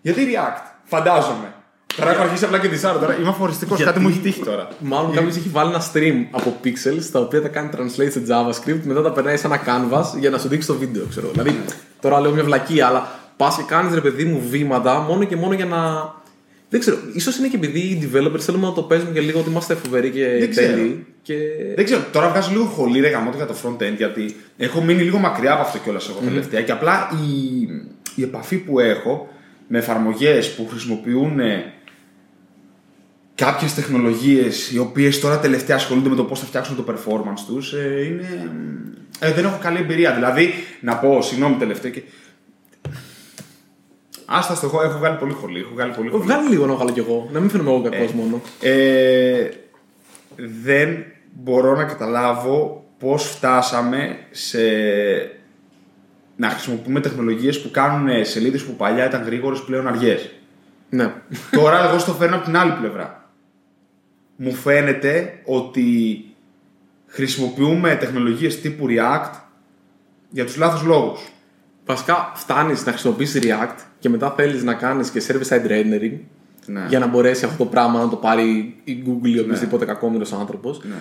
Γιατί 0.00 0.26
React, 0.32 0.62
φαντάζομαι. 0.84 1.54
Τώρα 1.96 2.10
έχω 2.10 2.22
αρχίσει 2.22 2.44
απλά 2.44 2.58
και 2.58 2.68
τη 2.68 2.80
τώρα. 2.80 3.16
Είμαι 3.20 3.28
αφοριστικός, 3.28 3.76
Γιατί- 3.76 3.92
κάτι 3.92 4.02
μου 4.04 4.08
έχει 4.10 4.18
τύχει 4.18 4.40
τώρα. 4.40 4.68
Μάλλον 4.78 5.14
κάποιος 5.14 5.36
έχει 5.36 5.48
βάλει 5.48 5.70
ένα 5.70 5.82
stream 5.92 6.26
από 6.30 6.56
pixels 6.64 7.04
τα 7.12 7.20
οποία 7.20 7.42
τα 7.42 7.48
κάνει 7.48 7.68
translate 7.76 8.10
σε 8.10 8.22
JavaScript, 8.28 8.80
μετά 8.84 9.02
τα 9.02 9.12
περνάει 9.12 9.36
σε 9.36 9.46
ένα 9.46 9.60
canvas 9.66 10.18
για 10.18 10.30
να 10.30 10.38
σου 10.38 10.48
δείξει 10.48 10.66
το 10.66 10.74
βίντεο. 10.74 11.04
Ξέρω. 11.08 11.28
Δηλαδή, 11.32 11.60
τώρα 12.00 12.20
λέω 12.20 12.30
μια 12.32 12.44
βλακία, 12.44 12.86
αλλά 12.86 13.08
πας 13.36 13.56
και 13.56 13.62
κάνεις 13.66 13.94
ρε 13.94 14.00
παιδί 14.00 14.24
μου 14.24 14.42
βήματα 14.48 15.00
μόνο 15.00 15.24
και 15.24 15.36
μόνο 15.36 15.54
για 15.54 15.64
να. 15.66 15.78
Δεν 16.70 16.80
ξέρω, 16.80 16.96
ίσως 17.12 17.38
είναι 17.38 17.48
και 17.48 17.56
επειδή 17.56 17.78
οι 17.78 18.10
developers 18.12 18.40
θέλουμε 18.40 18.66
να 18.66 18.72
το 18.72 18.82
παίζουμε 18.82 19.12
και 19.12 19.20
λίγο 19.20 19.40
ότι 19.40 19.50
είμαστε 19.50 19.74
φοβεροί 19.74 20.10
και 20.10 20.36
Δεν 20.38 20.50
ξέρω. 20.50 20.76
τέλειοι. 20.76 21.06
Και... 21.22 21.36
Δεν 21.74 21.84
ξέρω, 21.84 22.04
τώρα 22.12 22.28
βγάζω 22.28 22.50
λίγο 22.50 22.64
χολή 22.64 23.00
ρε 23.00 23.08
γαμώτο 23.08 23.36
για 23.36 23.46
το 23.46 23.54
front-end 23.64 23.96
γιατί 23.96 24.36
έχω 24.56 24.82
μείνει 24.82 25.02
λίγο 25.02 25.18
μακριά 25.18 25.52
από 25.52 25.62
αυτό 25.62 25.78
κιόλας 25.78 26.08
εγώ 26.08 26.18
τελευταία 26.24 26.62
και 26.62 26.72
απλά 26.72 27.10
η, 27.12 27.62
η 28.14 28.22
επαφή 28.22 28.56
που 28.56 28.80
έχω 28.80 29.28
με 29.68 29.78
εφαρμογές 29.78 30.54
που 30.54 30.66
χρησιμοποιούν 30.70 31.40
κάποιες 33.34 33.74
τεχνολογίες 33.74 34.70
οι 34.70 34.78
οποίες 34.78 35.20
τώρα 35.20 35.38
τελευταία 35.38 35.76
ασχολούνται 35.76 36.08
με 36.08 36.16
το 36.16 36.24
πώς 36.24 36.40
θα 36.40 36.46
φτιάξουν 36.46 36.76
το 36.76 36.84
performance 36.88 37.40
τους 37.46 37.72
είναι. 38.06 38.50
Ε, 39.18 39.32
δεν 39.32 39.44
έχω 39.44 39.58
καλή 39.62 39.78
εμπειρία. 39.78 40.14
Δηλαδή, 40.14 40.52
να 40.80 40.96
πω, 40.96 41.22
συγγνώμη 41.22 41.56
τελευταία 41.56 41.90
και. 41.90 42.02
Άστα 44.32 44.54
στο 44.54 44.66
έχω, 44.66 44.82
έχω 44.82 44.98
βγάλει 44.98 45.16
πολύ 45.16 45.32
χολή. 45.32 45.60
Έχω 45.60 45.70
βγάλει 45.72 45.92
πολύ 45.92 46.10
χολή. 46.10 46.22
Βγάλει 46.22 46.48
λίγο 46.48 46.66
να 46.66 46.74
βγάλω 46.74 46.90
κι 46.90 46.98
εγώ, 46.98 47.28
να 47.32 47.40
μην 47.40 47.50
φαίνομαι 47.50 47.70
εγώ 47.70 47.82
κακός 47.82 48.12
μόνο. 48.12 48.40
Ε, 48.60 49.48
δεν 50.64 51.04
μπορώ 51.32 51.76
να 51.76 51.84
καταλάβω 51.84 52.84
πώς 52.98 53.24
φτάσαμε 53.24 54.18
σε 54.30 54.60
να 56.36 56.48
χρησιμοποιούμε 56.48 57.00
τεχνολογίες 57.00 57.60
που 57.62 57.70
κάνουν 57.70 58.24
σελίδες 58.24 58.64
που 58.64 58.76
παλιά 58.76 59.06
ήταν 59.06 59.22
γρήγορες 59.22 59.60
πλέον 59.60 59.86
αργές. 59.86 60.30
Ναι. 60.90 61.12
Τώρα 61.50 61.88
εγώ 61.88 61.98
στο 61.98 62.12
φέρνω 62.12 62.36
από 62.36 62.44
την 62.44 62.56
άλλη 62.56 62.72
πλευρά. 62.72 63.30
Μου 64.36 64.52
φαίνεται 64.52 65.40
ότι 65.44 66.24
χρησιμοποιούμε 67.06 67.94
τεχνολογίες 67.94 68.60
τύπου 68.60 68.86
React 68.88 69.40
για 70.30 70.44
τους 70.44 70.56
λάθος 70.56 70.82
λόγους. 70.82 71.20
Βασικά, 71.90 72.32
φτάνεις 72.34 72.84
να 72.86 72.92
χρησιμοποιήσεις 72.92 73.40
React 73.44 73.74
και 73.98 74.08
μετά 74.08 74.30
θέλεις 74.36 74.62
να 74.62 74.74
κάνεις 74.74 75.10
και 75.10 75.22
server-side 75.28 75.66
rendering 75.70 76.18
Ναι. 76.66 76.86
για 76.88 76.98
να 76.98 77.06
μπορέσει 77.06 77.44
αυτό 77.44 77.56
το 77.64 77.70
πράγμα 77.70 77.98
να 78.00 78.08
το 78.08 78.16
πάρει 78.16 78.76
η 78.84 79.02
Google 79.06 79.26
ή 79.28 79.38
οποιοδήποτε 79.38 79.84
κακόμοιρος 79.84 80.32
άνθρωπος. 80.32 80.80
Ναι. 80.84 80.94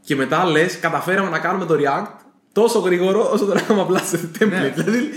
Και 0.00 0.16
μετά 0.16 0.44
λες, 0.44 0.78
καταφέραμε 0.80 1.30
να 1.30 1.38
κάνουμε 1.38 1.64
το 1.64 1.74
React 1.74 2.06
τόσο 2.52 2.78
γρήγορο 2.78 3.30
όσο 3.32 3.44
το 3.44 3.54
κάναμε 3.54 3.80
απλά 3.80 3.98
σε 3.98 4.30
template. 4.38 4.48
Ναι. 4.48 4.72
Δηλαδή. 4.76 5.10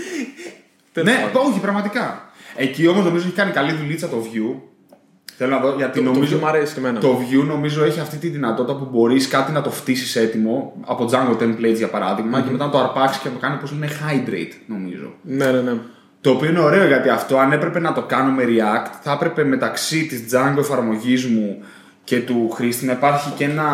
τέλος 0.92 1.08
Ναι, 1.14 1.20
πάντων. 1.32 1.50
όχι, 1.50 1.60
πραγματικά. 1.60 2.30
Εκεί 2.56 2.86
όμως 2.86 3.04
νομίζω 3.04 3.26
έχει 3.26 3.34
κάνει 3.34 3.50
καλή 3.52 3.72
δουλίτσα 3.72 4.08
το 4.08 4.16
View. 4.32 4.60
Θέλω 5.42 5.54
να 5.54 5.60
δω, 5.60 5.74
γιατί 5.76 5.98
Το- 5.98 6.04
το 6.04 6.12
νομίζω. 6.12 6.36
Vue 6.36 6.40
μου 6.40 6.46
αρέσει 6.46 6.72
και 6.74 6.78
εμένα. 6.78 7.00
Το 7.00 7.18
View 7.20 7.46
νομίζω 7.46 7.84
έχει 7.84 8.00
αυτή 8.00 8.16
τη 8.16 8.28
δυνατότητα 8.28 8.78
που 8.78 8.88
μπορείς 8.92 9.28
κάτι 9.28 9.52
να 9.52 9.62
το 9.62 9.70
φτύσεις 9.70 10.16
έτοιμο 10.16 10.72
από 10.86 11.08
Django 11.10 11.42
templates 11.42 11.76
για 11.76 11.88
παραδειγμα 11.88 12.40
και 12.40 12.50
μετά 12.50 12.64
να 12.64 12.70
το 12.70 12.78
αρπάξεις 12.78 13.22
και 13.22 13.28
να 13.28 13.34
το 13.34 13.40
κάνεις 13.40 13.60
πώς 13.60 13.72
λένε 13.72 13.86
hydrate, 13.86 14.52
νομίζω. 14.66 15.12
Ναι, 15.22 15.50
ναι, 15.50 15.60
ναι. 15.60 15.72
Το 16.20 16.30
οποίο 16.30 16.48
είναι 16.50 16.60
ωραίο 16.60 16.86
γιατί 16.86 17.08
αυτό, 17.08 17.38
αν 17.38 17.52
έπρεπε 17.52 17.80
να 17.80 17.92
το 17.92 18.02
κάνω 18.02 18.32
με 18.32 18.44
React, 18.44 18.90
θα 19.02 19.12
έπρεπε 19.12 19.44
μεταξύ 19.44 20.06
της 20.06 20.24
Django 20.30 20.58
εφαρμογής 20.58 21.26
μου 21.26 21.62
και 22.04 22.20
του 22.20 22.50
χρήστη 22.50 22.86
να 22.86 22.92
υπάρχει 22.92 23.30
και 23.36 23.44
ένα 23.44 23.66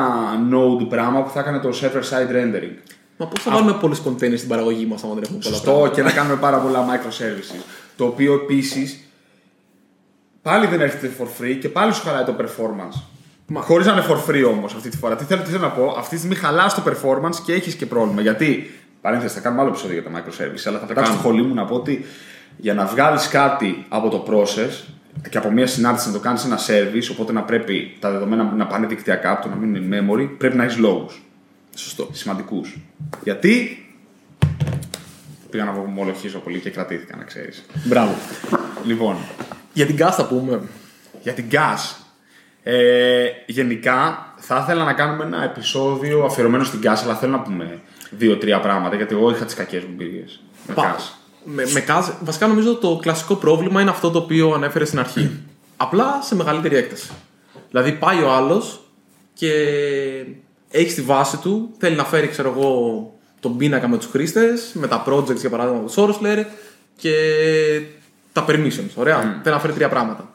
node 0.53 0.89
πράγμα 0.89 1.23
που 1.23 1.31
θα 1.31 1.41
έκανε 1.41 1.59
το 1.59 1.69
server-side 1.83 2.31
rendering. 2.37 2.77
Μα 3.17 3.27
πώς 3.27 3.43
θα 3.43 3.51
βάλουμε 3.51 3.73
πολλούς 3.81 3.99
containers 4.07 4.37
στην 4.37 4.49
παραγωγή 4.49 4.87
μας, 4.87 5.05
άμα 5.05 5.15
δεν 5.15 5.23
έχουμε 5.23 5.39
πολλά 5.39 5.55
Σωστό 5.55 5.71
πράγματα; 5.71 5.95
και 5.95 6.03
να 6.03 6.11
κάνουμε 6.11 6.37
πάρα 6.37 6.57
πολλά 6.59 6.85
microservices. 6.87 7.63
Το 7.97 8.05
οποίο 8.05 8.35
επίσης 8.35 9.01
πάλι 10.47 10.67
δεν 10.67 10.81
έρχεται 10.81 11.11
for 11.19 11.25
free 11.43 11.57
και 11.61 11.69
πάλι 11.69 11.93
σου 11.95 12.03
χαλάει 12.03 12.25
το 12.25 12.37
performance. 12.39 13.01
Μα- 13.47 13.61
Χωρίς 13.61 13.87
να 13.87 13.93
είναι 13.93 14.05
for 14.09 14.31
free 14.31 14.45
όμως 14.49 14.75
αυτή 14.75 14.89
τη 14.89 14.97
φορά. 14.97 15.17
Τι 15.17 15.25
θέλω, 15.25 15.43
τι 15.43 15.51
θέλω 15.51 15.63
να 15.63 15.71
πω, 15.71 15.95
αυτή 15.99 16.11
τη 16.11 16.17
στιγμή 16.17 16.35
χαλάς 16.37 16.75
το 16.75 16.83
performance 16.87 17.35
και 17.45 17.53
έχεις 17.53 17.75
και 17.75 17.87
πρόβλημα. 17.87 18.21
Γιατί, 18.21 18.71
παρένθεση, 19.01 19.35
θα 19.35 19.41
κάνουμε 19.41 19.61
άλλο 19.63 19.71
επεισόδιο 19.71 20.01
για 20.01 20.11
τα 20.11 20.19
microservices, 20.19 20.63
αλλά 20.67 20.79
θα 20.79 20.87
πετάξω 20.87 21.13
το 21.13 21.19
κάνουμε. 21.19 21.21
χολί 21.23 21.43
μου 21.43 21.55
να 21.55 21.65
πω 21.65 21.75
ότι 21.75 22.05
για 22.57 22.75
να 22.75 22.85
βγάλεις 22.87 23.29
κάτι 23.29 23.85
από 23.89 24.09
το 24.09 24.25
process 24.31 24.85
και 25.31 25.39
από 25.39 25.51
μια 25.51 25.67
συνάρτηση 25.67 26.07
να 26.07 26.13
το 26.13 26.21
κάνεις 26.21 26.45
ένα 26.45 26.59
service, 26.59 27.09
οπότε 27.11 27.33
να 27.33 27.43
πρέπει 27.43 27.97
τα 28.01 28.11
δεδομένα 28.11 28.53
να 28.57 28.67
πάνε 28.67 28.87
δικτυακά, 28.87 29.31
από 29.31 29.43
το 29.43 29.49
να 29.49 29.55
μείνουν 29.57 29.83
in 29.83 29.95
memory, 29.95 30.29
πρέπει 30.39 30.57
να 30.57 30.65
έχεις 30.65 30.77
λόγους. 30.77 31.23
Σωστό. 31.75 32.09
Σημαντικούς. 32.13 32.77
Γιατί. 33.23 33.81
Πήγα 35.51 35.65
να 35.65 35.71
ομολογήσω 35.71 36.39
πολύ 36.39 36.59
και 36.59 36.71
κρατήθηκα, 36.71 37.17
να 37.17 37.25
ξέρεις. 37.25 37.65
Μπράβο. 37.85 38.15
Λοιπόν, 38.85 39.17
Για 39.77 39.87
την 39.87 39.97
κάστα 39.97 40.27
πούμε. 40.27 40.61
για 41.23 41.33
την 41.33 41.45
gas. 41.51 41.97
Ε, 42.63 43.27
γενικά, 43.47 44.27
θα 44.37 44.61
ήθελα 44.63 44.85
να 44.85 44.93
κάνουμε 44.93 45.25
ένα 45.25 45.45
επεισόδιο 45.45 46.25
αφιερωμένο 46.25 46.65
στην 46.65 46.81
gas, 46.83 46.97
αλλά 47.03 47.15
θέλω 47.15 47.33
να 47.33 47.41
πούμε 47.41 47.81
δύο-τρία 48.11 48.61
πράγματα, 48.61 48.97
γιατί 48.97 49.15
εγώ 49.15 49.31
είχα 49.31 49.45
τις 49.45 49.55
κακές 49.55 49.83
μου 49.83 49.89
εμπειρίες 49.93 50.41
με 50.67 50.75
Πα- 50.75 50.97
gas. 50.97 51.01
Με, 51.45 51.65
με 51.73 51.85
gas, 51.89 52.13
βασικά 52.21 52.47
νομίζω 52.47 52.75
το 52.77 52.97
κλασικό 53.03 53.35
πρόβλημα 53.35 53.81
είναι 53.81 53.91
αυτό 53.91 54.11
το 54.11 54.19
οποίο 54.19 54.53
ανέφερε 54.53 54.85
στην 54.85 54.99
αρχή. 54.99 55.31
Απλά 55.77 56.19
σε 56.23 56.35
μεγαλύτερη 56.35 56.77
έκταση. 56.77 57.11
Δηλαδή 57.71 57.93
πάει 57.93 58.23
ο 58.23 58.33
άλλος 58.33 58.81
και 59.35 59.51
έχει 60.71 60.95
τη 60.95 61.03
βάση 61.03 61.37
του, 61.37 61.71
θέλει 61.79 61.97
να 61.97 62.05
φέρει, 62.05 62.29
ξέρω 62.29 62.55
εγώ, 62.57 63.13
τον 63.41 63.57
πίνακα 63.57 63.89
με 63.89 63.97
τους 63.97 64.07
χρήστες, 64.07 64.71
με 64.73 64.87
τα 64.87 65.05
projects 65.07 65.37
για 65.37 65.51
παράδειγμα 65.51 65.81
τους 65.81 65.95
Sorosler 65.97 66.45
και 66.97 67.13
τα 68.37 68.45
permissions. 68.49 68.91
Ωραία. 68.95 69.41
Θέλει 69.43 69.55
να 69.55 69.61
φέρει 69.61 69.73
τρία 69.73 69.89
πράγματα. 69.89 70.31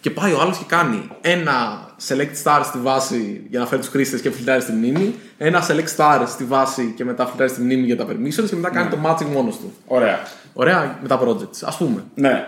Και 0.00 0.10
πάει 0.10 0.32
ο 0.32 0.40
άλλος 0.40 0.58
και 0.58 0.64
κάνει 0.66 1.08
ένα 1.20 1.88
select 2.08 2.42
star 2.44 2.60
στη 2.64 2.78
βάση 2.78 3.46
για 3.48 3.58
να 3.58 3.66
φέρει 3.66 3.80
τους 3.80 3.90
χρήστες 3.90 4.20
και 4.20 4.30
φιλτράρει 4.30 4.60
στη 4.60 4.72
μνήμη, 4.72 5.14
ένα 5.38 5.66
select 5.68 5.96
star 5.96 6.24
στη 6.26 6.44
βάση 6.44 6.92
και 6.96 7.04
μετά 7.04 7.26
φιλτράρει 7.26 7.50
στη 7.50 7.60
μνήμη 7.60 7.86
για 7.86 7.96
τα 7.96 8.06
permissions 8.06 8.48
και 8.48 8.56
μετά 8.56 8.70
κάνει 8.70 8.90
το 8.90 8.98
matching 9.04 9.26
μόνος 9.32 9.56
του. 9.58 9.72
Ωραία. 9.86 10.18
Ωραία, 10.52 10.98
με 11.02 11.08
τα 11.08 11.20
projects, 11.22 11.60
ας 11.64 11.76
πούμε. 11.76 12.04
Ναι. 12.14 12.46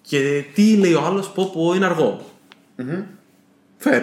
Και 0.00 0.44
τι 0.54 0.76
λέει 0.76 0.94
ο 0.94 1.04
άλλος, 1.04 1.30
πω 1.30 1.50
πω 1.54 1.74
είναι 1.74 1.84
αργό. 1.84 2.24
Φέρ. 3.76 4.02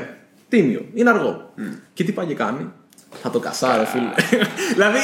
Τίμιο. 0.50 0.86
Είναι 0.94 1.10
αργό. 1.10 1.54
Και 1.94 2.04
τι 2.04 2.12
πάει 2.12 2.26
και 2.26 2.34
κάνει; 2.34 2.72
Θα 3.22 3.30
το 3.30 3.40
κασάρε, 3.40 3.86
φίλε. 3.86 4.10
δηλαδή. 4.74 5.00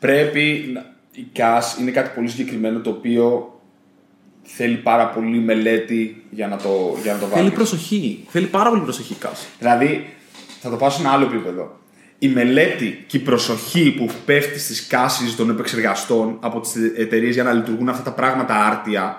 Πρέπει 0.00 0.70
να... 0.74 0.96
Η 1.12 1.26
gas 1.36 1.80
είναι 1.80 1.90
κάτι 1.90 2.10
πολύ 2.14 2.28
συγκεκριμένο 2.28 2.80
το 2.80 2.90
οποίο 2.90 3.57
θέλει 4.56 4.74
πάρα 4.76 5.06
πολύ 5.08 5.38
μελέτη 5.38 6.24
για 6.30 6.46
να 6.48 6.56
το, 6.56 6.96
για 7.02 7.12
να 7.12 7.18
το 7.18 7.26
Θέλει 7.26 7.40
βάλει. 7.42 7.50
προσοχή. 7.54 8.24
Θέλει 8.28 8.46
πάρα 8.46 8.68
πολύ 8.70 8.82
προσοχή, 8.82 9.14
Κάς. 9.14 9.46
Δηλαδή, 9.58 10.14
θα 10.60 10.70
το 10.70 10.76
πάω 10.76 10.90
σε 10.90 11.00
ένα 11.00 11.10
άλλο 11.10 11.24
επίπεδο. 11.24 11.76
Η 12.18 12.28
μελέτη 12.28 13.04
και 13.06 13.16
η 13.16 13.20
προσοχή 13.20 13.90
που 13.90 14.08
πέφτει 14.24 14.58
στις 14.58 14.86
κάσεις 14.86 15.36
των 15.36 15.50
επεξεργαστών 15.50 16.36
από 16.40 16.60
τις 16.60 16.72
εταιρείες 16.96 17.34
για 17.34 17.42
να 17.42 17.52
λειτουργούν 17.52 17.88
αυτά 17.88 18.02
τα 18.02 18.12
πράγματα 18.12 18.54
άρτια 18.66 19.16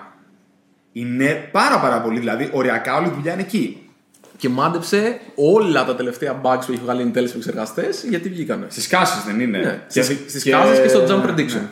είναι 0.92 1.48
πάρα 1.52 1.78
πάρα 1.80 2.00
πολύ. 2.00 2.18
Δηλαδή, 2.18 2.48
οριακά 2.52 2.96
όλη 2.96 3.06
η 3.06 3.12
δουλειά 3.14 3.32
είναι 3.32 3.42
εκεί. 3.42 3.76
Και 4.36 4.48
μάντεψε 4.48 5.20
όλα 5.34 5.84
τα 5.84 5.94
τελευταία 5.96 6.40
bugs 6.42 6.60
που 6.66 6.72
έχει 6.72 6.80
βγάλει 6.82 7.02
η 7.02 7.04
Intel 7.08 7.16
στους 7.18 7.30
επεξεργαστές 7.30 8.04
γιατί 8.08 8.28
βγήκανε. 8.28 8.66
Στις 8.68 8.86
κάσεις 8.86 9.22
δεν 9.24 9.40
είναι. 9.40 9.58
Ναι, 9.58 9.82
Και- 9.92 10.02
στις, 10.02 10.18
στις 10.28 10.44
κάσες 10.44 10.80
και 10.80 10.88
στο 10.88 11.04
jump 11.08 11.28
prediction. 11.30 11.52
ναι. 11.52 11.68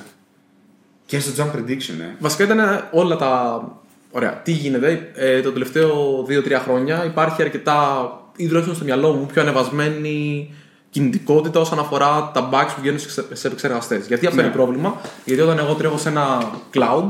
Και 1.09 1.20
στο 1.20 1.44
jump 1.44 1.56
prediction, 1.56 2.00
ε. 2.00 2.14
Βασικά 2.18 2.44
ήταν 2.44 2.88
όλα 2.92 3.16
τα. 3.16 3.62
Ωραία. 4.11 4.32
Τι 4.44 4.52
γίνεται, 4.52 5.11
ε, 5.14 5.40
το 5.40 5.52
τελευταίο 5.52 6.22
2-3 6.28 6.61
χρόνια 6.64 7.04
υπάρχει 7.04 7.42
αρκετά, 7.42 8.11
ή 8.36 8.46
τουλάχιστον 8.46 8.76
στο 8.76 8.84
μυαλό 8.84 9.12
μου, 9.12 9.26
πιο 9.32 9.42
ανεβασμένη 9.42 10.50
κινητικότητα 10.90 11.61
όσον 11.61 11.78
αφορά 11.78 12.30
τα 12.34 12.48
bugs 12.52 12.68
που 12.74 12.80
βγαίνουν 12.80 12.98
σε 13.32 13.46
επεξεργαστές. 13.46 14.06
Γιατί 14.06 14.26
αυτό 14.26 14.40
Ναι. 14.40 14.46
είναι 14.46 14.54
πρόβλημα, 14.56 14.96
Γιατί 15.24 15.40
όταν 15.42 15.59
εγώ 15.59 15.74
τρέχω 15.74 15.98
σε 15.98 16.09
ένα 16.09 16.50
cloud, 16.74 17.04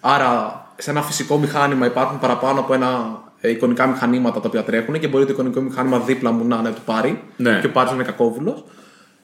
άρα 0.00 0.62
σε 0.76 0.90
ένα 0.90 1.02
φυσικό 1.02 1.38
μηχάνημα 1.38 1.86
υπάρχουν 1.86 2.18
παραπάνω 2.18 2.60
από 2.60 2.74
ένα 2.74 3.20
ε, 3.40 3.50
εικονικά 3.50 3.86
μηχανήματα 3.86 4.40
τα 4.40 4.48
οποία 4.48 4.62
τρέχουν 4.64 4.98
και 5.00 5.08
μπορεί 5.08 5.24
το 5.24 5.32
εικονικό 5.32 5.60
μηχάνημα 5.60 5.98
δίπλα 5.98 6.30
μου 6.30 6.44
να 6.46 6.56
είναι 6.56 6.70
του 6.70 6.80
πάρει 6.84 7.22
Ναι. 7.36 7.58
και 7.60 7.66
ο 7.66 7.70
Πάρης 7.70 7.90
να 7.90 7.96
είναι 7.96 8.04
κακόβουλος. 8.06 8.64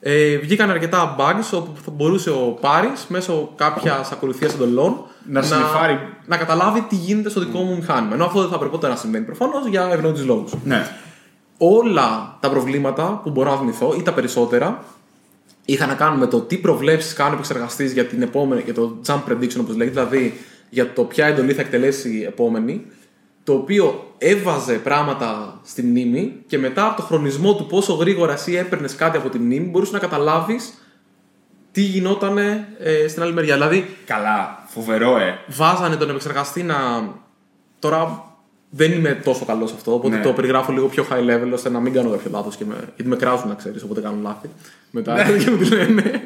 Ε, 0.07 0.37
βγήκαν 0.37 0.69
αρκετά 0.69 1.15
bugs 1.19 1.57
όπου 1.57 1.71
θα 1.85 1.91
μπορούσε 1.91 2.29
ο 2.29 2.57
Πάρης 2.61 3.05
μέσω 3.07 3.53
κάποιας 3.55 4.11
ακολουθίας 4.11 4.53
εντολών 4.53 5.03
Να 5.29 5.41
συνυφάρει. 5.41 5.99
να 6.25 6.37
καταλάβει 6.37 6.81
τι 6.81 6.95
γίνεται 6.95 7.29
στο 7.29 7.39
δικό 7.39 7.59
μου 7.59 7.75
μηχάνημα. 7.75 8.13
Ενώ 8.13 8.25
αυτό 8.25 8.41
δεν 8.41 8.49
θα 8.49 8.57
πρέπει 8.57 8.77
να 8.81 8.95
συμβαίνει 8.95 9.25
προφανώς 9.25 9.65
για 9.67 9.89
ευνόητους 9.91 10.25
λόγους. 10.25 10.51
Ναι. 10.63 10.87
Όλα 11.57 12.37
τα 12.39 12.49
προβλήματα 12.49 13.19
που 13.23 13.29
μπορώ 13.29 13.51
να 13.51 13.57
θυμηθώ 13.57 13.95
ή 13.97 14.01
τα 14.01 14.13
περισσότερα 14.13 14.83
είχαν 15.65 15.87
να 15.87 15.93
κάνουν 15.95 16.19
με 16.19 16.27
το 16.27 16.39
τι 16.41 16.57
προβλέψεις 16.57 17.13
κάνει 17.13 17.31
ο 17.31 17.33
επεξεργαστή 17.33 17.85
για, 17.85 18.05
την 18.05 18.21
επόμενη- 18.21 18.63
για 18.63 18.73
το 18.73 18.97
jump 19.07 19.21
prediction, 19.29 19.59
όπως 19.59 19.75
λέγεται, 19.75 20.03
δηλαδή 20.05 20.33
για 20.69 20.93
το 20.93 21.03
ποια 21.03 21.25
εντολή 21.25 21.53
θα 21.53 21.61
εκτελέσει 21.61 22.09
η 22.17 22.23
επόμενη, 22.23 22.85
το 23.43 23.53
οποίο 23.53 24.04
έβαζε 24.17 24.73
πράγματα 24.73 25.59
στη 25.63 25.83
μνήμη 25.83 26.33
και 26.47 26.57
μετά 26.57 26.85
από 26.85 26.95
το 26.95 27.01
χρονισμό 27.01 27.55
του 27.55 27.65
πόσο 27.65 27.93
γρήγορα 27.93 28.33
εσύ 28.33 28.55
έπαιρνες 28.55 28.95
κάτι 28.95 29.17
από 29.17 29.29
τη 29.29 29.39
μνήμη, 29.39 29.65
μπορούσε 29.65 29.91
να 29.91 29.99
καταλάβεις 29.99 30.73
τι 31.71 31.81
γινόταν 31.81 32.37
ε, 32.37 33.07
στην 33.07 33.21
άλλη 33.21 33.33
μεριά. 33.33 33.53
Δηλαδή, 33.53 33.95
Καλά. 34.05 34.63
Φοβερό, 34.67 35.17
ε. 35.17 35.39
βάζανε 35.47 35.95
τον 35.95 36.09
επεξεργαστή 36.09 36.63
να. 36.63 36.75
Τώρα 37.79 38.23
δεν 38.69 38.91
είμαι 38.91 39.21
τόσο 39.23 39.45
καλός 39.45 39.69
σε 39.69 39.75
αυτό, 39.77 39.93
οπότε 39.93 40.15
Ναι. 40.15 40.21
το 40.21 40.33
περιγράφω 40.33 40.71
λίγο 40.71 40.87
πιο 40.87 41.05
high 41.09 41.29
level 41.29 41.51
ώστε 41.53 41.69
να 41.69 41.79
μην 41.79 41.93
κάνω 41.93 42.09
κάποιο 42.09 42.29
λάθος. 42.33 42.57
Με... 42.57 42.75
Γιατί 42.95 43.09
με 43.09 43.15
κράζουν, 43.15 43.47
να 43.47 43.53
ξέρεις, 43.53 43.83
οπότε 43.83 44.01
κάνω 44.01 44.17
λάθη. 44.21 44.49
Μετά 44.91 45.23
και 45.43 45.51
μου 45.51 45.57
τη 45.57 45.65
λένε 45.69 46.23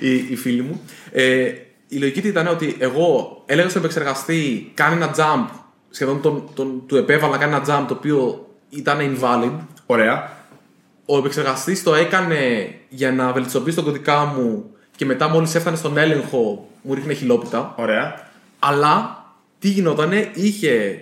οι, 0.00 0.14
οι 0.14 0.36
φίλοι 0.36 0.62
μου. 0.62 0.80
Ε, 1.12 1.52
η 1.88 1.96
λογική 1.96 2.20
τι 2.20 2.28
ήταν 2.28 2.46
ότι 2.46 2.76
εγώ 2.78 3.42
έλεγα 3.46 3.68
στον 3.68 3.82
επεξεργαστή 3.82 4.70
κάνει 4.74 4.94
ένα 4.94 5.14
jump, 5.16 5.48
σχεδόν 5.96 6.20
τον, 6.20 6.48
τον, 6.54 6.82
του 6.86 6.96
επέβαλα 6.96 7.32
να 7.32 7.38
κάνει 7.38 7.54
ένα 7.54 7.64
jump 7.66 7.84
το 7.88 7.94
οποίο 7.94 8.46
ήταν 8.68 8.98
invalid. 9.00 9.52
Ωραία. 9.86 10.30
Ο 11.06 11.18
επεξεργαστής 11.18 11.82
το 11.82 11.94
έκανε 11.94 12.70
για 12.88 13.12
να 13.12 13.32
βελτιστοποιήσει 13.32 13.76
τον 13.76 13.84
κωδικά 13.84 14.24
μου 14.24 14.64
και 14.96 15.04
μετά 15.04 15.28
μόλις 15.28 15.54
έφτανε 15.54 15.76
στον 15.76 15.96
έλεγχο 15.96 16.68
μου 16.82 16.94
ρίχνε 16.94 17.12
χιλόπιτα. 17.12 17.74
Ωραία. 17.78 18.28
Αλλά 18.58 19.24
τι 19.58 19.68
γινότανε, 19.68 20.30
είχε 20.34 21.00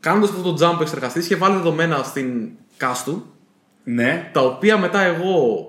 κάνοντας 0.00 0.30
αυτό 0.30 0.52
το 0.52 0.66
jump 0.66 0.78
ο 0.78 0.82
εξεργαστή, 0.82 1.18
είχε 1.18 1.36
βάλει 1.36 1.56
δεδομένα 1.56 2.02
στην 2.02 2.48
cast 2.80 3.02
του, 3.04 3.26
Ναι. 3.84 4.30
τα 4.32 4.40
οποία 4.40 4.78
μετά 4.78 5.00
εγώ, 5.00 5.64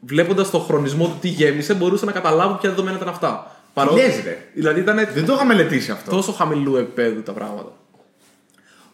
βλέποντας 0.00 0.50
το 0.50 0.58
χρονισμό 0.58 1.04
του 1.06 1.16
τι 1.20 1.28
γέμισε, 1.28 1.74
μπορούσα 1.74 2.04
να 2.04 2.12
καταλάβω 2.12 2.54
ποια 2.54 2.70
δεδομένα 2.70 2.96
ήταν 2.96 3.08
αυτά. 3.08 3.56
Παρότι, 3.74 4.00
λες, 4.00 4.22
ρε. 4.24 4.38
Δηλαδή 4.54 4.80
ήταν 4.80 4.96
Δεν 5.14 5.26
το 5.26 5.32
είχα 5.32 5.44
μελετήσει 5.44 5.90
αυτό. 5.90 6.10
τόσο 6.10 6.32
χαμηλού 6.32 6.76
επίπεδου 6.76 7.22
τα 7.22 7.32
πράγματα. 7.32 7.72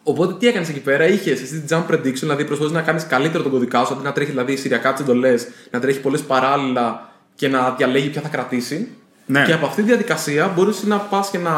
Οπότε 0.09 0.33
τι 0.33 0.47
έκανες 0.47 0.69
εκεί 0.69 0.79
πέρα, 0.79 1.07
είχες 1.07 1.41
εσύ 1.41 1.65
jump 1.69 1.85
prediction, 1.91 2.13
δηλαδή 2.13 2.45
προσπαθεί 2.45 2.73
να 2.73 2.81
κάνεις 2.81 3.05
καλύτερο 3.07 3.43
τον 3.43 3.51
κωδικά 3.51 3.85
σου, 3.85 3.93
αντί 3.93 4.03
να 4.03 4.11
τρέχει 4.11 4.29
δηλαδή 4.29 4.55
σηριακά 4.55 4.91
τις 4.91 5.01
εντολές, 5.01 5.47
να 5.71 5.79
τρέχει 5.79 5.99
πολλές 5.99 6.21
παράλληλα 6.21 7.09
και 7.35 7.47
να 7.47 7.71
διαλέγει 7.77 8.09
ποια 8.09 8.21
θα 8.21 8.27
κρατήσει. 8.27 8.87
Ναι. 9.25 9.43
Και 9.45 9.53
από 9.53 9.65
αυτή 9.65 9.81
τη 9.81 9.87
διαδικασία 9.87 10.47
μπορούσες 10.55 10.83
να 10.83 10.97
πας 10.97 11.29
και 11.29 11.37
να, 11.37 11.51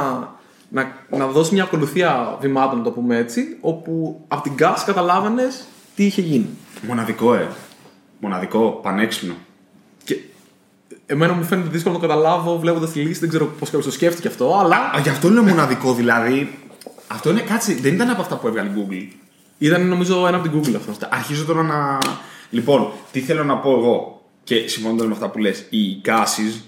να, 0.69 0.91
να 1.09 1.27
δώσεις 1.27 1.51
μια 1.51 1.63
ακολουθία 1.63 2.37
βημάτων, 2.41 2.77
να 2.77 2.83
το 2.83 2.91
πούμε 2.91 3.17
έτσι, 3.17 3.57
όπου 3.61 4.21
από 4.27 4.41
την 4.41 4.53
gas 4.59 4.83
καταλάβανε 4.85 5.43
τι 5.95 6.05
είχε 6.05 6.21
γίνει. 6.21 6.49
Μοναδικό, 6.81 7.33
ε. 7.33 7.47
Μοναδικό, 8.19 8.79
πανέξυπνο. 8.83 9.33
Και 10.03 10.17
εμένα 11.05 11.33
μου 11.33 11.43
φαίνεται 11.43 11.69
δύσκολο 11.69 11.93
να 11.95 12.01
το 12.01 12.07
καταλάβω 12.07 12.59
βλέποντας 12.59 12.91
τη 12.91 12.99
λύση, 12.99 13.19
δεν 13.19 13.29
ξέρω 13.29 13.45
πώς 13.45 13.69
κάποιος 13.69 13.85
το 13.85 13.91
σκέφτηκε 13.91 14.27
αυτό, 14.27 14.57
αλλά 14.59 14.75
Α, 14.75 14.99
γι' 15.03 15.09
αυτό 15.09 15.27
είναι 15.27 15.41
μοναδικό, 15.41 15.93
δηλαδή. 15.93 16.49
Αυτό 17.11 17.29
είναι, 17.29 17.41
κάτσε, 17.41 17.73
δεν 17.73 17.93
ήταν 17.93 18.09
από 18.09 18.21
αυτά 18.21 18.35
που 18.35 18.47
έβγαλε 18.47 18.69
η 18.69 18.73
Google. 18.77 19.15
ήταν 19.57 19.87
νομίζω 19.87 20.27
ένα 20.27 20.37
από 20.37 20.49
την 20.49 20.59
Google 20.59 20.75
αυτό. 20.75 21.07
Αρχίζω 21.09 21.45
τώρα 21.45 21.63
να. 21.63 21.97
Λοιπόν, 22.49 22.91
τι 23.11 23.19
θέλω 23.19 23.43
να 23.43 23.57
πω 23.57 23.71
εγώ 23.71 24.21
και 24.43 24.67
συμφωνώντας 24.67 25.07
με 25.07 25.13
αυτά 25.13 25.29
που 25.29 25.37
λες, 25.39 25.65
οι 25.69 26.01
gases 26.05 26.61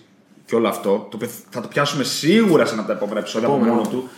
και 0.45 0.55
όλο 0.55 0.67
αυτό, 0.67 0.89
το 0.89 1.15
οποίο 1.15 1.29
θα 1.49 1.61
το 1.61 1.67
πιάσουμε 1.67 2.03
σίγουρα 2.03 2.65
σε 2.65 2.73
ένα 2.73 2.81
από 2.81 2.91
τα 2.91 2.97
επόμενα 2.97 3.19
επεισόδια 3.19 3.47
από 3.47 3.57
Επόμενο. 3.57 3.77
μόνο 3.77 3.89
του, 3.89 4.09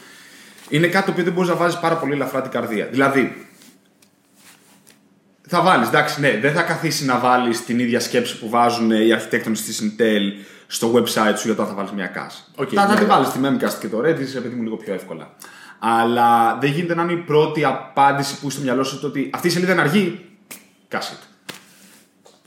είναι 0.70 0.88
κάτι 0.88 1.06
το 1.06 1.12
οποίο 1.12 1.24
δεν 1.24 1.34
μπορείς 1.34 1.50
να 1.50 1.56
βάζεις 1.56 1.80
πάρα 1.80 1.96
πολύ 1.96 2.14
ελαφρά 2.14 2.42
την 2.42 2.52
καρδία. 2.52 2.86
Δηλαδή, 2.86 3.48
θα 5.48 5.62
βάλεις, 5.62 5.88
εντάξει, 5.88 6.22
ναι, 6.22 6.40
δεν 6.42 6.54
θα 6.54 6.62
καθίσει 6.62 7.06
να 7.06 7.20
βάλεις 7.20 7.66
την 7.66 7.80
ίδια 7.80 8.00
σκέψη 8.00 8.40
που 8.40 8.50
βάζουν 8.50 8.92
οι 8.92 9.14
αρχιτέκτονες 9.14 9.62
της 9.62 9.82
Intel 9.84 10.46
στο 10.68 10.94
website 10.94 11.38
σου 11.38 11.48
για 11.48 11.56
το 11.56 11.62
αν 11.62 11.68
θα 11.68 11.74
βάλεις 11.74 11.92
μια 11.92 12.12
cache. 12.16 12.54
OK, 12.56 12.70
θα, 12.74 12.88
θα 12.88 12.94
ναι. 12.94 13.00
τη 13.00 13.06
βάλεις 13.06 13.28
στη 13.28 13.40
Memcached 13.44 13.80
και 13.80 13.88
το 13.88 14.00
Redis, 14.00 14.36
επειδή 14.36 14.56
μου 14.56 14.64
λίγο 14.64 14.76
πιο 14.76 14.94
εύκολα. 14.94 15.36
Αλλά 15.80 16.58
δεν 16.62 16.72
γίνεται 16.72 16.96
να 16.96 17.02
είναι 17.04 17.12
η 17.12 17.16
πρώτη 17.18 17.64
απάντηση 17.66 18.34
που 18.34 18.40
έχει 18.44 18.52
στο 18.52 18.62
μυαλό 18.62 18.84
σου 18.84 19.00
το 19.00 19.08
ότι 19.08 19.30
αυτή 19.34 19.48
η 19.48 19.50
σελίδα 19.50 19.72
είναι 19.72 19.82
αργή. 19.82 20.26
Cache 20.88 21.07
it. 21.07 21.18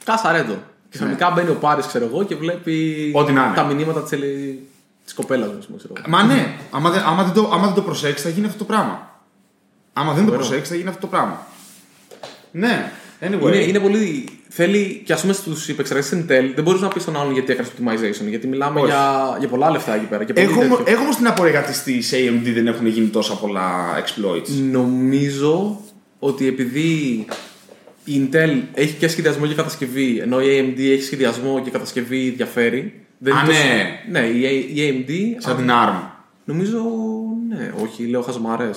Κάσαρε 0.05 0.43
το. 0.43 0.53
Και 0.91 0.99
ξαφνικά 0.99 1.31
μπαίνει 1.31 1.51
ο 1.51 1.55
Πάρης, 1.55 1.87
ξέρω 1.87 2.05
εγώ, 2.05 2.25
και 2.25 2.35
βλέπει 2.37 3.11
Ό,τι 3.15 3.33
να 3.33 3.45
είναι. 3.45 3.55
τα 3.55 3.65
μηνύματα 3.65 4.03
της 4.03 4.19
της 5.05 5.15
κοπέλας 5.17 5.49
μου, 5.49 5.77
ξέρω 5.77 5.93
εγώ. 5.97 6.05
Μα 6.09 6.23
ναι, 6.23 6.57
άμα 6.71 6.91
δεν, 6.91 7.03
άμα 7.03 7.23
δεν, 7.23 7.33
το, 7.33 7.51
άμα 7.53 7.65
δεν 7.65 7.75
το 7.75 7.83
προσέξεις 7.83 8.23
θα 8.23 8.29
γίνει 8.29 8.47
αυτό 8.47 8.59
το 8.59 8.65
πράγμα. 8.65 9.21
Άμα 9.93 10.13
δεν 10.13 10.25
το 10.25 10.31
Φοβερό. 10.31 10.37
προσέξεις, 10.39 10.69
θα 10.69 10.75
γίνει 10.75 10.89
αυτό 10.89 11.01
το 11.01 11.07
πράγμα. 11.07 11.47
Ναι, 12.51 12.93
anyway. 13.21 13.43
Είναι, 13.47 13.57
είναι 13.57 13.79
πολύ. 13.79 14.29
Θέλει 14.49 15.03
και 15.05 15.13
ας 15.13 15.21
πούμε 15.21 15.33
στους 15.33 15.69
επεξεργαστέ 15.69 16.17
Intel 16.29 16.53
δεν 16.55 16.65
μπορείς 16.65 16.81
να 16.81 16.89
πεις 16.89 17.03
στον 17.03 17.17
άλλον 17.17 17.33
γιατί 17.33 17.53
έκανε 17.53 17.69
optimization. 17.79 18.29
Γιατί 18.29 18.47
μιλάμε 18.47 18.81
Όχι. 18.81 18.89
για, 18.91 19.37
για 19.39 19.49
πολλά 19.49 19.71
λεφτά 19.71 19.95
εκεί 19.95 20.05
πέρα. 20.05 20.25
Και 20.25 20.33
πολύ 20.33 20.47
Έχω, 20.47 20.61
τέτοιο. 20.61 20.85
έχω 20.87 21.03
όμω 21.03 21.11
την 21.17 21.27
απορία 21.27 21.51
γιατί 21.53 21.75
στη 21.75 22.03
AMD 22.11 22.53
δεν 22.55 22.67
έχουν 22.67 22.87
γίνει 22.87 23.07
τόσα 23.07 23.35
πολλά 23.35 23.71
exploits. 24.05 24.49
Νομίζω 24.71 25.81
ότι 26.19 26.47
επειδή 26.47 27.27
η 28.05 28.29
Intel 28.33 28.61
έχει 28.75 28.93
και 28.95 29.09
σχεδιασμό 29.09 29.47
και 29.47 29.55
κατασκευή, 29.55 30.19
ενώ 30.19 30.41
η 30.41 30.45
AMD 30.61 30.79
έχει 30.81 31.03
σχεδιασμό 31.03 31.61
και 31.65 31.71
κατασκευή 31.71 32.29
διαφέρει. 32.37 33.07
Δεν 33.19 33.35
Α, 33.37 33.39
είναι 33.45 33.47
τόσο- 33.53 33.63
ναι. 34.11 34.21
Ναι, 34.21 34.27
η, 34.27 34.45
A- 34.45 34.75
η 34.75 35.05
AMD. 35.07 35.13
Σαν 35.43 35.57
την 35.57 35.69
ARM. 35.71 36.03
Νομίζω. 36.45 36.83
Ναι, 37.49 37.73
όχι, 37.83 38.07
λέω 38.07 38.23
χαζομαρέ. 38.23 38.71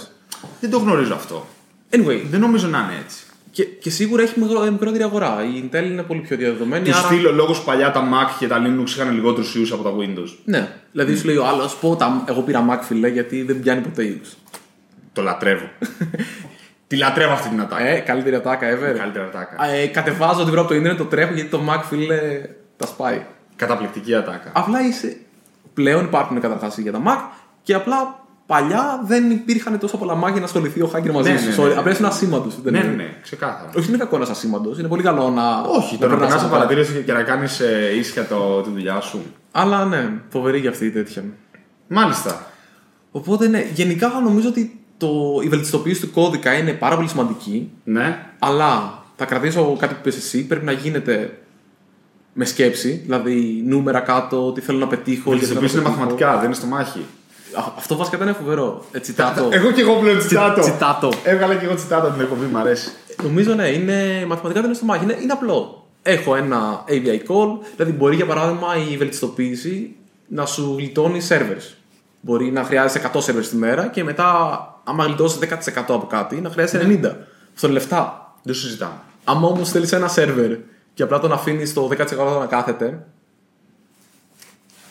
Δεν 0.60 0.70
το 0.70 0.78
γνωρίζω 0.78 1.14
αυτό. 1.14 1.48
Anyway, 1.92 2.22
Δεν 2.30 2.39
νομίζω 2.39 2.68
να 2.68 2.78
είναι 2.78 3.02
έτσι. 3.06 3.18
Και, 3.52 3.64
και 3.64 3.89
σίγουρα 3.89 4.24
έχει 4.24 4.39
μικρο- 4.39 4.70
μικρότερη 4.72 5.04
αγορά. 5.04 5.38
Η 5.43 5.64
Intel 5.64 5.84
είναι 5.86 6.04
πολύ 6.04 6.20
πιο 6.20 6.38
διαδεδομένη. 6.38 6.86
Τους 6.86 6.97
άρα... 6.97 7.08
στείλω 7.08 7.30
ο 7.30 7.32
λόγο 7.32 7.52
που 7.52 7.64
παλιά 7.66 7.91
τα 7.91 8.04
Mac 8.04 8.36
και 8.39 8.47
τα 8.47 8.62
Linux 8.66 8.88
είχαν 8.88 9.14
λιγότερους 9.14 9.56
ιούς 9.56 9.72
από 9.72 9.84
τα 9.84 9.91
Windows. 9.99 10.38
Ναι, 10.45 10.70
δηλαδή 10.91 11.16
σου 11.16 11.26
λέει 11.26 11.36
ο 11.36 11.45
άλλος, 11.45 11.76
πω 11.76 11.95
τα... 11.95 12.24
εγώ 12.28 12.41
πήρα 12.41 12.66
Mac 12.70 12.80
φιλέ 12.82 13.08
γιατί 13.08 13.43
δεν 13.43 13.60
πιάνει 13.60 13.82
ποτέ 13.82 14.06
είδου. 14.06 14.26
Το 15.14 15.22
λατρεύω. 15.22 15.70
Τη 16.88 16.97
λατρεύω 16.97 17.34
αυτή 17.34 17.49
την 17.49 17.62
ατάκα. 17.62 17.88
Ε, 17.88 17.99
καλύτερη 17.99 18.36
ατάκα 18.36 18.74
ever. 18.74 18.97
Καλύτερα 18.97 19.26
ατάκα. 19.26 19.66
Ε, 19.66 19.88
κατεβάζω 19.88 20.43
την 20.43 20.52
βρω 20.52 20.60
από 20.60 20.70
το 20.70 20.76
Ιντερνετ, 20.76 20.97
το 20.97 21.06
τρέχω 21.06 21.34
γιατί 21.34 21.49
το 21.49 21.62
Mac 21.70 21.82
φίλε 21.84 22.41
τα 22.78 22.88
σπάει. 22.88 23.22
Καταπληκτική 23.56 24.16
ατάκα. 24.16 24.52
Απλά 24.54 24.88
είσαι. 24.88 25.18
Πλέον 25.74 26.06
υπάρχουν 26.06 26.39
καταρχάς 26.39 26.78
για 26.78 26.91
τα 26.91 27.02
Mac 27.06 27.38
και 27.64 27.74
απλά 27.74 28.20
παλιά 28.52 29.04
δεν 29.06 29.32
υπήρχαν 29.32 29.80
τόσο 29.80 29.97
πολλά 29.97 30.18
Mac 30.24 30.30
για 30.32 30.39
να 30.39 30.45
ασχοληθεί 30.45 30.82
ο 30.82 30.91
hacker 30.95 31.12
μαζί 31.12 31.32
Ναι, 31.32 31.38
σου. 31.38 31.47
ναι, 31.49 31.56
Sorry, 31.56 31.68
ναι, 31.68 31.74
ναι. 31.74 31.80
Απλά 31.80 31.91
είσαι 31.91 32.02
ένα 32.04 32.12
σήμαντο. 32.12 32.52
Ναι, 32.64 32.72
ναι, 32.72 32.84
ναι, 32.84 33.10
ξεκάθαρα. 33.22 33.70
Όχι, 33.78 33.88
είναι 33.89 33.97
κακό 33.97 34.16
ένα 34.16 34.28
ασήμαντος. 34.30 34.80
Είναι 34.80 34.88
πολύ 34.88 35.04
καλό 35.04 35.30
να. 35.30 35.60
Όχι, 35.62 35.97
το 35.97 36.08
να 36.08 36.10
περνάς 36.10 36.28
περνάς 36.28 36.43
από 36.43 36.54
παρατήρηση 36.56 37.04
και 37.06 37.14
να 37.14 37.24
κάνεις 37.24 37.62
ίσια 37.99 38.26
το, 38.28 38.62
τη 38.62 38.70
δουλειά 38.70 38.99
σου. 39.02 39.20
Αλλά 39.52 39.86
ναι, 39.86 40.10
φοβερή 40.30 40.60
για 40.60 40.70
αυτή 40.70 40.86
η 40.86 40.89
τέτοια. 40.91 41.24
Μάλιστα. 41.88 42.45
Οπότε 43.12 43.47
ναι, 43.47 43.66
γενικά 43.74 44.12
νομίζω 44.24 44.47
ότι 44.47 44.80
το, 44.97 45.10
η 45.43 45.47
βελτιστοποίηση 45.47 46.02
του 46.02 46.12
κώδικα 46.12 46.54
είναι 46.54 46.72
πάρα 46.74 46.95
πολύ 46.95 47.08
σημαντική. 47.08 47.72
Ναι. 47.84 48.26
Αλλά 48.39 49.04
θα 49.16 49.26
κρατήσω 49.26 49.76
κάτι 49.80 49.93
που 49.93 49.99
είπες 50.02 50.18
εσύ, 50.18 50.45
πρέπει 50.47 50.66
να 50.66 50.72
γίνεται 50.72 51.38
με 52.34 52.45
σκέψη, 52.45 53.02
δηλαδή 53.04 53.64
νούμερα 53.66 53.99
κάτω, 53.99 54.52
τι 54.52 54.62
θέλω 54.62 54.78
να 54.78 54.88
πετύχω. 54.88 55.34
Η 55.34 55.38
γιατί 55.38 55.45
θέλω 55.54 55.60
να 55.60 55.66
είναι 55.68 55.76
πετύχω. 55.82 55.89
μαθηματικά, 55.89 56.36
δεν 56.36 56.45
είναι 56.45 56.54
στο 56.54 56.66
μάχη. 56.66 57.06
Α, 57.54 57.64
Αυτό 57.78 57.95
βασικά 57.95 58.18
ήταν 58.18 58.36
φοβερό. 58.36 58.86
Ε, 58.91 58.99
τσιτάτο. 58.99 59.49
Εγώ 59.52 59.72
και 59.72 59.82
εγώ 59.82 59.93
πλέον 59.99 60.18
τσιτάτο. 60.18 60.62
τσιτάτο. 60.62 61.12
Έβγαλα 61.24 61.56
και 61.56 61.66
εγώ 61.66 61.76
τσιτάτο 61.76 62.10
την 62.10 62.22
εκπομπή, 62.22 62.45
μου 62.45 62.58
αρέσει. 62.58 62.91
Νομίζω 63.24 63.54
ναι, 63.54 63.68
είναι, 63.68 64.26
μαθηματικά 64.28 64.60
δεν 64.60 64.64
είναι 64.64 64.74
στο 64.74 64.86
μάχη. 64.86 65.04
Είναι, 65.04 65.18
είναι 65.22 65.34
απλό. 65.34 65.86
Έχω 66.04 66.36
ένα 66.36 66.84
AVI 66.88 67.20
call, 67.28 67.58
δηλαδή 67.76 67.91
μπορεί 67.91 68.16
για 68.16 68.26
παράδειγμα 68.26 68.68
η 68.91 68.97
βελτιστοποίηση 68.97 69.95
να 70.28 70.45
σου 70.45 70.76
γλιτώνει 70.78 71.22
servers. 71.30 71.76
Μπορεί 72.22 72.52
να 72.52 72.64
χρειάζεσαι 72.64 73.12
100 73.14 73.20
servers 73.20 73.45
τη 73.49 73.56
μέρα 73.56 73.88
και 73.88 74.04
μετά, 74.04 74.60
άμα 74.84 75.04
γλιτώσεις 75.06 75.39
10% 75.74 75.84
από 75.88 76.08
κάτι, 76.10 76.41
να 76.41 76.49
χρειάζεσαι 76.49 76.86
90. 76.88 77.06
Αυτό 77.54 77.68
είναι 77.68 77.76
λεφτά. 77.76 78.34
Δεν 78.43 78.54
σου 78.54 78.62
συζητάμε. 78.62 78.99
Άμα 79.24 79.47
όμως 79.47 79.70
θέλεις 79.70 79.91
ένα 79.91 80.08
σερβερ 80.08 80.58
και 80.93 81.04
απλά 81.04 81.20
τον 81.20 81.32
αφήνεις 81.32 81.74
το 81.74 81.89
10% 81.91 82.39
να 82.39 82.45
κάθεται. 82.45 83.06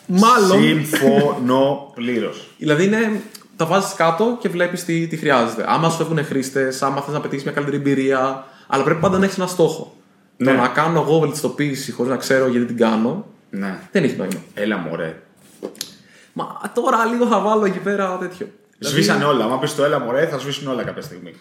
Μάλλον. 0.05 0.61
Συμφωνώ 0.61 1.91
πλήρω. 1.95 2.33
Δηλαδή 2.57 2.83
είναι. 2.83 3.21
Τα 3.55 3.65
βάζεις 3.65 3.93
κάτω 3.93 4.37
και 4.41 4.49
βλέπεις 4.49 4.85
τι, 4.85 5.07
τι 5.07 5.17
χρειάζεται. 5.17 5.65
Άμα 5.67 5.89
σου 5.89 5.97
φεύγουν 5.97 6.25
χρήστες, 6.25 6.81
άμα 6.81 7.01
θες 7.01 7.13
να 7.13 7.19
πετύχεις 7.21 7.43
μια 7.43 7.53
καλύτερη 7.53 7.77
εμπειρία. 7.77 8.45
Αλλά 8.67 8.83
πρέπει 8.83 8.99
πάντα 8.99 9.17
να 9.17 9.25
έχεις 9.25 9.37
ένα 9.37 9.47
στόχο. 9.47 9.95
Ναι. 10.37 10.51
Το 10.51 10.57
να 10.57 10.67
κάνω 10.67 11.01
εγώ 11.01 11.19
βελτιστοποίηση 11.19 11.91
χωρίς 11.91 12.11
να 12.11 12.17
ξέρω 12.17 12.47
γιατί 12.47 12.65
την 12.65 12.77
κάνω 12.77 13.25
Ναι. 13.49 13.79
δεν 13.91 14.03
έχει 14.03 14.15
νόημα. 14.15 14.41
Έλα 14.53 14.77
μωρέ. 14.77 15.21
Μα 16.33 16.45
τώρα 16.73 17.05
λίγο 17.05 17.25
θα 17.25 17.39
βάλω 17.39 17.65
εκεί 17.65 17.79
πέρα 17.79 18.17
τέτοιο. 18.17 18.47
Σβήσανε 18.79 19.23
όλα. 19.23 19.45
Αν 19.45 19.59
πεις 19.59 19.75
το 19.75 19.83
έλα 19.83 19.99
μωρέ, 19.99 20.27
θα 20.27 20.37
σβήσουν 20.39 20.67
όλα 20.67 20.83
κάποια 20.83 21.01
στιγμή. 21.01 21.33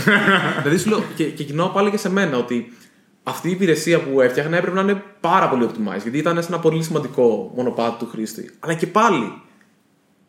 δηλαδή 0.62 0.78
σου 0.78 0.88
λέω 0.88 1.02
και, 1.16 1.24
και 1.24 1.44
κοινώ 1.44 1.66
πάλι 1.66 1.90
και 1.90 1.96
σε 1.96 2.10
μένα 2.10 2.36
ότι 2.36 2.76
αυτή 3.22 3.48
η 3.48 3.50
υπηρεσία 3.50 4.00
που 4.00 4.20
έφτιαχνα 4.20 4.56
έπρεπε 4.56 4.76
να 4.76 4.82
είναι 4.90 5.02
πάρα 5.20 5.48
πολύ 5.48 5.68
optimized. 5.70 6.02
Γιατί 6.02 6.18
ήταν 6.18 6.42
σε 6.42 6.48
ένα 6.48 6.58
πολύ 6.58 6.82
σημαντικό 6.82 7.52
μονοπάτι 7.56 7.98
του 7.98 8.08
χρήστη. 8.10 8.50
Αλλά 8.60 8.74
και 8.74 8.86
πάλι 8.86 9.42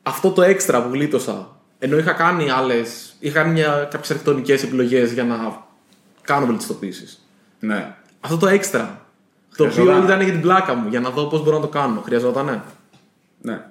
αυτό 0.03 0.31
το 0.31 0.41
έξτρα 0.41 0.83
που 0.83 0.89
γλίτωσα, 0.93 1.55
ενώ 1.79 1.97
είχα 1.97 2.11
κάνει 2.11 2.49
άλλες. 2.49 3.15
είχα 3.19 3.41
κάνει 3.41 3.61
κάποιες 3.61 3.93
αρχιτεκτονικές 3.93 4.63
επιλογές 4.63 5.11
για 5.11 5.23
να 5.23 5.63
κάνω 6.21 6.45
βελτιστοποίησεις. 6.45 7.27
ναι. 7.59 7.95
Αυτό 8.25 8.37
το 8.37 8.47
έξτρα. 8.47 9.05
Το 9.55 9.63
οποίο 9.63 9.75
Χρειαζόταν. 9.83 10.03
ήταν 10.03 10.21
για 10.21 10.31
την 10.31 10.41
πλάκα 10.41 10.73
μου, 10.73 10.89
για 10.89 10.99
να 10.99 11.09
δω 11.09 11.25
πώς 11.25 11.43
μπορώ 11.43 11.55
να 11.55 11.61
το 11.61 11.67
κάνω. 11.67 12.01
Χρειαζόταν. 12.01 12.63
Ναι. 13.41 13.61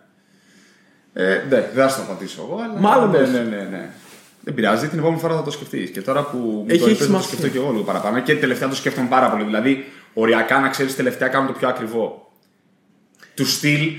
Ε, 1.13 1.35
ναι, 1.49 1.71
δεν 1.75 1.75
θα 1.75 1.89
σου 1.89 1.97
το 1.97 2.03
απαντήσω 2.03 2.43
εγώ, 2.43 2.61
αλλά. 2.63 2.81
Μάλλον 2.81 3.11
ναι, 3.11 3.19
όχι. 3.19 3.31
ναι, 3.31 3.39
ναι, 3.39 3.69
ναι. 3.71 3.91
Δεν 4.45 4.55
πειράζει, 4.55 4.89
την 4.89 4.99
επόμενη 4.99 5.21
φορά 5.21 5.35
θα 5.35 5.43
το 5.43 5.51
σκεφτείς. 5.51 5.91
Και 5.91 6.01
τώρα 6.01 6.23
που 6.23 6.37
μου 6.39 6.65
Έχει- 6.69 6.79
το 6.79 6.85
έχει 6.85 6.95
είπες, 6.95 6.97
θα 6.97 6.99
το 6.99 7.05
σημασία. 7.05 7.29
σκεφτώ 7.29 7.49
και 7.49 7.59
εγώ 7.59 7.71
λίγο 7.71 7.83
παραπάνω. 7.83 8.21
Και 8.21 8.37
τελευταία 8.37 8.69
το 8.69 8.75
σκέφτομαι 8.75 9.09
πάρα 9.09 9.31
πολύ. 9.31 9.45
Δηλαδή, 9.45 9.85
οριακά 10.15 10.61
να 10.61 10.69
ξέρεις, 10.69 10.97
τελευταία 10.97 11.29
κάνω 11.29 11.47
το 11.47 11.53
πιο 11.53 11.69
ακριβό. 11.69 12.31
Του 13.35 13.47
στυλ 13.47 13.91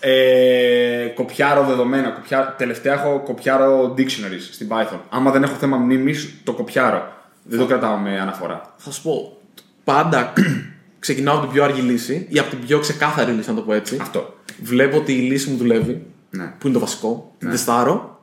ε, 0.00 1.06
κοπιάρω 1.14 1.64
δεδομένα. 1.64 2.10
Κοπιά, 2.10 2.54
τελευταία 2.58 2.92
έχω 2.94 3.22
κοπιάρω 3.24 3.94
dictionaries 3.98 4.48
στην 4.52 4.68
Python. 4.70 4.98
Άμα 5.08 5.30
δεν 5.30 5.42
έχω 5.42 5.54
θέμα 5.54 5.76
μνήμης, 5.76 6.34
το 6.44 6.52
κοπιάρω. 6.52 7.12
Δεν 7.42 7.58
το 7.58 7.66
κρατάω 7.66 7.96
με 7.96 8.20
αναφορά. 8.20 8.74
Θα 8.76 8.90
σου 8.90 9.02
πω. 9.02 9.36
Πάντα 9.84 10.32
ξεκινάω 10.98 11.34
από 11.36 11.44
την 11.44 11.52
πιο 11.54 11.64
αργή 11.64 11.80
λύση 11.80 12.26
ή 12.28 12.38
από 12.38 12.50
την 12.50 12.58
πιο 12.66 12.78
ξεκάθαρη 12.78 13.32
λύση, 13.32 13.48
να 13.48 13.54
το 13.54 13.60
πω 13.62 13.72
έτσι. 13.72 13.98
Αυτό. 14.00 14.34
Βλέπω 14.62 14.96
ότι 14.96 15.12
η 15.12 15.20
λύση 15.20 15.50
μου 15.50 15.56
δουλεύει, 15.56 16.06
Ναι. 16.30 16.44
που 16.58 16.66
είναι 16.66 16.74
το 16.74 16.80
βασικό. 16.80 17.34
Την 17.38 17.50
τεστάρω 17.50 18.17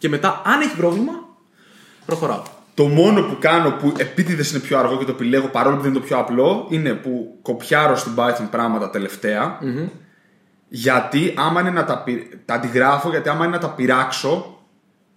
και 0.00 0.08
μετά, 0.08 0.42
αν 0.44 0.60
έχει 0.60 0.76
πρόβλημα, 0.76 1.12
προχωράω. 2.06 2.42
Το 2.74 2.84
μόνο 2.86 3.22
που 3.22 3.36
κάνω 3.40 3.70
που 3.70 3.92
επίτηδες 3.96 4.50
είναι 4.50 4.58
πιο 4.60 4.78
αργό 4.78 4.96
και 4.98 5.04
το 5.04 5.10
επιλέγω 5.10 5.46
παρόλο 5.48 5.76
που 5.76 5.82
δεν 5.82 5.90
είναι 5.90 6.00
το 6.00 6.06
πιο 6.06 6.18
απλό 6.18 6.66
είναι 6.70 6.92
που 6.92 7.38
κοπιάρω 7.42 7.96
στην 7.96 8.12
Python 8.16 8.46
πράγματα 8.50 8.90
τελευταία, 8.90 9.58
Γιατί 10.68 11.34
άμα 11.36 11.60
είναι 11.60 11.70
να 11.70 11.84
τα, 11.84 11.98
πει- 12.02 12.40
τα 12.44 12.54
αντιγράφω, 12.54 13.08
γιατί 13.10 13.28
άμα 13.28 13.44
είναι 13.44 13.54
να 13.54 13.60
τα 13.60 13.70
πειράξω, 13.70 14.58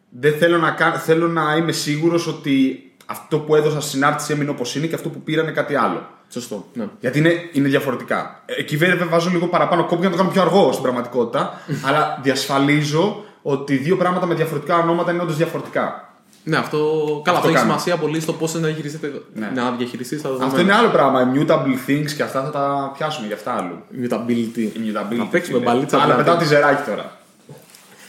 δεν 0.10 0.34
θέλω 0.34 0.58
να, 0.58 0.72
κα- 0.72 0.94
θέλω 0.94 1.28
να 1.28 1.56
είμαι 1.56 1.72
σίγουρος 1.72 2.28
ότι 2.28 2.84
αυτό 3.06 3.40
που 3.40 3.56
έδωσα 3.56 3.80
στην 3.82 3.92
συνάρτηση 3.92 4.34
έμεινε 4.34 4.50
όπως 4.50 4.76
είναι 4.76 4.86
και 4.88 4.96
αυτό 4.96 5.10
που 5.10 5.22
πήρα 5.22 5.42
είναι 5.42 5.52
κάτι 5.52 5.76
άλλο. 5.76 6.08
Σωστό. 6.30 6.66
Ναι. 6.74 6.86
Γιατί 7.00 7.18
είναι, 7.20 7.34
είναι 7.52 7.68
διαφορετικά. 7.68 8.42
Ε, 8.46 8.54
Εκεί 8.60 8.78
βέβαια 8.78 9.08
βάζω 9.08 9.30
λίγο 9.30 9.48
παραπάνω 9.48 9.84
κόπη 9.86 10.00
για 10.02 10.10
να 10.10 10.16
το 10.16 10.22
κάνω 10.22 10.34
πιο 10.34 10.42
αργό 10.42 10.70
στην 10.72 10.84
πραγματικότητα, 10.84 11.62
αλλά 11.86 12.20
διασφαλίζω 12.24 13.24
ότι 13.44 13.76
δύο 13.78 13.98
πράγματα 13.98 14.26
με 14.26 14.34
διαφορετικά 14.36 14.78
ονόματα 14.78 15.12
είναι 15.12 15.22
όντως 15.22 15.38
διαφορετικά. 15.38 16.08
Ναι, 16.46 16.58
αυτό, 16.58 16.78
καλά, 17.24 17.38
αυτό, 17.38 17.50
έχει 17.50 17.58
κάνω. 17.58 17.70
σημασία 17.70 17.98
πολύ 17.98 18.20
στο 18.20 18.34
πώς 18.34 18.54
να 18.54 18.60
διαχειριστεί 18.60 19.24
Ναι. 19.34 19.52
να 19.56 19.72
διαχειριστείς 19.72 20.22
τα 20.22 20.28
δεδομένα. 20.30 20.52
Αυτό 20.52 20.62
είναι 20.62 20.74
άλλο 20.74 20.90
πράγμα. 20.90 21.32
Immutable 21.34 21.90
things 21.90 22.12
και 22.12 22.24
αυτά 22.24 22.44
θα 22.44 22.50
τα 22.50 22.92
πιάσουμε 22.98 23.28
για 23.28 23.36
αυτά 23.36 23.52
άλλου. 23.54 23.78
Mutability. 24.04 24.60
Immutability. 24.78 25.16
Να 25.18 25.26
παίξουμε 25.26 25.58
φίλε. 25.60 25.72
μπαλίτσα. 25.72 25.96
Αλλά 25.98 26.06
δηλαδή. 26.06 26.24
πετάω 26.24 26.38
τη 26.38 26.46
ζεράκι 26.46 26.90
τώρα. 26.90 27.18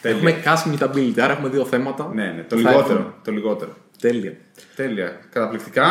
Έχουμε 0.02 0.42
cast 0.44 0.72
mutability, 0.72 1.20
άρα 1.20 1.32
έχουμε 1.32 1.48
δύο 1.48 1.64
θέματα. 1.64 2.10
Ναι, 2.14 2.24
ναι, 2.24 2.42
το 2.48 2.56
Θα 2.56 2.70
λιγότερο. 2.70 2.98
έχουμε. 2.98 3.12
Το 3.24 3.32
λιγότερο. 3.32 3.70
Τέλεια. 4.00 4.32
Τέλεια. 4.76 5.18
Καταπληκτικά. 5.32 5.82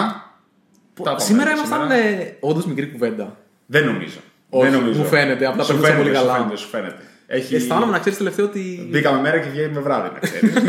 Τα 0.94 1.02
είπαμε 1.02 1.20
Σήμερα 1.20 1.50
για 1.50 1.58
ήμασταν 1.58 1.80
σήμερα. 1.82 2.02
ε, 2.04 2.38
όντως 2.40 2.66
μικρή 2.66 2.88
κουβέντα. 2.92 3.38
Δεν 3.66 3.86
νομίζω. 3.86 4.18
Όχι, 4.50 4.70
δεν 4.70 4.80
νομίζω. 4.80 5.00
μου 5.00 5.06
φαίνεται, 5.06 5.46
απλά 5.46 5.64
Σου 5.64 5.68
περνούσα 5.68 5.92
φαίνεται, 5.94 6.04
πολύ 6.10 6.16
σου 6.18 6.26
καλά. 6.26 6.38
Φαίνεται, 6.38 6.56
σου 6.58 6.68
φαίνεται. 6.68 7.04
Έχει... 7.36 7.56
Αισθάνομαι 7.56 7.92
να 7.92 8.00
ξέρεις 8.00 8.18
τελευταίο 8.18 8.46
ότι. 8.46 8.88
Μπήκαμε 8.92 9.22
μέρα 9.22 9.40
και 9.40 9.50
βγαίνει 9.50 9.74
με 9.74 9.80
βράδυ, 9.80 10.10
να 10.14 10.20
ξέρεις. 10.20 10.54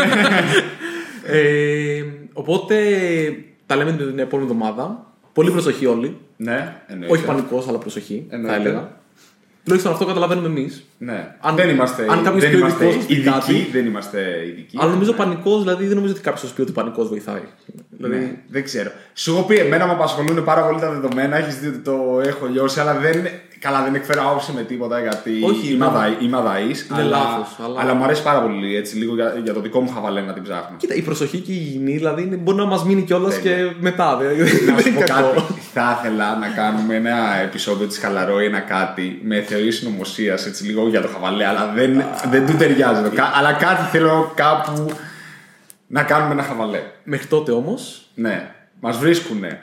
Ε, 1.27 2.03
οπότε 2.33 2.75
τα 3.67 3.77
λέμε 3.77 3.93
την 3.93 4.19
επόμενη 4.19 4.49
εβδομάδα. 4.51 5.07
Πολύ 5.33 5.51
προσοχή 5.51 5.87
όλοι. 5.87 6.17
ναι, 6.37 6.77
εννοείται. 6.87 7.15
Όχι 7.15 7.25
πανικός, 7.25 7.69
αλλά 7.69 7.79
προσοχή, 7.79 8.27
θα 8.31 8.37
Εννοείται. 8.37 8.57
έλεγα. 8.61 9.03
Τουλάχιστον 9.65 9.93
αυτό 9.95 10.05
καταλαβαίνουμε 10.07 10.47
εμείς. 10.47 10.85
Ναι. 10.99 11.35
Αν- 11.41 11.57
δεν 11.57 11.69
είμαστε, 11.69 12.03
αν 12.09 12.23
κάποιος 12.23 12.41
δεν 12.43 12.51
πιο 12.51 12.59
είμαστε 12.59 12.85
ειδικός 12.85 13.07
πει 13.07 13.13
ειδικοί. 13.15 13.29
κάτι- 13.31 13.69
Δεν 13.73 13.87
είμαστε 13.87 14.47
ειδικοί. 14.47 14.77
Αλλά 14.81 14.91
νομίζω 14.91 15.11
Ναι. 15.11 15.17
πανικός, 15.17 15.61
δηλαδή 15.63 15.87
δεν 15.87 15.95
νομίζω 15.97 16.13
ότι 16.13 16.23
κάποιος 16.23 16.41
θα 16.43 16.47
σου 16.49 16.55
πει 16.55 16.61
ότι 16.61 16.73
πανικός 16.73 17.09
βοηθάει. 17.09 17.41
Δηλαδή, 17.91 18.17
Ναι, 18.17 18.33
δεν 18.49 18.65
ξέρω. 18.65 18.91
Σου 19.15 19.31
έχω 19.33 19.43
πει, 19.43 19.57
εμένα 19.57 19.87
με 19.87 19.93
απασχολούν 19.93 20.45
πάρα 20.45 20.67
πολύ 20.67 20.81
τα 20.81 20.91
δεδομένα. 20.93 21.37
Έχεις 21.37 21.59
δει 21.59 21.67
ότι 21.69 21.79
το 21.79 22.21
έχω 22.25 22.47
λιώσει, 22.47 22.81
αλλά 22.81 22.95
δεν. 22.99 23.27
Καλά, 23.67 23.83
δεν 23.83 23.95
εκφέρω 23.95 24.23
άποψη 24.29 24.53
με 24.53 24.63
τίποτα 24.63 25.01
γιατί 25.01 25.31
Όχι, 25.45 25.73
είμαι, 25.73 25.85
ναι. 25.87 25.91
αδαή, 25.91 26.17
είμαι 26.21 26.37
αδαής, 26.37 26.87
Είναι 26.91 27.01
αλλά, 27.01 27.17
λάθος, 27.19 27.57
αλλά- 27.65 27.81
αλλά 27.81 27.95
μου 27.95 28.05
αρέσει 28.05 28.23
πάρα 28.23 28.41
πολύ 28.43 28.77
έτσι, 28.77 28.97
λίγο 28.97 29.15
για, 29.15 29.35
για 29.45 29.53
το 29.55 29.61
δικό 29.61 29.81
μου 29.81 29.91
χαβαλέ 29.95 30.21
να 30.21 30.33
την 30.33 30.43
ψάχνω. 30.43 30.77
Κοίτα, 30.77 30.95
η 30.95 31.03
προσοχή 31.03 31.39
και 31.39 31.53
η 31.53 31.57
υγιεινή 31.61 31.93
δηλαδή 31.97 32.23
είναι- 32.23 32.37
μπορεί 32.37 32.57
να 32.57 32.65
μας 32.65 32.85
μείνει 32.85 33.03
κιόλας 33.03 33.37
και 33.37 33.49
Τέλεια. 33.49 33.73
μετά. 33.81 34.17
Δηλαδή, 34.17 34.37
να 34.67 34.75
δεν 34.75 34.83
σου 34.83 34.89
είναι 34.89 34.99
πω 35.01 35.05
κακό. 35.13 35.29
κάτι. 35.35 35.61
Θα 35.73 35.99
ήθελα 36.03 36.37
να 36.39 36.49
κάνουμε 36.49 36.95
ένα 36.95 37.37
επεισόδιο 37.43 37.87
της 37.87 37.99
Χαλαρό 37.99 38.41
ή 38.41 38.45
ένα 38.45 38.61
κάτι 38.61 39.21
με 39.23 39.41
θεωρίες 39.41 39.75
συνωμοσίας 39.77 40.47
έτσι 40.47 40.65
λίγο 40.65 40.89
για 40.89 41.01
το 41.03 41.09
χαβαλέ, 41.09 41.47
αλλά 41.47 41.73
δεν, 41.75 42.05
δεν 42.31 42.47
του 42.47 42.57
ταιριάζει. 42.57 43.03
το 43.03 43.11
κα- 43.15 43.33
αλλά 43.35 43.53
κάτι 43.53 43.83
θέλω 43.91 44.33
κάπου. 44.35 44.91
να 45.87 46.03
κάνουμε 46.03 46.33
ένα 46.33 46.43
χαβαλέ. 46.43 46.81
Μέχρι 47.05 47.27
τότε 47.27 47.53
όμως. 47.53 48.09
Ναι, 48.15 48.51
μας 48.81 48.97
βρίσκουνε 48.99 49.61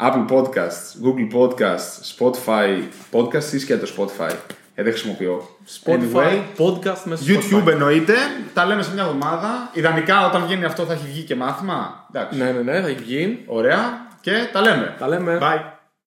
Apple 0.00 0.24
Podcasts, 0.30 1.04
Google 1.04 1.34
Podcasts, 1.36 2.16
Spotify, 2.18 2.82
podcast 3.12 3.52
ή 3.52 3.64
και 3.64 3.76
το 3.76 3.88
Spotify. 3.96 4.30
Ε, 4.74 4.82
δεν 4.82 4.92
χρησιμοποιώ. 4.92 5.48
Spotify, 5.84 6.14
Anyway, 6.14 6.40
podcast 6.58 7.02
μέσα 7.04 7.22
στο 7.24 7.32
YouTube 7.34 7.62
Spotify. 7.64 7.70
εννοείται. 7.70 8.14
Τα 8.54 8.66
λέμε 8.66 8.82
σε 8.82 8.92
μια 8.92 9.02
εβδομάδα. 9.02 9.70
Ιδανικά 9.72 10.26
όταν 10.26 10.44
βγαίνει 10.44 10.64
αυτό 10.64 10.84
θα 10.84 10.92
έχει 10.92 11.06
βγει 11.06 11.22
και 11.22 11.34
μάθημα. 11.36 12.06
Εντάξει. 12.14 12.38
Ναι, 12.38 12.50
ναι, 12.50 12.60
ναι, 12.72 12.80
θα 12.80 12.86
έχει 12.88 12.98
βγει. 12.98 13.42
Ωραία. 13.46 14.06
Και 14.20 14.32
τα 14.52 14.60
λέμε. 14.60 14.94
Τα 14.98 15.08
λέμε. 15.08 15.38
Bye. 15.42 15.75